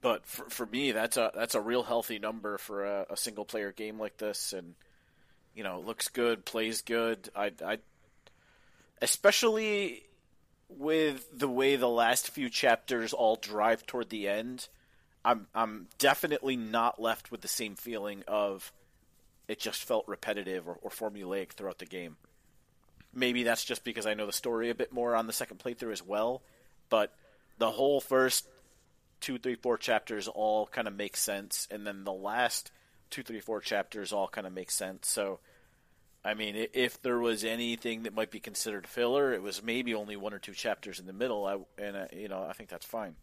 But 0.00 0.26
for 0.26 0.50
for 0.50 0.66
me, 0.66 0.92
that's 0.92 1.16
a 1.16 1.30
that's 1.34 1.54
a 1.54 1.60
real 1.60 1.84
healthy 1.84 2.18
number 2.18 2.58
for 2.58 2.84
a, 2.84 3.06
a 3.10 3.16
single 3.16 3.44
player 3.44 3.72
game 3.72 3.98
like 3.98 4.18
this, 4.18 4.52
and 4.52 4.74
you 5.54 5.62
know, 5.62 5.80
looks 5.80 6.08
good, 6.08 6.44
plays 6.44 6.82
good. 6.82 7.30
I 7.34 7.52
I 7.64 7.78
especially 9.00 10.02
with 10.68 11.26
the 11.32 11.48
way 11.48 11.76
the 11.76 11.88
last 11.88 12.30
few 12.30 12.50
chapters 12.50 13.12
all 13.12 13.36
drive 13.36 13.86
toward 13.86 14.10
the 14.10 14.28
end. 14.28 14.68
I'm 15.24 15.46
I'm 15.54 15.86
definitely 15.98 16.56
not 16.56 17.00
left 17.00 17.30
with 17.30 17.40
the 17.40 17.48
same 17.48 17.76
feeling 17.76 18.24
of 18.26 18.72
it 19.48 19.58
just 19.58 19.84
felt 19.84 20.08
repetitive 20.08 20.68
or, 20.68 20.78
or 20.82 20.90
formulaic 20.90 21.52
throughout 21.52 21.78
the 21.78 21.86
game. 21.86 22.16
Maybe 23.12 23.44
that's 23.44 23.64
just 23.64 23.84
because 23.84 24.06
I 24.06 24.14
know 24.14 24.26
the 24.26 24.32
story 24.32 24.70
a 24.70 24.74
bit 24.74 24.92
more 24.92 25.14
on 25.14 25.26
the 25.26 25.32
second 25.32 25.58
playthrough 25.58 25.92
as 25.92 26.02
well, 26.02 26.42
but 26.88 27.14
the 27.58 27.70
whole 27.70 28.00
first 28.00 28.48
two, 29.20 29.38
three, 29.38 29.54
four 29.54 29.78
chapters 29.78 30.28
all 30.28 30.66
kind 30.66 30.88
of 30.88 30.94
make 30.96 31.16
sense, 31.16 31.68
and 31.70 31.86
then 31.86 32.04
the 32.04 32.12
last 32.12 32.70
two, 33.10 33.22
three, 33.22 33.40
four 33.40 33.60
chapters 33.60 34.12
all 34.12 34.28
kind 34.28 34.46
of 34.46 34.52
make 34.52 34.70
sense. 34.70 35.08
So, 35.08 35.38
I 36.24 36.34
mean, 36.34 36.66
if 36.72 37.00
there 37.02 37.18
was 37.18 37.44
anything 37.44 38.02
that 38.02 38.14
might 38.14 38.30
be 38.30 38.40
considered 38.40 38.86
filler, 38.86 39.32
it 39.32 39.42
was 39.42 39.62
maybe 39.62 39.94
only 39.94 40.16
one 40.16 40.34
or 40.34 40.38
two 40.38 40.52
chapters 40.52 40.98
in 40.98 41.06
the 41.06 41.12
middle, 41.12 41.46
I, 41.46 41.58
and 41.82 41.96
uh, 41.96 42.06
you 42.12 42.28
know, 42.28 42.42
I 42.42 42.52
think 42.54 42.68
that's 42.68 42.86
fine. 42.86 43.14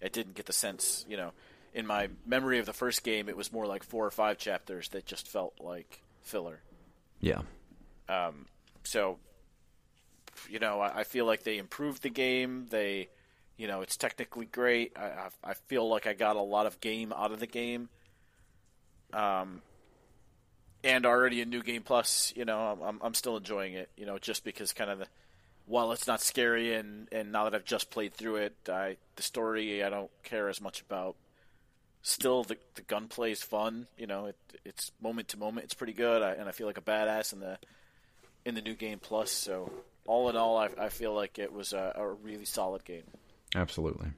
It 0.00 0.12
didn't 0.12 0.34
get 0.34 0.46
the 0.46 0.52
sense, 0.52 1.06
you 1.08 1.16
know, 1.16 1.32
in 1.74 1.86
my 1.86 2.08
memory 2.26 2.58
of 2.58 2.66
the 2.66 2.72
first 2.72 3.02
game, 3.02 3.28
it 3.28 3.36
was 3.36 3.52
more 3.52 3.66
like 3.66 3.82
four 3.82 4.06
or 4.06 4.10
five 4.10 4.38
chapters 4.38 4.88
that 4.90 5.06
just 5.06 5.28
felt 5.28 5.54
like 5.60 6.02
filler. 6.22 6.60
Yeah. 7.20 7.42
Um, 8.08 8.46
so, 8.84 9.18
you 10.50 10.58
know, 10.58 10.80
I, 10.80 11.00
I 11.00 11.04
feel 11.04 11.24
like 11.24 11.44
they 11.44 11.58
improved 11.58 12.02
the 12.02 12.10
game. 12.10 12.66
They, 12.70 13.08
you 13.56 13.68
know, 13.68 13.80
it's 13.80 13.96
technically 13.96 14.46
great. 14.46 14.92
I, 14.96 15.04
I, 15.04 15.28
I 15.44 15.54
feel 15.54 15.88
like 15.88 16.06
I 16.06 16.12
got 16.12 16.36
a 16.36 16.42
lot 16.42 16.66
of 16.66 16.80
game 16.80 17.12
out 17.12 17.32
of 17.32 17.40
the 17.40 17.46
game. 17.46 17.88
Um, 19.12 19.62
and 20.84 21.06
already 21.06 21.40
in 21.40 21.50
New 21.50 21.62
Game 21.62 21.82
Plus, 21.82 22.32
you 22.36 22.44
know, 22.44 22.78
I'm 22.82 22.98
I'm 23.02 23.14
still 23.14 23.36
enjoying 23.36 23.74
it. 23.74 23.90
You 23.96 24.06
know, 24.06 24.18
just 24.18 24.44
because 24.44 24.72
kind 24.72 24.90
of 24.90 24.98
the 24.98 25.06
while 25.66 25.92
it's 25.92 26.06
not 26.06 26.20
scary 26.20 26.74
and 26.74 27.08
and 27.12 27.30
now 27.30 27.44
that 27.44 27.54
I've 27.54 27.64
just 27.64 27.90
played 27.90 28.14
through 28.14 28.36
it, 28.36 28.56
I 28.68 28.96
the 29.16 29.22
story 29.22 29.84
I 29.84 29.90
don't 29.90 30.10
care 30.24 30.48
as 30.48 30.60
much 30.60 30.80
about. 30.80 31.16
Still, 32.02 32.42
the 32.42 32.56
the 32.74 32.82
gunplay 32.82 33.30
is 33.32 33.42
fun. 33.42 33.86
You 33.96 34.06
know, 34.06 34.26
it 34.26 34.36
it's 34.64 34.90
moment 35.00 35.28
to 35.28 35.38
moment. 35.38 35.64
It's 35.64 35.74
pretty 35.74 35.92
good, 35.92 36.22
I, 36.22 36.32
and 36.32 36.48
I 36.48 36.52
feel 36.52 36.66
like 36.66 36.78
a 36.78 36.82
badass 36.82 37.32
in 37.32 37.40
the 37.40 37.58
in 38.44 38.54
the 38.54 38.60
New 38.60 38.74
Game 38.74 38.98
Plus. 38.98 39.30
So 39.30 39.70
all 40.06 40.28
in 40.28 40.36
all, 40.36 40.56
I, 40.56 40.68
I 40.78 40.88
feel 40.88 41.14
like 41.14 41.38
it 41.38 41.52
was 41.52 41.72
a, 41.72 41.92
a 41.94 42.08
really 42.08 42.44
solid 42.44 42.84
game. 42.84 43.04
Absolutely. 43.54 44.08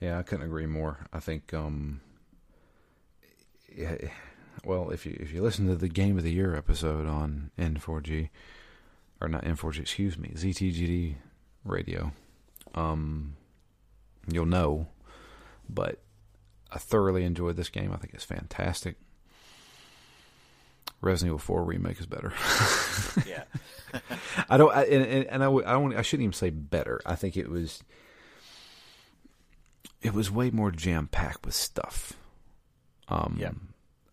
Yeah, 0.00 0.18
I 0.18 0.22
couldn't 0.22 0.44
agree 0.44 0.66
more. 0.66 1.06
I 1.12 1.20
think, 1.20 1.54
um, 1.54 2.00
yeah, 3.74 3.96
well, 4.64 4.90
if 4.90 5.06
you 5.06 5.16
if 5.18 5.32
you 5.32 5.42
listen 5.42 5.66
to 5.68 5.76
the 5.76 5.88
Game 5.88 6.18
of 6.18 6.24
the 6.24 6.32
Year 6.32 6.54
episode 6.54 7.06
on 7.06 7.50
N4G, 7.58 8.28
or 9.20 9.28
not 9.28 9.44
N4G, 9.44 9.80
excuse 9.80 10.18
me, 10.18 10.32
ZTGD 10.34 11.14
Radio, 11.64 12.12
um, 12.74 13.36
you'll 14.30 14.44
know. 14.44 14.88
But 15.68 15.98
I 16.70 16.78
thoroughly 16.78 17.24
enjoyed 17.24 17.56
this 17.56 17.68
game. 17.68 17.92
I 17.92 17.96
think 17.96 18.12
it's 18.14 18.24
fantastic. 18.24 18.96
Resident 21.00 21.28
Evil 21.30 21.38
4 21.38 21.64
remake 21.64 22.00
is 22.00 22.06
better. 22.06 22.32
Yeah. 23.26 23.44
I 24.50 24.56
don't, 24.58 24.74
I, 24.74 24.82
and, 24.84 25.26
and 25.26 25.42
I, 25.44 25.50
I 25.50 25.72
don't, 25.72 25.96
I 25.96 26.02
shouldn't 26.02 26.24
even 26.24 26.32
say 26.34 26.50
better. 26.50 27.00
I 27.06 27.14
think 27.14 27.36
it 27.36 27.48
was, 27.48 27.82
it 30.02 30.12
was 30.12 30.30
way 30.30 30.50
more 30.50 30.70
jam 30.70 31.06
packed 31.10 31.46
with 31.46 31.54
stuff. 31.54 32.12
Um, 33.08 33.36
Yeah. 33.40 33.52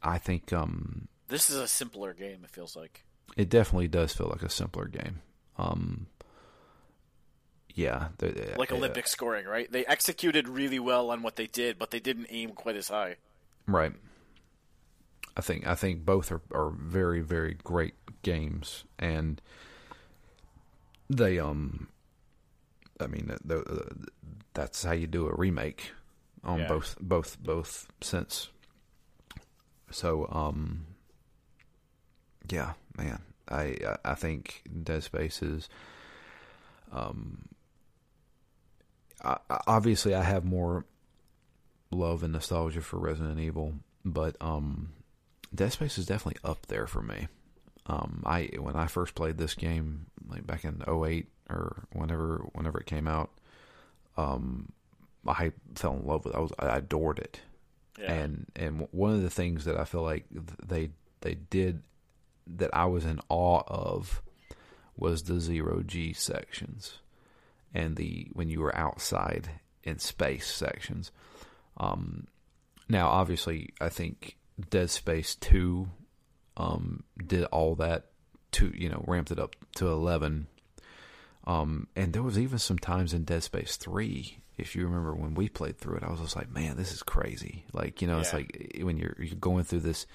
I 0.01 0.19
think, 0.19 0.53
um, 0.53 1.07
this 1.27 1.49
is 1.49 1.57
a 1.57 1.67
simpler 1.67 2.13
game. 2.13 2.41
It 2.43 2.49
feels 2.51 2.75
like. 2.75 3.03
it 3.35 3.49
definitely 3.49 3.87
does 3.89 4.13
feel 4.13 4.27
like 4.27 4.43
a 4.43 4.49
simpler 4.49 4.85
game. 4.85 5.21
Um, 5.57 6.07
yeah, 7.73 8.09
like 8.57 8.71
uh, 8.71 8.75
Olympic 8.75 9.07
scoring, 9.07 9.45
right? 9.45 9.71
They 9.71 9.85
executed 9.85 10.47
really 10.47 10.79
well 10.79 11.09
on 11.11 11.21
what 11.23 11.35
they 11.35 11.47
did, 11.47 11.79
but 11.79 11.91
they 11.91 11.99
didn't 11.99 12.27
aim 12.29 12.51
quite 12.51 12.75
as 12.75 12.89
high. 12.89 13.15
Right. 13.67 13.93
I 15.35 15.41
think 15.41 15.65
I 15.65 15.73
think 15.75 16.05
both 16.05 16.31
are, 16.31 16.41
are 16.53 16.69
very 16.69 17.21
very 17.21 17.55
great 17.63 17.95
games, 18.21 18.83
and 18.99 19.41
they 21.09 21.39
um, 21.39 21.87
I 22.99 23.07
mean 23.07 23.31
the, 23.43 23.57
the, 23.57 24.07
that's 24.53 24.83
how 24.83 24.91
you 24.93 25.07
do 25.07 25.27
a 25.27 25.33
remake 25.35 25.91
on 26.43 26.59
Yeah. 26.59 26.67
both 26.67 26.95
both 27.01 27.41
both 27.41 27.87
sense. 28.01 28.49
So 29.89 30.27
um, 30.31 30.85
yeah, 32.49 32.73
man, 32.97 33.21
I 33.49 33.75
I- 33.87 33.97
I 34.11 34.13
think 34.15 34.61
Dead 34.83 35.01
Space 35.03 35.41
is 35.41 35.67
um, 36.91 37.45
I, 39.23 39.37
obviously 39.67 40.13
I 40.15 40.23
have 40.23 40.43
more 40.45 40.85
love 41.91 42.23
and 42.23 42.33
nostalgia 42.33 42.81
for 42.81 42.97
Resident 42.99 43.39
Evil, 43.39 43.73
but 44.03 44.35
um, 44.41 44.89
Dead 45.53 45.71
Space 45.71 45.97
is 45.97 46.05
definitely 46.05 46.39
up 46.43 46.65
there 46.67 46.87
for 46.87 47.01
me. 47.01 47.27
Um, 47.85 48.23
I 48.25 48.49
when 48.59 48.75
I 48.75 48.87
first 48.87 49.13
played 49.15 49.37
this 49.37 49.53
game, 49.55 50.05
like 50.27 50.45
back 50.47 50.63
in 50.63 50.81
08 50.87 51.27
or 51.49 51.83
whenever 51.93 52.45
whenever 52.53 52.79
it 52.79 52.85
came 52.85 53.07
out, 53.07 53.29
um, 54.17 54.71
I 55.27 55.51
fell 55.75 55.93
in 55.95 56.05
love 56.05 56.25
with. 56.25 56.33
It. 56.33 56.37
I 56.37 56.41
was 56.41 56.51
I 56.59 56.77
adored 56.77 57.19
it, 57.19 57.39
Yeah. 57.99 58.11
and 58.13 58.45
and 58.55 58.87
one 58.91 59.13
of 59.13 59.21
the 59.21 59.29
things 59.29 59.65
that 59.65 59.77
I 59.77 59.83
feel 59.85 60.01
like 60.03 60.25
they 60.65 60.91
they 61.21 61.35
did 61.35 61.83
that 62.47 62.69
I 62.75 62.85
was 62.85 63.05
in 63.05 63.19
awe 63.29 63.63
of 63.67 64.21
was 64.97 65.23
the 65.23 65.39
zero 65.39 65.81
G 65.85 66.13
sections 66.13 66.99
and 67.73 67.95
the 67.95 68.27
when 68.33 68.49
you 68.49 68.61
were 68.61 68.75
outside 68.75 69.49
in 69.83 69.99
space 69.99 70.47
sections. 70.47 71.11
Um, 71.77 72.27
now, 72.89 73.09
obviously, 73.09 73.69
I 73.81 73.89
think 73.89 74.37
Dead 74.69 74.89
Space 74.89 75.35
Two 75.35 75.89
um, 76.57 77.03
did 77.25 77.45
all 77.45 77.75
that 77.75 78.05
to 78.53 78.71
you 78.75 78.89
know 78.89 79.03
ramped 79.07 79.31
it 79.31 79.39
up 79.39 79.55
to 79.75 79.87
eleven. 79.87 80.47
Um, 81.45 81.87
and 81.95 82.13
there 82.13 82.23
was 82.23 82.39
even 82.39 82.57
some 82.57 82.79
times 82.79 83.13
in 83.13 83.25
Dead 83.25 83.43
Space 83.43 83.75
Three, 83.75 84.37
if 84.57 84.75
you 84.75 84.85
remember 84.85 85.15
when 85.15 85.33
we 85.33 85.49
played 85.49 85.77
through 85.77 85.97
it, 85.97 86.03
I 86.03 86.11
was 86.11 86.19
just 86.19 86.35
like, 86.35 86.51
man, 86.51 86.77
this 86.77 86.91
is 86.91 87.03
crazy. 87.03 87.65
Like 87.73 88.01
you 88.01 88.07
know, 88.07 88.19
it's 88.19 88.33
like 88.33 88.77
when 88.81 88.97
you're 88.97 89.15
you're 89.17 89.35
going 89.35 89.63
through 89.63 89.81
this, 89.81 90.05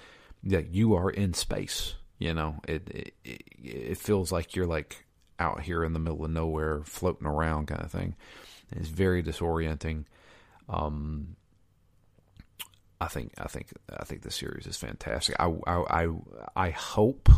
yeah, 0.43 0.61
you 0.61 0.95
are 0.95 1.11
in 1.11 1.35
space. 1.35 1.95
You 2.19 2.35
know, 2.35 2.57
it 2.67 3.15
it, 3.25 3.43
it 3.63 3.99
feels 3.99 4.31
like 4.31 4.55
you're 4.55 4.67
like 4.67 5.05
out 5.39 5.63
here 5.63 5.85
in 5.85 5.93
the 5.93 5.99
middle 5.99 6.25
of 6.25 6.31
nowhere, 6.31 6.83
floating 6.85 7.27
around, 7.27 7.67
kind 7.67 7.83
of 7.83 7.91
thing. 7.91 8.15
And 8.71 8.81
it's 8.81 8.89
very 8.89 9.23
disorienting. 9.23 10.05
Um, 10.69 11.37
I 13.01 13.07
think 13.07 13.33
I 13.39 13.47
think 13.47 13.69
I 13.91 14.05
think 14.05 14.23
the 14.23 14.31
series 14.31 14.67
is 14.67 14.77
fantastic. 14.77 15.37
I 15.39 15.53
I 15.67 16.05
I, 16.05 16.09
I 16.57 16.71
hope 16.71 17.29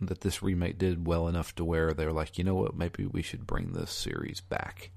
that 0.00 0.20
this 0.20 0.42
remake 0.42 0.78
did 0.78 1.06
well 1.06 1.26
enough 1.28 1.54
to 1.56 1.64
where 1.64 1.92
they're 1.92 2.12
like, 2.12 2.38
you 2.38 2.44
know 2.44 2.54
what, 2.54 2.76
maybe 2.76 3.06
we 3.06 3.22
should 3.22 3.46
bring 3.46 3.72
this 3.72 3.90
series 3.90 4.40
back. 4.40 4.90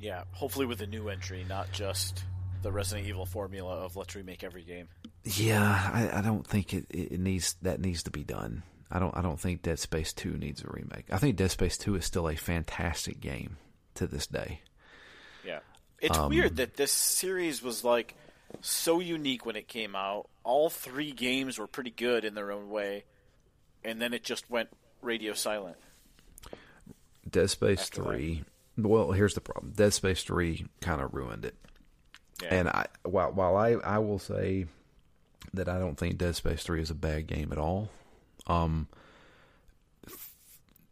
yeah, 0.00 0.24
hopefully 0.32 0.64
with 0.66 0.80
a 0.80 0.86
new 0.86 1.08
entry, 1.08 1.44
not 1.48 1.70
just 1.72 2.24
the 2.62 2.72
Resident 2.72 3.06
Evil 3.08 3.26
formula 3.26 3.74
of 3.76 3.94
let's 3.96 4.14
remake 4.14 4.42
every 4.42 4.62
game. 4.64 4.88
Yeah, 5.24 5.90
I, 5.92 6.18
I 6.18 6.20
don't 6.22 6.46
think 6.46 6.72
it, 6.72 6.86
it 6.90 7.20
needs 7.20 7.56
that 7.62 7.80
needs 7.80 8.02
to 8.04 8.10
be 8.10 8.24
done. 8.24 8.62
I 8.94 8.98
don't 8.98 9.16
I 9.16 9.22
don't 9.22 9.40
think 9.40 9.62
Dead 9.62 9.78
Space 9.78 10.12
Two 10.12 10.36
needs 10.36 10.62
a 10.62 10.68
remake. 10.68 11.06
I 11.10 11.16
think 11.18 11.36
Dead 11.36 11.50
Space 11.50 11.78
Two 11.78 11.94
is 11.96 12.04
still 12.04 12.28
a 12.28 12.36
fantastic 12.36 13.20
game 13.20 13.56
to 13.94 14.06
this 14.06 14.26
day. 14.26 14.60
Yeah. 15.46 15.60
It's 16.00 16.18
Um, 16.18 16.28
weird 16.28 16.56
that 16.56 16.74
this 16.74 16.92
series 16.92 17.62
was 17.62 17.82
like 17.84 18.14
so 18.60 19.00
unique 19.00 19.46
when 19.46 19.56
it 19.56 19.66
came 19.66 19.96
out. 19.96 20.28
All 20.44 20.68
three 20.68 21.10
games 21.12 21.58
were 21.58 21.66
pretty 21.66 21.90
good 21.90 22.24
in 22.24 22.34
their 22.34 22.52
own 22.52 22.68
way, 22.68 23.04
and 23.82 24.00
then 24.00 24.12
it 24.12 24.24
just 24.24 24.50
went 24.50 24.68
radio 25.00 25.32
silent. 25.32 25.76
Dead 27.28 27.48
Space 27.50 27.80
After 27.80 28.02
that. 28.02 28.08
Three. 28.08 28.44
Well, 28.76 29.12
here's 29.12 29.34
the 29.34 29.40
problem. 29.40 29.72
Dead 29.74 29.92
Space 29.94 30.22
Three 30.22 30.66
kind 30.80 31.00
of 31.00 31.14
ruined 31.14 31.44
it. 31.44 31.54
Yeah. 32.42 32.54
And 32.54 32.68
I 32.68 32.86
while 33.04 33.32
while 33.32 33.56
I 33.56 33.70
I 33.72 33.98
will 33.98 34.18
say 34.18 34.66
that 35.54 35.68
I 35.68 35.78
don't 35.78 35.96
think 35.96 36.18
Dead 36.18 36.34
Space 36.36 36.62
Three 36.62 36.82
is 36.82 36.90
a 36.90 36.94
bad 36.94 37.26
game 37.26 37.52
at 37.52 37.58
all. 37.58 37.88
Um, 38.46 38.88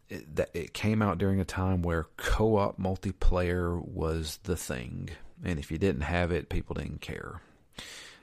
it, 0.09 0.37
that 0.37 0.51
it 0.55 0.75
came 0.75 1.03
out 1.03 1.19
during 1.19 1.41
a 1.41 1.45
time 1.45 1.83
where 1.83 2.09
co-op 2.17 2.79
multiplayer 2.79 3.83
was 3.87 4.39
the 4.43 4.57
thing, 4.57 5.11
and 5.45 5.59
if 5.59 5.71
you 5.71 5.79
didn't 5.79 6.03
have 6.03 6.33
it, 6.33 6.49
people 6.49 6.75
didn't 6.75 7.01
care. 7.01 7.41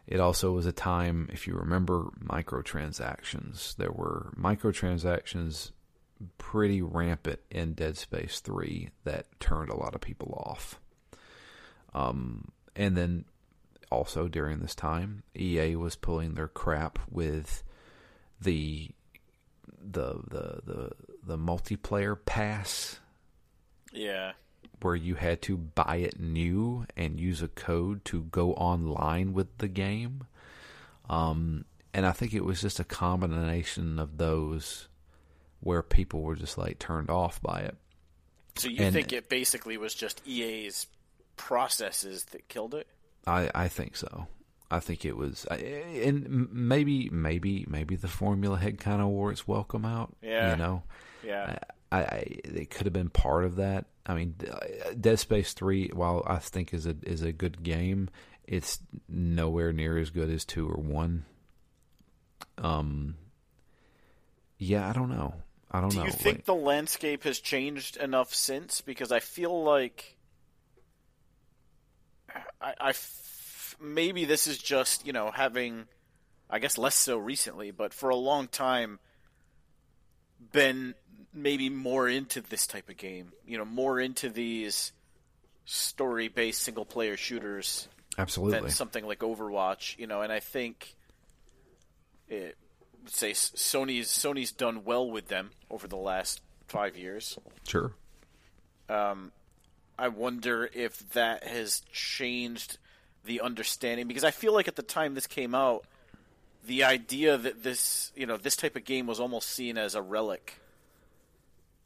It 0.06 0.20
also 0.20 0.52
was 0.54 0.66
a 0.66 0.72
time, 0.72 1.30
if 1.34 1.48
you 1.48 1.56
remember, 1.56 2.06
microtransactions. 2.24 3.76
There 3.76 3.92
were 3.92 4.32
microtransactions 4.40 5.72
pretty 6.38 6.82
rampant 6.82 7.40
in 7.52 7.74
Dead 7.74 7.98
Space 7.98 8.40
3 8.40 8.90
that 9.04 9.26
turned 9.40 9.70
a 9.70 9.76
lot 9.76 9.96
of 9.96 10.02
people 10.02 10.34
off. 10.46 10.80
Um, 11.94 12.52
and 12.76 12.96
then 12.96 13.26
also 13.92 14.28
during 14.28 14.60
this 14.60 14.76
time, 14.76 15.24
EA 15.36 15.76
was 15.76 15.96
pulling 15.96 16.34
their 16.34 16.48
crap 16.48 17.00
with 17.10 17.64
the 18.40 18.92
the 19.92 20.22
the 20.28 20.62
the 20.66 20.92
the 21.24 21.38
multiplayer 21.38 22.18
pass 22.26 23.00
yeah. 23.92 24.34
where 24.82 24.96
you 24.96 25.16
had 25.16 25.42
to 25.44 25.58
buy 25.58 25.98
it 25.98 26.20
new 26.20 26.86
and 26.96 27.20
use 27.20 27.42
a 27.42 27.48
code 27.48 28.06
to 28.06 28.24
go 28.24 28.54
online 28.54 29.34
with 29.34 29.58
the 29.58 29.68
game. 29.68 30.26
Um, 31.10 31.66
and 31.94 32.06
I 32.06 32.12
think 32.12 32.34
it 32.34 32.46
was 32.46 32.62
just 32.62 32.80
a 32.80 32.84
combination 32.84 34.00
of 34.00 34.18
those 34.18 34.88
where 35.60 35.82
people 35.82 36.22
were 36.22 36.36
just 36.36 36.58
like 36.58 36.80
turned 36.80 37.10
off 37.10 37.42
by 37.42 37.62
it. 37.62 37.76
So 38.56 38.70
you 38.70 38.84
and, 38.84 38.94
think 38.94 39.14
it 39.14 39.30
basically 39.30 39.78
was 39.78 39.94
just 39.94 40.22
EA's 40.28 40.88
processes 41.36 42.26
that 42.26 42.48
killed 42.48 42.74
it? 42.74 42.88
I 43.26 43.50
I 43.54 43.68
think 43.68 43.96
so. 43.96 44.28
I 44.70 44.80
think 44.80 45.06
it 45.06 45.16
was, 45.16 45.46
and 45.46 46.50
maybe 46.52 47.10
maybe 47.10 47.66
maybe 47.70 47.96
the 47.96 48.08
formula 48.08 48.58
had 48.58 48.80
kind 48.80 49.02
of 49.02 49.08
wore 49.08 49.32
its 49.32 49.48
welcome 49.48 49.86
out. 49.86 50.16
Yeah, 50.22 50.52
you 50.52 50.58
know. 50.58 50.84
Yeah, 51.24 51.60
I, 51.92 51.98
I 52.00 52.26
it 52.44 52.70
could 52.70 52.86
have 52.86 52.94
been 52.94 53.10
part 53.10 53.46
of 53.46 53.56
that. 53.58 53.86
I 54.06 54.14
mean, 54.14 54.36
Dead 55.00 55.20
Space 55.20 55.54
Three, 55.54 55.90
while 55.94 56.24
I 56.28 56.38
think 56.38 56.74
is 56.74 56.86
a 56.86 56.96
is 57.04 57.22
a 57.22 57.32
good 57.32 57.64
game, 57.64 58.10
it's 58.46 58.80
nowhere 59.08 59.72
near 59.72 59.98
as 59.98 60.10
good 60.10 60.30
as 60.30 60.44
two 60.44 60.68
or 60.68 60.82
one. 60.82 61.26
Um. 62.58 63.16
Yeah, 64.60 64.90
I 64.90 64.94
don't 64.94 65.10
know. 65.10 65.36
I 65.70 65.82
don't 65.82 65.92
Do 65.92 65.98
know. 65.98 66.04
Do 66.04 66.08
you 66.08 66.14
think 66.14 66.38
like, 66.38 66.46
the 66.46 66.56
landscape 66.56 67.24
has 67.26 67.40
changed 67.40 67.98
enough 67.98 68.34
since? 68.34 68.82
Because 68.82 69.12
I 69.12 69.20
feel 69.20 69.64
like 69.64 70.18
I, 72.60 72.74
I 72.80 72.92
maybe 73.80 74.26
this 74.26 74.48
is 74.48 74.58
just 74.58 75.06
you 75.06 75.14
know 75.14 75.32
having, 75.32 75.86
I 76.50 76.60
guess 76.60 76.78
less 76.78 76.96
so 76.96 77.18
recently, 77.18 77.72
but 77.72 77.94
for 77.94 78.10
a 78.10 78.16
long 78.16 78.48
time, 78.48 79.00
been 80.52 80.96
maybe 81.34 81.70
more 81.70 82.08
into 82.08 82.42
this 82.42 82.68
type 82.68 82.90
of 82.90 82.98
game. 82.98 83.32
You 83.46 83.58
know, 83.58 83.66
more 83.66 84.00
into 84.00 84.30
these 84.30 84.92
story-based 85.66 86.62
single-player 86.62 87.18
shooters. 87.18 87.88
Absolutely. 88.18 88.62
Than 88.62 88.70
something 88.70 89.06
like 89.06 89.20
Overwatch. 89.20 89.98
You 90.00 90.08
know, 90.08 90.22
and 90.22 90.32
I 90.32 90.40
think 90.40 90.96
it 92.28 92.58
say 93.06 93.32
Sony's 93.32 94.08
Sony's 94.08 94.52
done 94.52 94.84
well 94.84 95.10
with 95.10 95.28
them 95.28 95.52
over 95.70 95.88
the 95.88 95.98
last 95.98 96.42
five 96.68 96.98
years. 96.98 97.38
Sure. 97.68 97.94
Um, 98.90 99.32
I 99.98 100.10
wonder 100.10 100.70
if 100.74 100.98
that 101.14 101.44
has 101.46 101.82
changed 101.92 102.78
the 103.28 103.42
understanding 103.42 104.08
because 104.08 104.24
I 104.24 104.32
feel 104.32 104.54
like 104.54 104.68
at 104.68 104.76
the 104.76 104.82
time 104.82 105.14
this 105.14 105.28
came 105.28 105.54
out, 105.54 105.86
the 106.66 106.84
idea 106.84 107.38
that 107.38 107.64
this 107.64 108.12
you 108.16 108.26
know 108.26 108.38
this 108.38 108.56
type 108.56 108.76
of 108.76 108.84
game 108.84 109.06
was 109.06 109.20
almost 109.20 109.50
seen 109.50 109.78
as 109.78 109.94
a 109.94 110.02
relic 110.02 110.60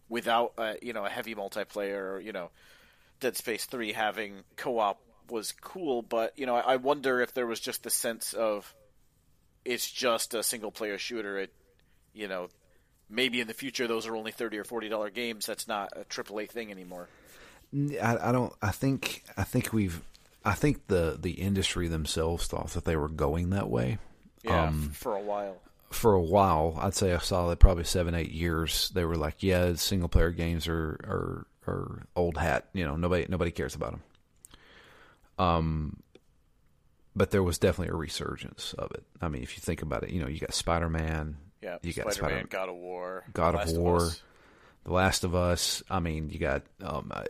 without 0.07 0.53
a, 0.57 0.75
you 0.81 0.93
know 0.93 1.05
a 1.05 1.09
heavy 1.09 1.35
multiplayer 1.35 2.13
or 2.13 2.19
you 2.19 2.31
know 2.31 2.49
Dead 3.19 3.35
Space 3.35 3.65
Three 3.65 3.91
having 3.91 4.43
co-op 4.55 4.99
was 5.29 5.53
cool, 5.61 6.01
but 6.01 6.37
you 6.37 6.45
know 6.45 6.55
I, 6.55 6.73
I 6.73 6.75
wonder 6.77 7.21
if 7.21 7.33
there 7.33 7.47
was 7.47 7.59
just 7.59 7.83
the 7.83 7.89
sense 7.89 8.33
of 8.33 8.73
it's 9.65 9.89
just 9.89 10.33
a 10.33 10.43
single 10.43 10.71
player 10.71 10.97
shooter. 10.97 11.37
It, 11.39 11.53
you 12.13 12.27
know, 12.27 12.49
maybe 13.09 13.41
in 13.41 13.47
the 13.47 13.53
future 13.53 13.87
those 13.87 14.07
are 14.07 14.15
only 14.15 14.31
thirty 14.31 14.57
or 14.57 14.63
forty 14.63 14.89
dollar 14.89 15.09
games. 15.09 15.45
That's 15.45 15.67
not 15.67 15.93
a 15.95 16.05
AAA 16.05 16.49
thing 16.49 16.71
anymore. 16.71 17.07
I, 18.01 18.29
I 18.29 18.31
don't. 18.31 18.53
I 18.61 18.71
think. 18.71 19.23
I 19.37 19.43
think 19.43 19.71
we've. 19.71 20.01
I 20.43 20.53
think 20.53 20.87
the 20.87 21.17
the 21.19 21.31
industry 21.31 21.87
themselves 21.87 22.47
thought 22.47 22.69
that 22.69 22.85
they 22.85 22.95
were 22.95 23.09
going 23.09 23.51
that 23.51 23.69
way. 23.69 23.99
Yeah, 24.43 24.67
um, 24.67 24.89
for 24.93 25.15
a 25.15 25.21
while. 25.21 25.57
For 25.91 26.13
a 26.13 26.21
while, 26.21 26.77
I'd 26.81 26.93
say 26.93 27.13
I 27.13 27.17
saw 27.17 27.41
solid 27.41 27.59
probably 27.59 27.83
seven 27.83 28.15
eight 28.15 28.31
years. 28.31 28.89
They 28.93 29.05
were 29.05 29.15
like, 29.15 29.43
yeah, 29.43 29.73
single 29.75 30.09
player 30.09 30.31
games 30.31 30.67
are 30.67 30.97
are 31.03 31.47
are 31.67 32.03
old 32.15 32.37
hat. 32.37 32.69
You 32.73 32.85
know, 32.85 32.95
nobody 32.95 33.25
nobody 33.29 33.51
cares 33.51 33.75
about 33.75 33.91
them. 33.91 34.01
Um, 35.37 36.03
but 37.15 37.31
there 37.31 37.43
was 37.43 37.57
definitely 37.57 37.93
a 37.93 37.97
resurgence 37.97 38.73
of 38.77 38.91
it. 38.91 39.03
I 39.21 39.27
mean, 39.27 39.43
if 39.43 39.55
you 39.55 39.61
think 39.61 39.81
about 39.81 40.03
it, 40.03 40.11
you 40.11 40.21
know, 40.21 40.27
you 40.27 40.39
got 40.39 40.53
Spider 40.53 40.89
Man, 40.89 41.37
yeah, 41.61 41.77
you 41.83 41.93
got 41.93 42.13
Spider 42.13 42.35
Man, 42.35 42.47
God 42.49 42.69
of 42.69 42.75
War, 42.75 43.25
God 43.33 43.55
of 43.55 43.77
War, 43.77 43.97
of 43.97 44.21
The 44.85 44.93
Last 44.93 45.23
of 45.23 45.35
Us. 45.35 45.83
I 45.89 45.99
mean, 45.99 46.29
you 46.29 46.39
got 46.39 46.63
um, 46.83 47.11
I, 47.13 47.25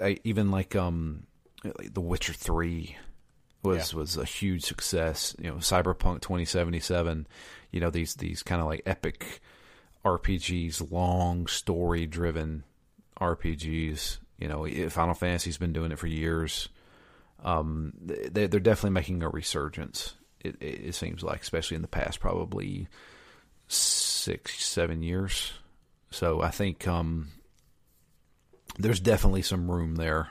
I, 0.00 0.18
even 0.24 0.50
like 0.50 0.76
um, 0.76 1.24
The 1.62 2.00
Witcher 2.00 2.32
Three 2.32 2.96
was 3.62 3.92
yeah. 3.92 3.98
was 3.98 4.16
a 4.16 4.24
huge 4.24 4.64
success. 4.64 5.34
You 5.38 5.50
know, 5.50 5.56
Cyberpunk 5.56 6.20
twenty 6.20 6.44
seventy 6.44 6.80
seven. 6.80 7.26
You 7.70 7.80
know 7.80 7.90
these 7.90 8.14
these 8.14 8.42
kind 8.42 8.60
of 8.60 8.66
like 8.66 8.82
epic 8.86 9.40
RPGs, 10.04 10.90
long 10.90 11.46
story 11.46 12.06
driven 12.06 12.64
RPGs. 13.20 14.18
You 14.38 14.48
know, 14.48 14.66
Final 14.88 15.14
Fantasy's 15.14 15.58
been 15.58 15.72
doing 15.72 15.92
it 15.92 15.98
for 15.98 16.06
years 16.06 16.70
um, 17.44 17.92
they, 18.00 18.46
they're 18.46 18.60
definitely 18.60 18.90
making 18.90 19.22
a 19.22 19.28
resurgence. 19.28 20.14
It, 20.40 20.56
it, 20.60 20.86
it, 20.86 20.94
seems 20.94 21.22
like, 21.22 21.42
especially 21.42 21.76
in 21.76 21.82
the 21.82 21.88
past, 21.88 22.20
probably 22.20 22.88
six, 23.68 24.62
seven 24.64 25.02
years. 25.02 25.52
So 26.10 26.40
I 26.40 26.50
think 26.50 26.86
um, 26.88 27.28
there's 28.78 29.00
definitely 29.00 29.42
some 29.42 29.70
room 29.70 29.96
there 29.96 30.28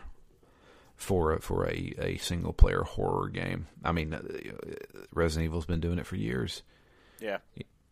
for 0.99 1.33
a, 1.33 1.41
for 1.41 1.65
a, 1.65 1.93
a 1.97 2.17
single 2.17 2.53
player 2.53 2.83
horror 2.83 3.29
game. 3.29 3.67
I 3.83 3.93
mean, 3.93 4.13
uh, 4.13 4.21
Resident 5.13 5.45
Evil's 5.45 5.65
been 5.65 5.79
doing 5.79 5.97
it 5.97 6.05
for 6.05 6.17
years. 6.17 6.61
Yeah. 7.19 7.37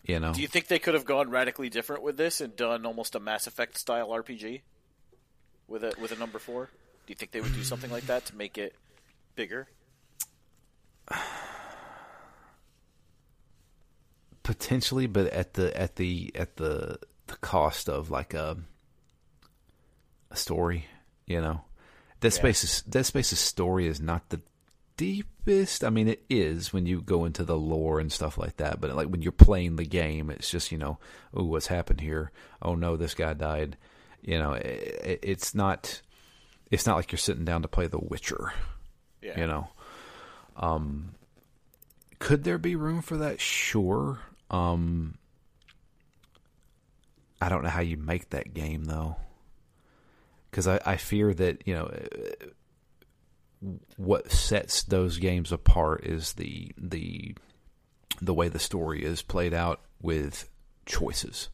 You 0.03 0.19
know. 0.19 0.33
Do 0.33 0.41
you 0.41 0.47
think 0.47 0.67
they 0.67 0.77
could 0.79 0.93
have 0.93 1.05
gone 1.05 1.29
radically 1.29 1.69
different 1.69 2.03
with 2.03 2.17
this 2.17 2.41
and 2.41 2.55
done 2.55 2.85
almost 2.85 3.15
a 3.15 3.19
Mass 3.19 3.47
Effect 3.47 3.77
style 3.77 4.09
RPG 4.09 4.61
with 5.67 5.83
a 5.83 5.93
with 5.99 6.11
a 6.11 6.15
number 6.15 6.37
four? 6.37 6.65
Do 6.65 7.11
you 7.11 7.15
think 7.15 7.31
they 7.31 7.41
would 7.41 7.53
do 7.53 7.63
something 7.63 7.89
like 7.89 8.07
that 8.07 8.25
to 8.25 8.35
make 8.35 8.57
it 8.57 8.75
bigger? 9.35 9.67
Potentially, 14.43 15.07
but 15.07 15.27
at 15.27 15.53
the 15.55 15.75
at 15.77 15.95
the 15.95 16.31
at 16.35 16.57
the 16.57 16.99
the 17.27 17.35
cost 17.37 17.89
of 17.89 18.11
like 18.11 18.33
a 18.33 18.57
a 20.29 20.35
story, 20.35 20.85
you 21.25 21.39
know. 21.41 21.61
Dead 22.19 22.33
yeah. 22.33 22.39
Space's 22.39 22.81
Dead 22.83 23.05
Space's 23.05 23.39
story 23.39 23.87
is 23.87 23.99
not 23.99 24.29
the 24.29 24.41
deepest. 24.97 25.83
I 25.83 25.89
mean, 25.89 26.07
it 26.07 26.23
is 26.29 26.73
when 26.73 26.85
you 26.85 27.01
go 27.01 27.25
into 27.25 27.43
the 27.43 27.57
lore 27.57 27.99
and 27.99 28.11
stuff 28.11 28.37
like 28.37 28.57
that. 28.57 28.81
But 28.81 28.95
like 28.95 29.07
when 29.07 29.21
you're 29.21 29.31
playing 29.31 29.75
the 29.75 29.85
game, 29.85 30.29
it's 30.29 30.49
just 30.49 30.71
you 30.71 30.77
know, 30.77 30.97
oh, 31.33 31.45
what's 31.45 31.67
happened 31.67 32.01
here? 32.01 32.31
Oh 32.61 32.75
no, 32.75 32.97
this 32.97 33.13
guy 33.13 33.33
died. 33.33 33.77
You 34.21 34.39
know, 34.39 34.53
it, 34.53 35.19
it's 35.21 35.55
not. 35.55 36.01
It's 36.69 36.85
not 36.85 36.97
like 36.97 37.11
you're 37.11 37.19
sitting 37.19 37.45
down 37.45 37.61
to 37.61 37.69
play 37.69 37.87
The 37.87 37.99
Witcher. 37.99 38.51
Yeah. 39.21 39.39
You 39.39 39.47
know. 39.47 39.67
Um 40.57 41.13
could 42.19 42.43
there 42.43 42.57
be 42.57 42.75
room 42.75 43.01
for 43.01 43.17
that? 43.17 43.39
Sure. 43.39 44.19
Um 44.49 45.17
I 47.39 47.49
don't 47.49 47.63
know 47.63 47.69
how 47.69 47.81
you 47.81 47.97
make 47.97 48.31
that 48.31 48.53
game 48.53 48.85
though. 48.85 49.17
Cuz 50.57 50.67
I 50.67 50.79
I 50.85 50.97
fear 50.97 51.33
that, 51.33 51.67
you 51.67 51.73
know, 51.75 51.91
what 53.97 54.31
sets 54.31 54.83
those 54.83 55.17
games 55.17 55.51
apart 55.51 56.03
is 56.03 56.33
the 56.33 56.71
the 56.77 57.35
the 58.21 58.33
way 58.33 58.49
the 58.49 58.59
story 58.59 59.03
is 59.03 59.21
played 59.21 59.53
out 59.53 59.81
with 60.01 60.49
choices. 60.85 61.49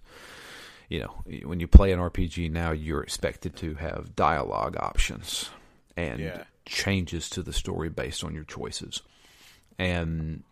You 0.90 1.02
know, 1.02 1.24
when 1.46 1.60
you 1.60 1.68
play 1.68 1.92
an 1.92 2.00
RPG 2.00 2.50
now, 2.52 2.72
you're 2.72 3.04
expected 3.04 3.56
to 3.58 3.76
have 3.76 4.16
dialogue 4.16 4.78
options 4.78 5.50
and 5.98 6.20
yeah 6.20 6.44
changes 6.66 7.30
to 7.30 7.44
the 7.44 7.54
story 7.54 7.90
based 7.90 8.24
on 8.24 8.34
your 8.34 8.44
choices. 8.44 9.02
And 9.78 10.44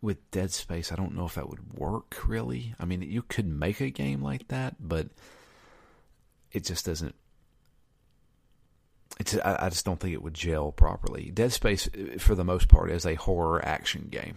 with 0.00 0.30
Dead 0.30 0.50
Space, 0.50 0.90
I 0.90 0.96
don't 0.96 1.14
know 1.14 1.26
if 1.26 1.34
that 1.34 1.48
would 1.48 1.74
work 1.74 2.26
really. 2.26 2.74
I 2.80 2.84
mean, 2.84 3.02
you 3.02 3.22
could 3.22 3.46
make 3.46 3.80
a 3.80 3.90
game 3.90 4.22
like 4.22 4.48
that, 4.48 4.76
but 4.80 5.08
it 6.50 6.64
just 6.64 6.86
doesn't. 6.86 7.14
It's 9.20 9.36
I, 9.36 9.68
just 9.68 9.84
don't 9.84 10.00
think 10.00 10.14
it 10.14 10.22
would 10.22 10.34
gel 10.34 10.72
properly. 10.72 11.30
Dead 11.32 11.52
Space, 11.52 11.88
for 12.18 12.34
the 12.34 12.44
most 12.44 12.68
part, 12.68 12.90
is 12.90 13.06
a 13.06 13.14
horror 13.14 13.64
action 13.64 14.08
game. 14.10 14.36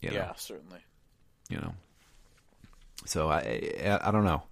You 0.00 0.10
know? 0.10 0.16
Yeah, 0.16 0.32
certainly. 0.36 0.80
You 1.48 1.58
know, 1.58 1.74
so 3.04 3.28
I 3.28 3.70
I, 3.84 4.08
I 4.08 4.10
don't 4.10 4.24
know. 4.24 4.42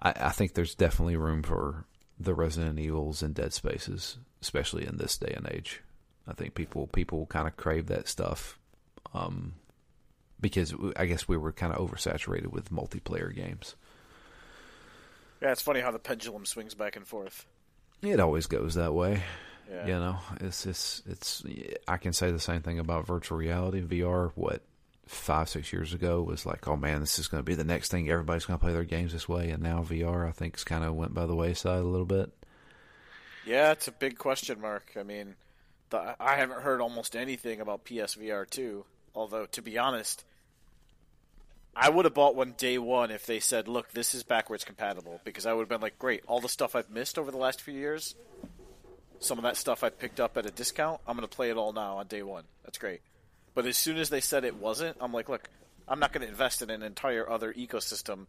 I, 0.00 0.14
I 0.16 0.30
think 0.30 0.54
there's 0.54 0.74
definitely 0.74 1.16
room 1.16 1.42
for 1.42 1.84
the 2.18 2.34
Resident 2.34 2.78
Evils 2.78 3.22
and 3.22 3.34
Dead 3.34 3.52
Spaces, 3.52 4.18
especially 4.42 4.86
in 4.86 4.96
this 4.96 5.16
day 5.16 5.32
and 5.36 5.48
age. 5.50 5.82
I 6.26 6.32
think 6.32 6.54
people 6.54 6.86
people 6.88 7.26
kind 7.26 7.46
of 7.46 7.56
crave 7.56 7.86
that 7.86 8.08
stuff 8.08 8.58
um, 9.12 9.54
because 10.40 10.74
I 10.96 11.06
guess 11.06 11.28
we 11.28 11.36
were 11.36 11.52
kind 11.52 11.72
of 11.72 11.78
oversaturated 11.78 12.48
with 12.48 12.70
multiplayer 12.70 13.34
games. 13.34 13.76
Yeah, 15.42 15.52
it's 15.52 15.62
funny 15.62 15.80
how 15.80 15.90
the 15.90 15.98
pendulum 15.98 16.46
swings 16.46 16.74
back 16.74 16.96
and 16.96 17.06
forth. 17.06 17.46
It 18.06 18.20
always 18.20 18.46
goes 18.46 18.74
that 18.74 18.94
way. 18.94 19.22
Yeah. 19.70 19.86
You 19.86 19.92
know, 19.94 20.18
it's 20.40 20.66
it's 20.66 21.02
it's. 21.06 21.42
I 21.88 21.96
can 21.96 22.12
say 22.12 22.30
the 22.30 22.38
same 22.38 22.62
thing 22.62 22.78
about 22.78 23.06
virtual 23.06 23.38
reality 23.38 23.82
VR. 23.82 24.32
What 24.34 24.62
five 25.06 25.48
six 25.48 25.72
years 25.72 25.92
ago 25.92 26.22
was 26.22 26.46
like, 26.46 26.66
oh 26.68 26.76
man, 26.76 27.00
this 27.00 27.18
is 27.18 27.28
going 27.28 27.42
to 27.42 27.46
be 27.46 27.54
the 27.54 27.64
next 27.64 27.90
thing. 27.90 28.08
Everybody's 28.08 28.44
going 28.44 28.58
to 28.58 28.64
play 28.64 28.72
their 28.72 28.84
games 28.84 29.12
this 29.12 29.28
way, 29.28 29.50
and 29.50 29.62
now 29.62 29.82
VR, 29.82 30.28
I 30.28 30.32
think, 30.32 30.54
has 30.54 30.64
kind 30.64 30.84
of 30.84 30.94
went 30.94 31.14
by 31.14 31.26
the 31.26 31.34
wayside 31.34 31.80
a 31.80 31.84
little 31.84 32.06
bit. 32.06 32.30
Yeah, 33.46 33.72
it's 33.72 33.88
a 33.88 33.92
big 33.92 34.18
question 34.18 34.60
mark. 34.60 34.92
I 34.98 35.02
mean, 35.02 35.34
the, 35.90 36.16
I 36.18 36.36
haven't 36.36 36.62
heard 36.62 36.80
almost 36.80 37.16
anything 37.16 37.60
about 37.60 37.84
PSVR 37.84 38.48
two. 38.48 38.84
Although, 39.14 39.46
to 39.46 39.62
be 39.62 39.78
honest, 39.78 40.24
I 41.76 41.88
would 41.88 42.04
have 42.04 42.14
bought 42.14 42.36
one 42.36 42.54
day 42.56 42.78
one 42.78 43.10
if 43.10 43.26
they 43.26 43.40
said, 43.40 43.68
"Look, 43.68 43.90
this 43.92 44.14
is 44.14 44.22
backwards 44.22 44.64
compatible," 44.64 45.20
because 45.24 45.46
I 45.46 45.52
would 45.52 45.62
have 45.62 45.68
been 45.68 45.80
like, 45.80 45.98
"Great, 45.98 46.22
all 46.26 46.40
the 46.40 46.48
stuff 46.48 46.74
I've 46.76 46.90
missed 46.90 47.18
over 47.18 47.30
the 47.30 47.36
last 47.36 47.60
few 47.60 47.74
years, 47.74 48.14
some 49.18 49.38
of 49.38 49.44
that 49.44 49.56
stuff 49.56 49.82
I 49.82 49.90
picked 49.90 50.20
up 50.20 50.36
at 50.36 50.46
a 50.46 50.50
discount, 50.50 51.00
I'm 51.06 51.16
going 51.16 51.28
to 51.28 51.34
play 51.34 51.50
it 51.50 51.56
all 51.56 51.72
now 51.72 51.96
on 51.96 52.06
day 52.06 52.22
one. 52.22 52.44
That's 52.64 52.78
great." 52.78 53.00
But 53.54 53.66
as 53.66 53.76
soon 53.76 53.98
as 53.98 54.10
they 54.10 54.20
said 54.20 54.44
it 54.44 54.56
wasn't, 54.56 54.96
I'm 55.00 55.12
like, 55.12 55.28
"Look, 55.28 55.48
I'm 55.88 55.98
not 55.98 56.12
going 56.12 56.22
to 56.22 56.28
invest 56.28 56.62
in 56.62 56.70
an 56.70 56.82
entire 56.82 57.28
other 57.28 57.52
ecosystem 57.52 58.26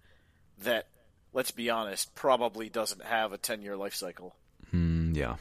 that, 0.59 0.87
let's 1.33 1.51
be 1.51 1.69
honest, 1.69 2.15
probably 2.15 2.69
doesn't 2.69 3.03
have 3.03 3.31
a 3.31 3.37
10 3.37 3.61
year 3.61 3.77
life 3.77 3.95
cycle." 3.95 4.35
Mm, 4.73 5.15
yeah, 5.15 5.35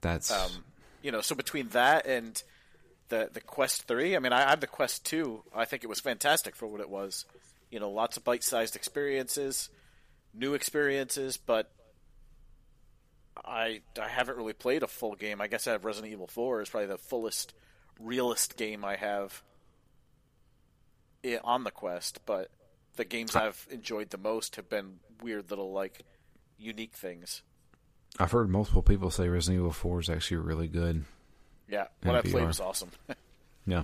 that's 0.00 0.30
Um, 0.30 0.64
you 1.02 1.12
know, 1.12 1.20
so 1.20 1.34
between 1.34 1.68
that 1.68 2.06
and 2.06 2.42
the 3.08 3.30
the 3.32 3.40
Quest 3.40 3.84
Three, 3.84 4.16
I 4.16 4.18
mean, 4.18 4.32
I, 4.32 4.46
I 4.46 4.50
have 4.50 4.60
the 4.60 4.66
Quest 4.66 5.04
Two. 5.04 5.42
I 5.54 5.64
think 5.64 5.84
it 5.84 5.88
was 5.88 6.00
fantastic 6.00 6.56
for 6.56 6.66
what 6.66 6.80
it 6.80 6.90
was. 6.90 7.24
You 7.70 7.80
know, 7.80 7.90
lots 7.90 8.16
of 8.16 8.24
bite 8.24 8.44
sized 8.44 8.76
experiences, 8.76 9.68
new 10.34 10.54
experiences, 10.54 11.36
but 11.36 11.70
I 13.44 13.82
I 14.00 14.08
haven't 14.08 14.36
really 14.36 14.52
played 14.52 14.82
a 14.82 14.86
full 14.86 15.14
game. 15.14 15.40
I 15.40 15.46
guess 15.46 15.66
I 15.66 15.72
have 15.72 15.84
Resident 15.84 16.12
Evil 16.12 16.26
Four 16.26 16.62
is 16.62 16.70
probably 16.70 16.88
the 16.88 16.98
fullest, 16.98 17.54
realist 18.00 18.56
game 18.56 18.84
I 18.84 18.96
have 18.96 19.42
on 21.42 21.64
the 21.64 21.70
Quest. 21.70 22.20
But 22.26 22.50
the 22.96 23.04
games 23.04 23.36
I've 23.36 23.66
enjoyed 23.70 24.10
the 24.10 24.18
most 24.18 24.56
have 24.56 24.68
been 24.68 25.00
weird 25.22 25.50
little 25.50 25.72
like 25.72 26.02
unique 26.58 26.94
things. 26.94 27.42
I've 28.18 28.32
heard 28.32 28.48
multiple 28.48 28.82
people 28.82 29.10
say 29.10 29.28
Resident 29.28 29.60
Evil 29.60 29.72
Four 29.72 30.00
is 30.00 30.08
actually 30.08 30.38
really 30.38 30.68
good. 30.68 31.04
Yeah, 31.68 31.86
what 32.02 32.14
I 32.16 32.22
played 32.22 32.46
was 32.46 32.60
awesome. 32.60 32.90
Yeah. 33.68 33.82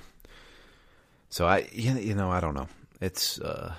So 1.28 1.44
I, 1.44 1.68
you 1.72 2.14
know, 2.14 2.30
I 2.30 2.38
don't 2.38 2.54
know. 2.54 2.68
It's, 3.00 3.40
uh, 3.40 3.74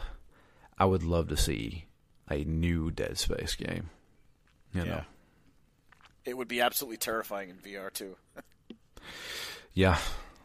I 0.78 0.84
would 0.84 1.04
love 1.04 1.30
to 1.30 1.38
see 1.38 1.86
a 2.30 2.44
new 2.44 2.92
Dead 2.92 3.18
Space 3.18 3.56
game. 3.56 3.90
You 4.74 4.82
know, 4.82 4.86
Yeah. 4.88 5.04
It 6.26 6.36
would 6.38 6.50
be 6.50 6.60
absolutely 6.60 6.98
terrifying 6.98 7.50
in 7.52 7.56
VR 7.58 7.90
too. 7.94 8.18
yeah, 9.74 9.98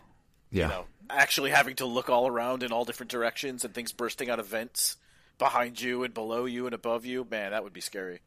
yeah, 0.52 0.62
You 0.66 0.68
know, 0.68 0.84
actually 1.10 1.50
having 1.50 1.74
to 1.76 1.86
look 1.86 2.08
all 2.08 2.28
around 2.28 2.62
in 2.62 2.70
all 2.70 2.84
different 2.84 3.10
directions 3.10 3.64
and 3.64 3.74
things 3.74 3.90
bursting 3.90 4.30
out 4.30 4.38
of 4.38 4.46
vents 4.46 4.96
behind 5.38 5.80
you 5.80 6.04
and 6.04 6.14
below 6.14 6.44
you 6.44 6.66
and 6.66 6.74
above 6.74 7.04
you. 7.04 7.26
Man, 7.28 7.50
that 7.50 7.64
would 7.64 7.72
be 7.72 7.80
scary. 7.80 8.20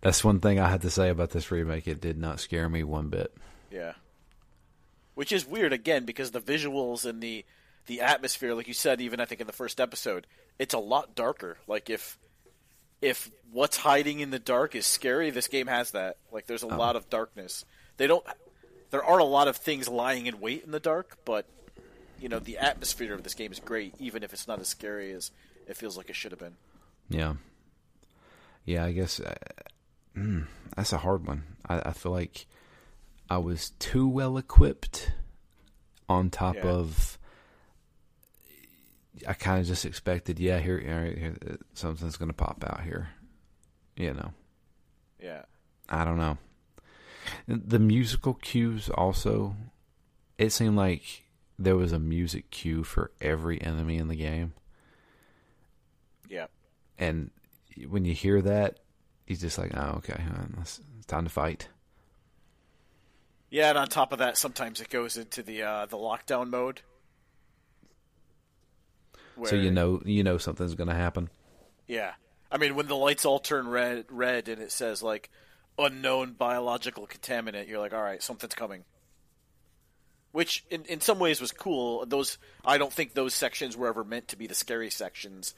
That's 0.00 0.24
one 0.24 0.40
thing 0.40 0.58
I 0.58 0.68
had 0.68 0.82
to 0.82 0.90
say 0.90 1.08
about 1.08 1.30
this 1.30 1.50
remake. 1.52 1.86
It 1.86 2.00
did 2.00 2.16
not 2.18 2.40
scare 2.40 2.68
me 2.68 2.82
one 2.82 3.08
bit. 3.10 3.32
Yeah. 3.72 3.92
Which 5.14 5.32
is 5.32 5.46
weird 5.46 5.72
again 5.72 6.04
because 6.04 6.30
the 6.30 6.40
visuals 6.40 7.04
and 7.04 7.22
the 7.22 7.44
the 7.86 8.00
atmosphere, 8.00 8.54
like 8.54 8.68
you 8.68 8.74
said, 8.74 9.00
even 9.00 9.20
I 9.20 9.24
think 9.24 9.40
in 9.40 9.46
the 9.46 9.52
first 9.52 9.80
episode, 9.80 10.26
it's 10.58 10.74
a 10.74 10.78
lot 10.78 11.14
darker. 11.14 11.58
Like 11.66 11.90
if 11.90 12.18
if 13.00 13.30
what's 13.50 13.76
hiding 13.76 14.20
in 14.20 14.30
the 14.30 14.38
dark 14.38 14.74
is 14.74 14.86
scary, 14.86 15.30
this 15.30 15.48
game 15.48 15.66
has 15.66 15.90
that. 15.90 16.16
Like 16.30 16.46
there's 16.46 16.62
a 16.62 16.68
lot 16.68 16.96
of 16.96 17.10
darkness. 17.10 17.64
They 17.96 18.06
don't 18.06 18.24
there 18.90 19.02
aren't 19.02 19.22
a 19.22 19.24
lot 19.24 19.48
of 19.48 19.56
things 19.56 19.88
lying 19.88 20.26
in 20.26 20.38
wait 20.38 20.64
in 20.64 20.70
the 20.70 20.80
dark, 20.80 21.18
but 21.24 21.46
you 22.20 22.28
know, 22.28 22.38
the 22.38 22.58
atmosphere 22.58 23.14
of 23.14 23.24
this 23.24 23.34
game 23.34 23.50
is 23.50 23.58
great, 23.58 23.94
even 23.98 24.22
if 24.22 24.32
it's 24.32 24.46
not 24.46 24.60
as 24.60 24.68
scary 24.68 25.10
as 25.12 25.32
it 25.66 25.76
feels 25.76 25.96
like 25.96 26.08
it 26.08 26.14
should 26.14 26.30
have 26.30 26.38
been. 26.38 26.54
Yeah, 27.08 27.34
yeah. 28.64 28.84
I 28.84 28.92
guess 28.92 29.18
uh, 29.18 29.34
mm, 30.16 30.46
that's 30.76 30.92
a 30.92 30.98
hard 30.98 31.26
one. 31.26 31.42
I, 31.66 31.80
I 31.86 31.92
feel 31.92 32.12
like 32.12 32.46
I 33.32 33.38
was 33.38 33.70
too 33.78 34.06
well 34.06 34.36
equipped. 34.36 35.10
On 36.08 36.28
top 36.28 36.56
Yeah. 36.56 36.66
of, 36.66 37.18
I 39.26 39.32
kind 39.32 39.60
of 39.60 39.66
just 39.66 39.86
expected, 39.86 40.38
yeah, 40.38 40.58
here, 40.58 40.78
here, 40.78 41.04
here 41.06 41.36
uh, 41.48 41.56
something's 41.72 42.18
going 42.18 42.28
to 42.28 42.34
pop 42.34 42.62
out 42.68 42.82
here. 42.82 43.08
You 43.96 44.12
know, 44.12 44.32
Yeah. 45.18 45.44
I 45.88 46.04
don't 46.04 46.18
know. 46.18 46.36
The 47.46 47.78
musical 47.78 48.34
cues 48.34 48.90
also, 48.90 49.56
it 50.36 50.50
seemed 50.50 50.76
like 50.76 51.24
there 51.58 51.76
was 51.76 51.92
a 51.92 51.98
music 51.98 52.50
cue 52.50 52.84
for 52.84 53.12
every 53.20 53.60
enemy 53.62 53.96
in 53.96 54.08
the 54.08 54.16
game. 54.16 54.52
Yeah. 56.28 56.46
and 56.98 57.30
when 57.88 58.04
you 58.04 58.12
hear 58.14 58.42
that, 58.42 58.80
he's 59.26 59.40
just 59.40 59.56
like, 59.56 59.70
"Oh, 59.74 59.94
okay, 59.98 60.22
it's 60.60 60.80
time 61.06 61.24
to 61.24 61.30
fight." 61.30 61.68
Yeah, 63.52 63.68
and 63.68 63.76
on 63.76 63.88
top 63.88 64.12
of 64.12 64.20
that, 64.20 64.38
sometimes 64.38 64.80
it 64.80 64.88
goes 64.88 65.18
into 65.18 65.42
the 65.42 65.62
uh, 65.62 65.84
the 65.84 65.98
lockdown 65.98 66.48
mode. 66.48 66.80
So 69.44 69.56
you 69.56 69.70
know, 69.70 70.00
you 70.06 70.24
know 70.24 70.38
something's 70.38 70.74
going 70.74 70.88
to 70.88 70.94
happen. 70.94 71.28
Yeah. 71.86 72.12
I 72.50 72.56
mean, 72.56 72.74
when 72.74 72.86
the 72.86 72.96
lights 72.96 73.26
all 73.26 73.38
turn 73.38 73.68
red, 73.68 74.06
red, 74.08 74.48
and 74.48 74.60
it 74.62 74.72
says 74.72 75.02
like 75.02 75.28
unknown 75.78 76.32
biological 76.32 77.06
contaminant, 77.06 77.68
you're 77.68 77.78
like, 77.78 77.92
all 77.92 78.02
right, 78.02 78.22
something's 78.22 78.54
coming. 78.54 78.84
Which, 80.32 80.64
in 80.70 80.86
in 80.86 81.02
some 81.02 81.18
ways, 81.18 81.38
was 81.38 81.52
cool. 81.52 82.06
Those 82.06 82.38
I 82.64 82.78
don't 82.78 82.92
think 82.92 83.12
those 83.12 83.34
sections 83.34 83.76
were 83.76 83.88
ever 83.88 84.02
meant 84.02 84.28
to 84.28 84.36
be 84.36 84.46
the 84.46 84.54
scary 84.54 84.88
sections. 84.88 85.54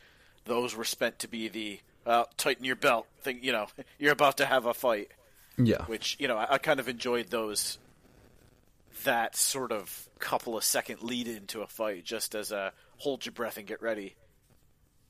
Those 0.47 0.75
were 0.75 0.83
spent 0.83 1.21
to 1.21 1.29
be 1.29 1.47
the 1.47 1.79
uh, 2.05 2.25
tighten 2.37 2.65
your 2.65 2.75
belt 2.75 3.07
thing. 3.21 3.39
You 3.41 3.53
know, 3.53 3.67
you're 4.01 4.13
about 4.13 4.39
to 4.39 4.47
have 4.47 4.67
a 4.67 4.75
fight. 4.75 5.13
Yeah, 5.57 5.85
Which 5.85 6.17
you 6.19 6.27
know, 6.27 6.37
I, 6.37 6.55
I 6.55 6.59
kind 6.59 6.81
of 6.81 6.89
enjoyed 6.89 7.29
those. 7.29 7.79
That 9.05 9.37
sort 9.37 9.73
of 9.73 10.09
couple 10.19 10.57
of 10.57 10.65
second 10.65 11.03
lead 11.03 11.29
into 11.29 11.63
a 11.63 11.67
fight, 11.67 12.05
just 12.05 12.35
as 12.35 12.53
a 12.53 12.73
hold 12.99 13.25
your 13.25 13.33
breath 13.33 13.57
and 13.57 13.67
get 13.67 13.83
ready. 13.83 14.17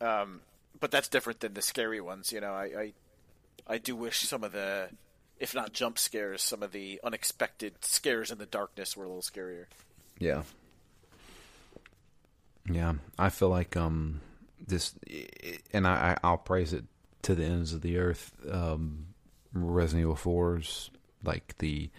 Um, 0.00 0.40
but 0.80 0.90
that's 0.90 1.08
different 1.08 1.40
than 1.40 1.54
the 1.54 1.62
scary 1.62 2.00
ones. 2.00 2.32
You 2.32 2.40
know, 2.40 2.52
I, 2.52 2.64
I, 2.64 2.92
I 3.66 3.78
do 3.78 3.96
wish 3.96 4.20
some 4.20 4.44
of 4.44 4.52
the, 4.52 4.88
if 5.38 5.54
not 5.54 5.72
jump 5.72 5.98
scares, 5.98 6.42
some 6.42 6.62
of 6.62 6.72
the 6.72 7.00
unexpected 7.04 7.84
scares 7.84 8.30
in 8.30 8.38
the 8.38 8.46
darkness 8.46 8.96
were 8.96 9.04
a 9.04 9.08
little 9.08 9.22
scarier. 9.22 9.66
yeah, 10.18 10.42
yeah. 12.70 12.94
I 13.18 13.28
feel 13.30 13.48
like 13.48 13.76
um 13.76 14.20
this, 14.66 14.94
and 15.72 15.86
I 15.86 16.16
I'll 16.22 16.38
praise 16.38 16.72
it 16.72 16.84
to 17.22 17.34
the 17.34 17.44
ends 17.44 17.72
of 17.72 17.82
the 17.82 17.98
earth. 17.98 18.32
Um, 18.50 19.06
Resident 19.52 20.02
Evil 20.02 20.16
4's 20.16 20.90
like 21.22 21.56
the 21.58 21.90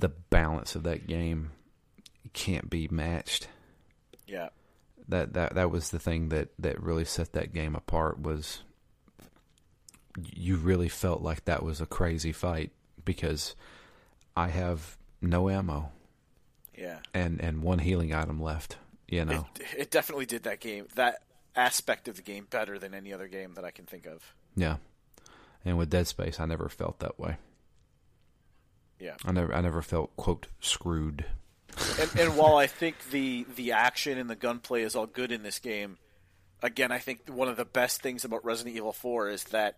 the 0.00 0.08
balance 0.08 0.74
of 0.74 0.82
that 0.84 1.06
game 1.06 1.52
can't 2.32 2.68
be 2.70 2.88
matched. 2.88 3.48
Yeah, 4.26 4.48
that 5.08 5.34
that 5.34 5.54
that 5.54 5.70
was 5.70 5.90
the 5.90 5.98
thing 5.98 6.28
that 6.30 6.48
that 6.58 6.80
really 6.82 7.04
set 7.04 7.32
that 7.32 7.52
game 7.52 7.74
apart 7.74 8.20
was 8.20 8.62
you 10.16 10.56
really 10.56 10.88
felt 10.88 11.22
like 11.22 11.44
that 11.44 11.62
was 11.62 11.80
a 11.80 11.86
crazy 11.86 12.32
fight 12.32 12.70
because 13.04 13.54
I 14.36 14.48
have 14.48 14.96
no 15.20 15.48
ammo 15.48 15.92
yeah. 16.76 16.98
and 17.14 17.40
and 17.40 17.62
one 17.62 17.78
healing 17.78 18.14
item 18.14 18.40
left 18.40 18.76
you 19.08 19.24
know 19.24 19.46
It, 19.58 19.66
it 19.78 19.90
definitely 19.90 20.26
did 20.26 20.44
that 20.44 20.60
game, 20.60 20.86
that 20.94 21.22
aspect 21.54 22.08
of 22.08 22.16
the 22.16 22.22
game, 22.22 22.46
better 22.48 22.78
than 22.78 22.94
any 22.94 23.12
other 23.12 23.28
game 23.28 23.54
that 23.54 23.64
I 23.64 23.70
can 23.70 23.86
think 23.86 24.06
of. 24.06 24.34
yeah 24.56 24.76
and 25.64 25.78
with 25.78 25.90
Dead 25.90 26.06
Space 26.06 26.40
I 26.40 26.46
never 26.46 26.68
felt 26.68 26.98
that 27.00 27.18
way 27.18 27.36
Yeah. 29.00 29.14
I 29.24 29.32
never 29.32 29.54
I 29.54 29.60
never 29.60 29.82
felt 29.82 30.14
quote 30.16 30.46
screwed 30.60 31.24
and, 31.98 32.18
and 32.18 32.36
while 32.36 32.56
I 32.56 32.66
think 32.66 32.96
the 33.10 33.46
the 33.56 33.72
action 33.72 34.18
and 34.18 34.28
the 34.28 34.36
gunplay 34.36 34.82
is 34.82 34.94
all 34.94 35.06
good 35.06 35.32
in 35.32 35.42
this 35.42 35.58
game, 35.58 35.98
again, 36.62 36.92
I 36.92 36.98
think 36.98 37.28
one 37.28 37.48
of 37.48 37.56
the 37.56 37.64
best 37.64 38.02
things 38.02 38.24
about 38.24 38.44
Resident 38.44 38.76
Evil 38.76 38.92
4 38.92 39.28
is 39.28 39.44
that 39.44 39.76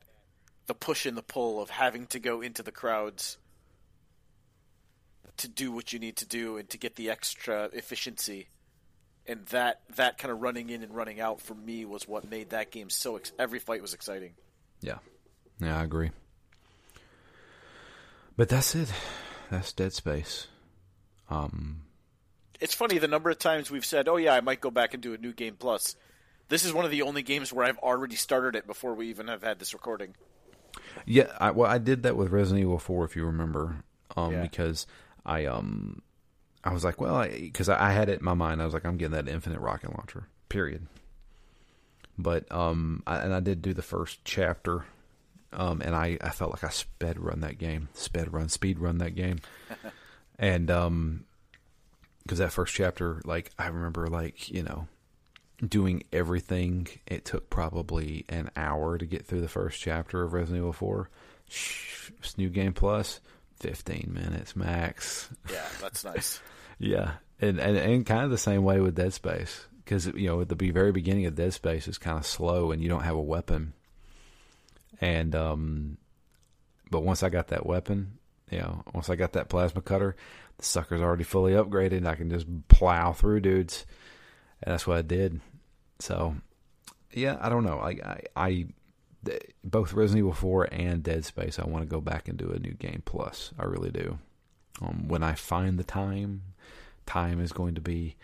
the 0.66 0.74
push 0.74 1.06
and 1.06 1.16
the 1.16 1.22
pull 1.22 1.60
of 1.60 1.70
having 1.70 2.06
to 2.08 2.18
go 2.18 2.40
into 2.40 2.62
the 2.62 2.72
crowds 2.72 3.38
to 5.38 5.48
do 5.48 5.72
what 5.72 5.92
you 5.92 5.98
need 5.98 6.16
to 6.16 6.26
do 6.26 6.56
and 6.56 6.68
to 6.70 6.78
get 6.78 6.96
the 6.96 7.10
extra 7.10 7.64
efficiency. 7.72 8.48
And 9.26 9.46
that 9.46 9.82
that 9.96 10.18
kind 10.18 10.32
of 10.32 10.40
running 10.40 10.70
in 10.70 10.82
and 10.82 10.94
running 10.94 11.20
out 11.20 11.40
for 11.40 11.54
me 11.54 11.84
was 11.84 12.08
what 12.08 12.28
made 12.28 12.50
that 12.50 12.70
game 12.72 12.90
so 12.90 13.16
ex- 13.16 13.32
every 13.38 13.60
fight 13.60 13.80
was 13.80 13.94
exciting. 13.94 14.32
yeah 14.80 14.98
yeah 15.60 15.78
I 15.78 15.84
agree 15.84 16.10
but 18.36 18.48
that's 18.48 18.74
it 18.74 18.92
that's 19.50 19.72
Dead 19.72 19.92
Space 19.92 20.48
um 21.30 21.82
It's 22.60 22.74
funny 22.74 22.98
the 22.98 23.08
number 23.08 23.30
of 23.30 23.38
times 23.38 23.70
we've 23.70 23.84
said, 23.84 24.08
"Oh 24.08 24.16
yeah, 24.16 24.34
I 24.34 24.40
might 24.40 24.60
go 24.60 24.70
back 24.70 24.94
and 24.94 25.02
do 25.02 25.14
a 25.14 25.18
new 25.18 25.32
game 25.32 25.56
plus." 25.58 25.96
This 26.48 26.64
is 26.64 26.72
one 26.72 26.84
of 26.84 26.90
the 26.90 27.02
only 27.02 27.22
games 27.22 27.52
where 27.52 27.64
I've 27.64 27.78
already 27.78 28.14
started 28.16 28.54
it 28.56 28.66
before 28.66 28.94
we 28.94 29.08
even 29.08 29.28
have 29.28 29.42
had 29.42 29.58
this 29.58 29.72
recording. 29.72 30.14
Yeah, 31.06 31.28
I, 31.40 31.50
well, 31.52 31.70
I 31.70 31.78
did 31.78 32.02
that 32.02 32.16
with 32.16 32.30
Resident 32.30 32.60
Evil 32.62 32.78
Four, 32.78 33.04
if 33.04 33.16
you 33.16 33.24
remember, 33.24 33.76
um, 34.16 34.32
Yeah. 34.32 34.42
because 34.42 34.86
I 35.24 35.46
um, 35.46 36.02
I 36.62 36.72
was 36.72 36.84
like, 36.84 37.00
well, 37.00 37.26
because 37.28 37.68
I, 37.68 37.88
I 37.88 37.92
had 37.92 38.08
it 38.08 38.18
in 38.20 38.24
my 38.24 38.34
mind, 38.34 38.60
I 38.60 38.64
was 38.66 38.74
like, 38.74 38.84
I'm 38.84 38.96
getting 38.98 39.14
that 39.14 39.28
Infinite 39.28 39.60
rocket 39.60 39.90
launcher, 39.96 40.28
period. 40.48 40.86
But 42.18 42.50
um, 42.52 43.02
I, 43.06 43.18
and 43.18 43.32
I 43.34 43.40
did 43.40 43.62
do 43.62 43.72
the 43.74 43.82
first 43.82 44.20
chapter, 44.24 44.84
um, 45.52 45.80
and 45.82 45.94
I 45.94 46.18
I 46.20 46.30
felt 46.30 46.50
like 46.50 46.64
I 46.64 46.70
sped 46.70 47.18
run 47.18 47.40
that 47.40 47.58
game, 47.58 47.88
sped 47.94 48.32
run, 48.32 48.48
speed 48.48 48.78
run 48.78 48.98
that 48.98 49.14
game, 49.14 49.38
and 50.38 50.70
um, 50.70 51.24
because 52.22 52.38
that 52.38 52.52
first 52.52 52.74
chapter, 52.74 53.20
like 53.24 53.50
I 53.58 53.68
remember, 53.68 54.06
like 54.06 54.50
you 54.50 54.62
know, 54.62 54.86
doing 55.66 56.04
everything. 56.12 56.88
It 57.06 57.24
took 57.24 57.50
probably 57.50 58.24
an 58.28 58.50
hour 58.56 58.98
to 58.98 59.06
get 59.06 59.26
through 59.26 59.42
the 59.42 59.48
first 59.48 59.80
chapter 59.80 60.22
of 60.22 60.32
Resident 60.32 60.58
Evil 60.58 60.72
Four. 60.72 61.10
Shh, 61.48 62.10
New 62.36 62.48
Game 62.48 62.72
Plus, 62.72 63.20
fifteen 63.56 64.12
minutes 64.14 64.56
max. 64.56 65.28
Yeah, 65.50 65.66
that's 65.80 66.04
nice. 66.04 66.40
Yeah, 66.78 67.12
and, 67.40 67.58
and 67.60 67.76
and 67.76 68.06
kind 68.06 68.24
of 68.24 68.30
the 68.30 68.38
same 68.38 68.62
way 68.64 68.80
with 68.80 68.96
Dead 68.96 69.12
Space 69.12 69.66
because 69.84 70.06
you 70.06 70.28
know 70.28 70.40
at 70.40 70.48
the 70.48 70.70
very 70.72 70.92
beginning 70.92 71.26
of 71.26 71.34
Dead 71.34 71.52
Space 71.52 71.88
is 71.88 71.98
kind 71.98 72.18
of 72.18 72.26
slow 72.26 72.72
and 72.72 72.82
you 72.82 72.88
don't 72.88 73.02
have 73.02 73.16
a 73.16 73.20
weapon, 73.20 73.74
and 75.00 75.34
um, 75.34 75.98
but 76.90 77.02
once 77.02 77.22
I 77.22 77.28
got 77.28 77.48
that 77.48 77.66
weapon, 77.66 78.18
you 78.50 78.58
know, 78.58 78.82
once 78.94 79.08
I 79.08 79.16
got 79.16 79.32
that 79.32 79.48
plasma 79.48 79.82
cutter, 79.82 80.16
the 80.58 80.64
sucker's 80.64 81.00
already 81.00 81.24
fully 81.24 81.52
upgraded 81.52 81.98
and 81.98 82.08
I 82.08 82.14
can 82.14 82.30
just 82.30 82.46
plow 82.68 83.12
through 83.12 83.40
dudes, 83.40 83.86
and 84.62 84.72
that's 84.72 84.86
what 84.86 84.98
I 84.98 85.02
did. 85.02 85.40
So, 85.98 86.36
yeah, 87.12 87.38
I 87.40 87.48
don't 87.48 87.64
know. 87.64 87.78
I 87.78 87.90
I, 87.90 88.20
I 88.36 88.66
both 89.64 89.92
Resident 89.92 90.18
Evil 90.18 90.32
4 90.32 90.68
and 90.72 91.02
Dead 91.02 91.24
Space, 91.24 91.58
I 91.58 91.66
want 91.66 91.82
to 91.82 91.88
go 91.88 92.00
back 92.00 92.28
and 92.28 92.36
do 92.36 92.50
a 92.50 92.58
new 92.58 92.72
game 92.72 93.02
plus. 93.04 93.52
I 93.58 93.64
really 93.64 93.90
do. 93.90 94.18
Um, 94.80 95.06
when 95.08 95.22
I 95.22 95.34
find 95.34 95.78
the 95.78 95.84
time, 95.84 96.42
time 97.06 97.40
is 97.40 97.52
going 97.52 97.74
to 97.76 97.80
be 97.80 98.16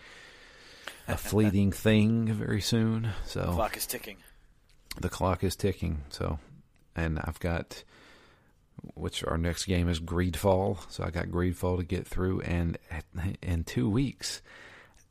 a 1.07 1.17
fleeting 1.17 1.73
thing 1.73 2.33
very 2.33 2.61
soon. 2.61 3.11
So 3.27 3.41
the 3.41 3.53
clock 3.53 3.77
is 3.77 3.87
ticking. 3.87 4.17
The 5.01 5.09
clock 5.09 5.45
is 5.45 5.55
ticking. 5.55 6.03
So, 6.09 6.39
and 6.99 7.19
I've 7.23 7.41
got 7.41 7.85
which 8.95 9.25
our 9.25 9.39
next 9.39 9.67
game 9.67 9.89
is 9.89 10.01
Greedfall. 10.01 10.79
So 10.91 11.05
I 11.05 11.11
got 11.11 11.27
Greedfall 11.27 11.79
to 11.79 11.85
get 11.85 12.07
through, 12.07 12.41
and 12.43 12.79
in 13.43 13.65
two 13.65 13.89
weeks, 13.89 14.43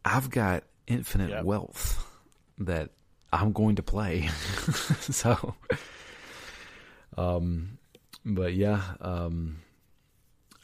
I've 0.05 0.29
got 0.29 0.63
Infinite 0.87 1.29
yep. 1.29 1.43
Wealth 1.43 2.05
that 2.59 2.91
I'm 3.31 3.51
going 3.51 3.75
to 3.75 3.83
play. 3.83 4.27
so, 4.99 5.55
um, 7.17 7.77
but 8.25 8.53
yeah, 8.53 8.81
um, 9.01 9.57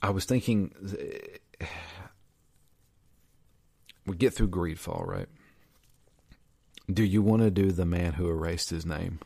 I 0.02 0.12
was 0.12 0.26
thinking 0.26 0.74
we 4.06 4.16
get 4.16 4.34
through 4.34 4.50
Greedfall, 4.50 5.06
right? 5.06 5.28
Do 6.92 7.04
you 7.04 7.22
want 7.22 7.42
to 7.42 7.52
do 7.52 7.72
the 7.72 7.86
man 7.86 8.14
who 8.14 8.30
erased 8.30 8.70
his 8.70 8.86
name? 8.86 9.20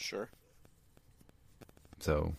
Sure. 0.00 0.30
So, 1.98 2.34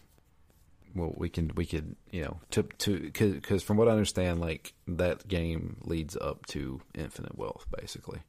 well, 0.95 1.13
we 1.15 1.29
can 1.29 1.51
we 1.55 1.65
could 1.65 1.95
you 2.11 2.23
know 2.23 2.39
to 2.49 2.63
to 2.63 2.99
because 2.99 3.61
from 3.61 3.77
what 3.77 3.87
I 3.87 3.91
understand, 3.91 4.41
like 4.41 4.73
that 4.87 5.27
game 5.27 5.77
leads 5.83 6.17
up 6.17 6.47
to 6.47 6.81
infinite 6.95 7.37
wealth, 7.37 7.67
basically. 7.79 8.21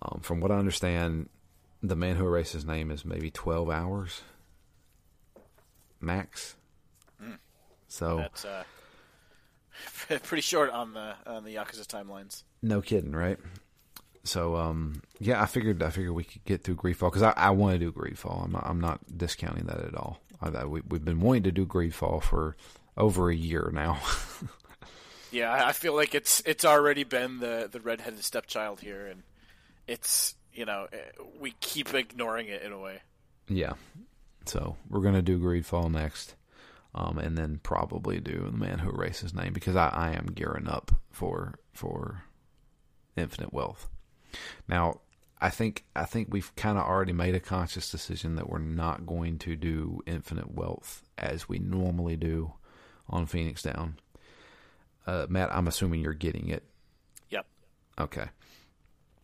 Um, 0.00 0.20
from 0.22 0.40
what 0.40 0.50
I 0.50 0.56
understand, 0.56 1.28
the 1.82 1.96
man 1.96 2.16
who 2.16 2.26
erased 2.26 2.54
his 2.54 2.64
name 2.64 2.90
is 2.90 3.04
maybe 3.04 3.30
twelve 3.30 3.68
hours 3.68 4.22
max. 6.00 6.56
Mm. 7.22 7.38
So 7.88 8.16
that's 8.16 8.44
uh, 8.46 8.64
pretty 10.22 10.42
short 10.42 10.70
on 10.70 10.94
the 10.94 11.14
on 11.26 11.44
the 11.44 11.56
Yakuza 11.56 11.86
timelines. 11.86 12.44
No 12.62 12.80
kidding, 12.80 13.12
right? 13.12 13.38
So 14.28 14.56
um, 14.56 15.02
yeah, 15.20 15.42
I 15.42 15.46
figured 15.46 15.82
I 15.82 15.90
figured 15.90 16.14
we 16.14 16.24
could 16.24 16.44
get 16.44 16.62
through 16.62 16.76
Greedfall 16.76 17.10
because 17.10 17.22
I, 17.22 17.32
I 17.36 17.50
want 17.50 17.74
to 17.74 17.78
do 17.78 17.90
Greedfall. 17.90 18.44
I'm 18.44 18.52
not, 18.52 18.66
I'm 18.66 18.80
not 18.80 19.00
discounting 19.16 19.64
that 19.66 19.80
at 19.80 19.94
all. 19.94 20.20
I, 20.40 20.66
we, 20.66 20.82
we've 20.86 21.04
been 21.04 21.20
wanting 21.20 21.44
to 21.44 21.52
do 21.52 21.66
Greedfall 21.66 22.22
for 22.22 22.54
over 22.96 23.30
a 23.30 23.34
year 23.34 23.70
now. 23.72 24.00
yeah, 25.32 25.64
I 25.64 25.72
feel 25.72 25.96
like 25.96 26.14
it's 26.14 26.42
it's 26.44 26.64
already 26.64 27.04
been 27.04 27.40
the 27.40 27.68
the 27.72 27.80
redheaded 27.80 28.22
stepchild 28.22 28.80
here, 28.80 29.06
and 29.06 29.22
it's 29.86 30.34
you 30.52 30.66
know 30.66 30.88
eh, 30.92 30.96
we 31.40 31.54
keep 31.60 31.94
ignoring 31.94 32.48
it 32.48 32.62
in 32.62 32.72
a 32.72 32.78
way. 32.78 33.00
Yeah, 33.48 33.72
so 34.44 34.76
we're 34.90 35.00
gonna 35.00 35.22
do 35.22 35.38
Greedfall 35.38 35.90
next, 35.90 36.34
um, 36.94 37.18
and 37.18 37.38
then 37.38 37.60
probably 37.62 38.20
do 38.20 38.50
the 38.50 38.58
man 38.58 38.80
who 38.80 38.90
erased 38.90 39.22
his 39.22 39.32
name 39.32 39.54
because 39.54 39.74
I, 39.74 39.88
I 39.88 40.10
am 40.10 40.26
gearing 40.34 40.68
up 40.68 40.92
for 41.10 41.54
for 41.72 42.24
infinite 43.16 43.54
wealth. 43.54 43.88
Now, 44.68 45.00
I 45.40 45.50
think 45.50 45.84
I 45.94 46.04
think 46.04 46.28
we've 46.30 46.54
kind 46.56 46.78
of 46.78 46.84
already 46.84 47.12
made 47.12 47.34
a 47.34 47.40
conscious 47.40 47.90
decision 47.90 48.34
that 48.36 48.50
we're 48.50 48.58
not 48.58 49.06
going 49.06 49.38
to 49.40 49.56
do 49.56 50.00
infinite 50.06 50.52
wealth 50.52 51.02
as 51.16 51.48
we 51.48 51.58
normally 51.58 52.16
do 52.16 52.54
on 53.08 53.26
Phoenix 53.26 53.62
Down. 53.62 53.98
Uh, 55.06 55.26
Matt, 55.28 55.54
I'm 55.54 55.68
assuming 55.68 56.00
you're 56.00 56.12
getting 56.12 56.48
it. 56.48 56.64
Yep. 57.30 57.46
Okay. 58.00 58.26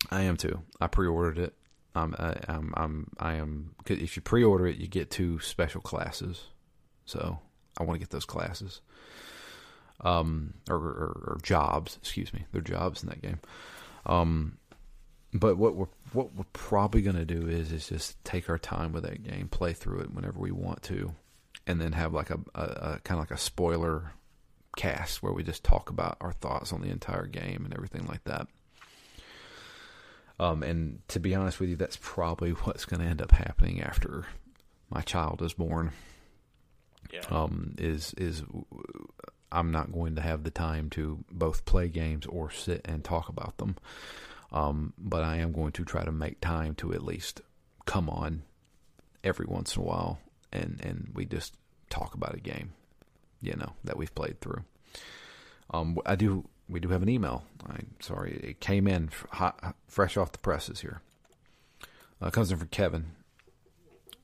I 0.09 0.21
am 0.21 0.37
too. 0.37 0.61
I 0.79 0.87
pre-ordered 0.87 1.37
it. 1.37 1.53
Um, 1.95 2.15
I, 2.17 2.35
I'm, 2.47 2.73
I'm, 2.75 3.11
I 3.19 3.33
am. 3.35 3.75
If 3.87 4.15
you 4.15 4.21
pre-order 4.21 4.67
it, 4.67 4.77
you 4.77 4.87
get 4.87 5.11
two 5.11 5.39
special 5.39 5.81
classes. 5.81 6.45
So 7.05 7.39
I 7.77 7.83
want 7.83 7.95
to 7.95 7.99
get 7.99 8.09
those 8.09 8.25
classes. 8.25 8.81
Um, 10.01 10.55
or, 10.69 10.75
or, 10.75 11.35
or 11.35 11.37
jobs. 11.41 11.97
Excuse 11.97 12.33
me. 12.33 12.45
They're 12.51 12.61
jobs 12.61 13.03
in 13.03 13.09
that 13.09 13.21
game. 13.21 13.39
Um, 14.05 14.57
but 15.39 15.57
what 15.57 15.75
we're 15.75 15.87
what 16.13 16.33
we're 16.33 16.45
probably 16.53 17.01
going 17.01 17.17
to 17.17 17.25
do 17.25 17.47
is 17.47 17.71
is 17.71 17.89
just 17.89 18.23
take 18.23 18.49
our 18.49 18.57
time 18.57 18.93
with 18.93 19.03
that 19.03 19.23
game, 19.23 19.49
play 19.49 19.73
through 19.73 19.99
it 19.99 20.13
whenever 20.13 20.39
we 20.39 20.51
want 20.51 20.81
to, 20.83 21.13
and 21.67 21.79
then 21.79 21.91
have 21.91 22.13
like 22.13 22.29
a, 22.29 22.39
a, 22.55 22.61
a 22.61 22.99
kind 23.03 23.19
of 23.19 23.29
like 23.29 23.37
a 23.37 23.41
spoiler 23.41 24.13
cast 24.77 25.21
where 25.21 25.33
we 25.33 25.43
just 25.43 25.63
talk 25.63 25.89
about 25.89 26.17
our 26.21 26.31
thoughts 26.31 26.71
on 26.71 26.81
the 26.81 26.89
entire 26.89 27.27
game 27.27 27.63
and 27.65 27.73
everything 27.73 28.05
like 28.05 28.23
that. 28.23 28.47
Um, 30.39 30.63
and 30.63 30.99
to 31.09 31.19
be 31.19 31.35
honest 31.35 31.59
with 31.59 31.69
you, 31.69 31.75
that's 31.75 31.97
probably 32.01 32.51
what's 32.51 32.85
going 32.85 33.01
to 33.01 33.07
end 33.07 33.21
up 33.21 33.31
happening 33.31 33.81
after 33.81 34.25
my 34.89 35.01
child 35.01 35.41
is 35.41 35.53
born. 35.53 35.91
Yeah. 37.13 37.21
Um, 37.29 37.75
is 37.77 38.13
is 38.17 38.43
I'm 39.51 39.71
not 39.71 39.91
going 39.91 40.15
to 40.15 40.21
have 40.21 40.43
the 40.43 40.51
time 40.51 40.89
to 40.91 41.23
both 41.29 41.65
play 41.65 41.89
games 41.89 42.25
or 42.25 42.51
sit 42.51 42.81
and 42.85 43.03
talk 43.03 43.29
about 43.29 43.57
them. 43.57 43.75
Um, 44.55 44.93
but 44.97 45.23
I 45.23 45.37
am 45.37 45.51
going 45.51 45.73
to 45.73 45.85
try 45.85 46.03
to 46.03 46.11
make 46.11 46.41
time 46.41 46.73
to 46.75 46.93
at 46.93 47.03
least 47.03 47.41
come 47.85 48.09
on 48.09 48.43
every 49.23 49.45
once 49.45 49.75
in 49.75 49.81
a 49.81 49.85
while 49.85 50.19
and, 50.55 50.79
and 50.81 51.11
we 51.13 51.25
just 51.25 51.55
talk 51.89 52.13
about 52.15 52.35
a 52.35 52.39
game, 52.39 52.73
you 53.41 53.55
know, 53.55 53.73
that 53.83 53.97
we've 53.97 54.15
played 54.15 54.39
through. 54.39 54.63
Um, 55.71 55.97
I 56.05 56.15
do, 56.15 56.47
we 56.69 56.79
do 56.79 56.89
have 56.89 57.03
an 57.03 57.09
email. 57.09 57.43
I'm 57.67 57.95
sorry, 57.99 58.39
it 58.43 58.59
came 58.59 58.87
in 58.87 59.09
hot, 59.31 59.75
fresh 59.87 60.17
off 60.17 60.31
the 60.31 60.39
presses 60.39 60.81
here. 60.81 61.01
Uh, 62.21 62.29
comes 62.29 62.51
in 62.51 62.57
from 62.57 62.69
Kevin. 62.69 63.11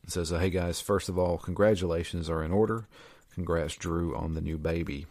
It 0.03 0.11
says, 0.11 0.31
uh, 0.31 0.39
"Hey 0.39 0.49
guys, 0.49 0.79
first 0.81 1.09
of 1.09 1.19
all, 1.19 1.37
congratulations 1.37 2.29
are 2.29 2.43
in 2.43 2.51
order. 2.51 2.87
Congrats, 3.33 3.75
Drew, 3.75 4.15
on 4.15 4.33
the 4.33 4.41
new 4.41 4.57
baby. 4.57 5.05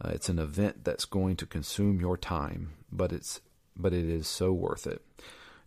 Uh, 0.00 0.10
it's 0.12 0.28
an 0.28 0.38
event 0.38 0.84
that's 0.84 1.04
going 1.04 1.36
to 1.36 1.46
consume 1.46 2.00
your 2.00 2.16
time, 2.16 2.74
but 2.92 3.12
it's 3.12 3.40
but 3.78 3.92
it 3.92 4.08
is 4.08 4.26
so 4.26 4.52
worth 4.52 4.86
it. 4.86 5.02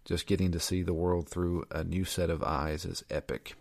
Just 0.05 0.27
getting 0.27 0.51
to 0.51 0.59
see 0.59 0.81
the 0.81 0.93
world 0.93 1.29
through 1.29 1.65
a 1.71 1.83
new 1.83 2.05
set 2.05 2.29
of 2.29 2.43
eyes 2.43 2.85
is 2.85 3.03
epic. 3.09 3.55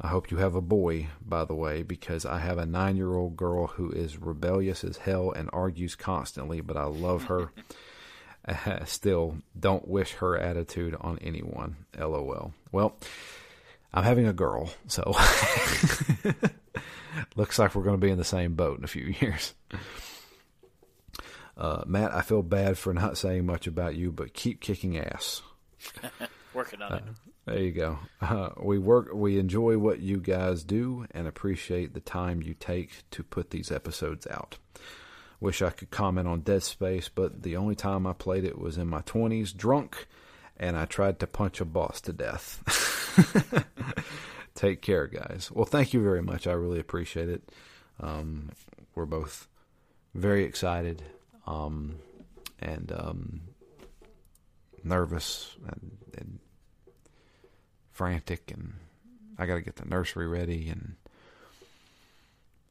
I 0.00 0.08
hope 0.08 0.30
you 0.30 0.36
have 0.36 0.54
a 0.54 0.60
boy, 0.60 1.08
by 1.20 1.44
the 1.44 1.56
way, 1.56 1.82
because 1.82 2.24
I 2.24 2.38
have 2.38 2.58
a 2.58 2.66
nine 2.66 2.96
year 2.96 3.14
old 3.14 3.36
girl 3.36 3.66
who 3.66 3.90
is 3.90 4.16
rebellious 4.16 4.84
as 4.84 4.98
hell 4.98 5.32
and 5.32 5.50
argues 5.52 5.96
constantly, 5.96 6.60
but 6.60 6.76
I 6.76 6.84
love 6.84 7.24
her. 7.24 7.50
Still, 8.84 9.38
don't 9.58 9.86
wish 9.86 10.12
her 10.14 10.36
attitude 10.36 10.96
on 11.00 11.18
anyone. 11.20 11.76
LOL. 11.98 12.52
Well, 12.72 12.96
I'm 13.92 14.04
having 14.04 14.26
a 14.26 14.32
girl, 14.32 14.70
so 14.86 15.02
looks 17.36 17.58
like 17.58 17.74
we're 17.74 17.82
going 17.82 18.00
to 18.00 18.06
be 18.06 18.10
in 18.10 18.18
the 18.18 18.24
same 18.24 18.54
boat 18.54 18.78
in 18.78 18.84
a 18.84 18.88
few 18.88 19.14
years. 19.20 19.54
Uh, 21.58 21.82
Matt, 21.86 22.14
I 22.14 22.22
feel 22.22 22.42
bad 22.42 22.78
for 22.78 22.94
not 22.94 23.18
saying 23.18 23.44
much 23.44 23.66
about 23.66 23.96
you, 23.96 24.12
but 24.12 24.32
keep 24.32 24.60
kicking 24.60 24.96
ass. 24.96 25.42
Working 26.54 26.82
on 26.82 26.92
uh, 26.92 26.96
it. 26.96 27.02
There 27.46 27.58
you 27.58 27.72
go. 27.72 27.98
Uh, 28.20 28.50
we 28.62 28.78
work. 28.78 29.12
We 29.12 29.38
enjoy 29.38 29.76
what 29.78 30.00
you 30.00 30.18
guys 30.18 30.62
do 30.62 31.06
and 31.10 31.26
appreciate 31.26 31.94
the 31.94 32.00
time 32.00 32.42
you 32.42 32.54
take 32.54 33.02
to 33.10 33.24
put 33.24 33.50
these 33.50 33.72
episodes 33.72 34.26
out. 34.28 34.58
Wish 35.40 35.62
I 35.62 35.70
could 35.70 35.90
comment 35.90 36.28
on 36.28 36.40
Dead 36.40 36.62
Space, 36.62 37.08
but 37.08 37.42
the 37.42 37.56
only 37.56 37.74
time 37.74 38.06
I 38.06 38.12
played 38.12 38.44
it 38.44 38.58
was 38.58 38.78
in 38.78 38.86
my 38.86 39.00
twenties, 39.00 39.52
drunk, 39.52 40.06
and 40.56 40.76
I 40.76 40.84
tried 40.84 41.18
to 41.20 41.26
punch 41.26 41.60
a 41.60 41.64
boss 41.64 42.00
to 42.02 42.12
death. 42.12 42.62
Take 44.54 44.82
care, 44.82 45.06
guys. 45.06 45.50
Well, 45.52 45.64
thank 45.64 45.94
you 45.94 46.02
very 46.02 46.22
much. 46.22 46.46
I 46.46 46.52
really 46.52 46.80
appreciate 46.80 47.28
it. 47.28 47.50
Um, 48.00 48.50
we're 48.94 49.06
both 49.06 49.48
very 50.14 50.44
excited 50.44 51.02
um, 51.48 51.96
and 52.60 52.92
um, 52.92 53.40
nervous 54.84 55.56
and, 55.66 55.96
and 56.16 56.38
frantic, 57.90 58.50
and 58.52 58.74
I 59.38 59.46
got 59.46 59.54
to 59.54 59.62
get 59.62 59.76
the 59.76 59.86
nursery 59.86 60.28
ready, 60.28 60.68
and 60.68 60.96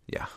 yeah, 0.05 0.28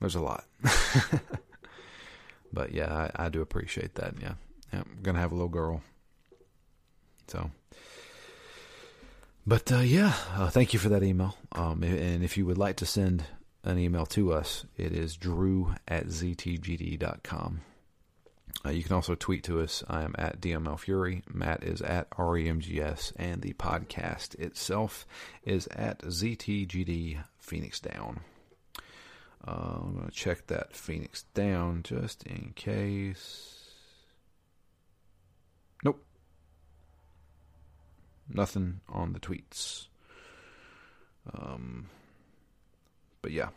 there's 0.00 0.16
a 0.16 0.20
lot. 0.20 0.44
but 2.52 2.72
yeah, 2.72 3.08
I, 3.16 3.26
I, 3.26 3.28
do 3.28 3.42
appreciate 3.42 3.94
that. 3.94 4.14
Yeah, 4.20 4.34
yeah, 4.72 4.80
I'm 4.80 4.98
gonna 5.02 5.20
have 5.20 5.30
a 5.30 5.36
little 5.36 5.48
girl. 5.48 5.82
So, 7.28 7.50
but 9.46 9.70
uh, 9.70 9.78
yeah, 9.78 10.14
uh, 10.34 10.50
thank 10.50 10.72
you 10.72 10.80
for 10.80 10.88
that 10.88 11.04
email. 11.04 11.36
Um, 11.52 11.84
and 11.84 12.24
if 12.24 12.36
you 12.36 12.44
would 12.44 12.58
like 12.58 12.76
to 12.76 12.86
send 12.86 13.24
an 13.66 13.78
email 13.78 14.06
to 14.06 14.32
us, 14.32 14.64
it 14.76 14.92
is 14.92 15.16
drew 15.16 15.74
at 15.88 16.06
ztgd.com. 16.06 17.60
Uh, 18.64 18.70
you 18.70 18.82
can 18.82 18.94
also 18.94 19.14
tweet 19.14 19.44
to 19.44 19.60
us. 19.60 19.84
I 19.88 20.02
am 20.02 20.14
at 20.18 20.40
DML 20.40 20.78
Fury. 20.78 21.22
Matt 21.32 21.62
is 21.62 21.82
at 21.82 22.08
REMGS. 22.10 23.12
And 23.16 23.42
the 23.42 23.52
podcast 23.54 24.34
itself 24.36 25.06
is 25.44 25.66
at 25.68 26.00
ZTGD 26.00 27.22
Phoenix 27.38 27.80
Down. 27.80 28.20
Uh, 29.46 29.78
I'm 29.82 29.94
going 29.94 30.06
to 30.06 30.12
check 30.12 30.46
that 30.46 30.74
Phoenix 30.74 31.24
Down 31.34 31.82
just 31.82 32.22
in 32.24 32.52
case. 32.56 33.52
Nope. 35.84 36.02
Nothing 38.28 38.80
on 38.88 39.12
the 39.12 39.20
tweets. 39.20 39.86
Um, 41.32 41.88
but 43.26 43.32
yeah, 43.32 43.48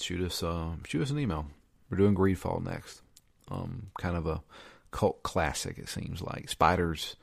shoot 0.00 0.20
us 0.20 0.42
uh, 0.42 0.70
shoot 0.88 1.00
us 1.00 1.10
an 1.10 1.20
email. 1.20 1.46
We're 1.88 1.98
doing 1.98 2.16
Greedfall 2.16 2.64
next. 2.64 3.00
Um, 3.48 3.92
kind 3.96 4.16
of 4.16 4.26
a 4.26 4.42
cult 4.90 5.22
classic, 5.22 5.78
it 5.78 5.88
seems 5.88 6.20
like. 6.20 6.48
Spiders, 6.48 7.14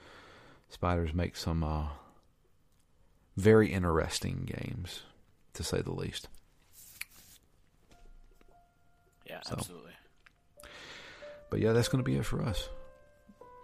spiders 0.69 1.13
make 1.13 1.35
some 1.35 1.61
uh, 1.61 1.87
very 3.35 3.73
interesting 3.73 4.45
games, 4.45 5.01
to 5.55 5.65
say 5.65 5.81
the 5.81 5.91
least. 5.91 6.29
Yeah, 9.27 9.41
so. 9.41 9.55
absolutely. 9.57 9.91
But 11.49 11.59
yeah, 11.59 11.73
that's 11.73 11.89
going 11.89 12.01
to 12.01 12.09
be 12.09 12.15
it 12.15 12.25
for 12.25 12.41
us. 12.41 12.69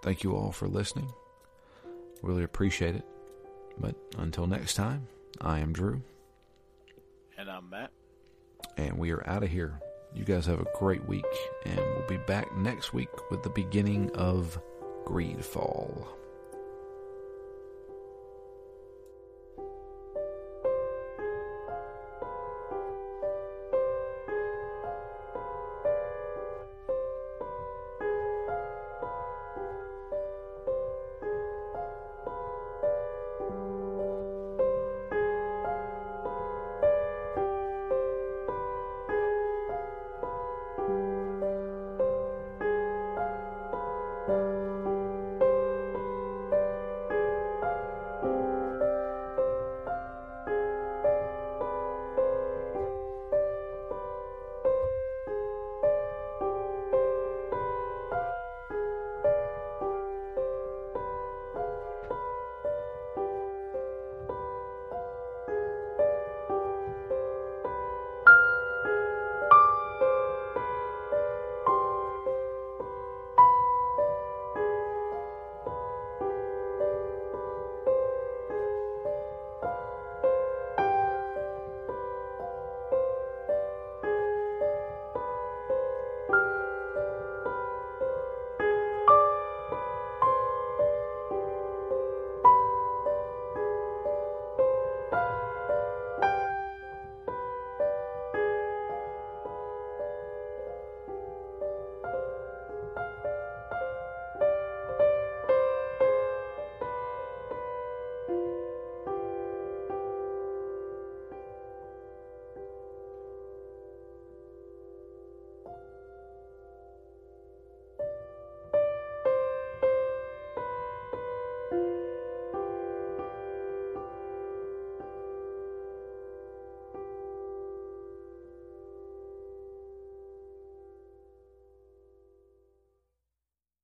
Thank 0.03 0.25
you 0.25 0.35
all 0.35 0.51
for 0.51 0.67
listening. 0.67 1.13
Really 2.21 2.43
appreciate 2.43 2.95
it. 2.95 3.05
But 3.79 3.95
until 4.17 4.47
next 4.47 4.73
time, 4.73 5.07
I 5.39 5.59
am 5.59 5.71
Drew. 5.71 6.03
And 7.49 7.57
I'm 7.57 7.69
Matt. 7.71 7.89
And 8.77 8.95
we 8.99 9.09
are 9.09 9.27
out 9.27 9.41
of 9.41 9.49
here. 9.49 9.79
You 10.13 10.23
guys 10.23 10.45
have 10.45 10.59
a 10.59 10.67
great 10.75 11.03
week, 11.07 11.25
and 11.65 11.77
we'll 11.77 12.07
be 12.07 12.17
back 12.17 12.55
next 12.55 12.93
week 12.93 13.09
with 13.31 13.41
the 13.41 13.49
beginning 13.49 14.11
of 14.13 14.61
Greedfall. 15.05 16.18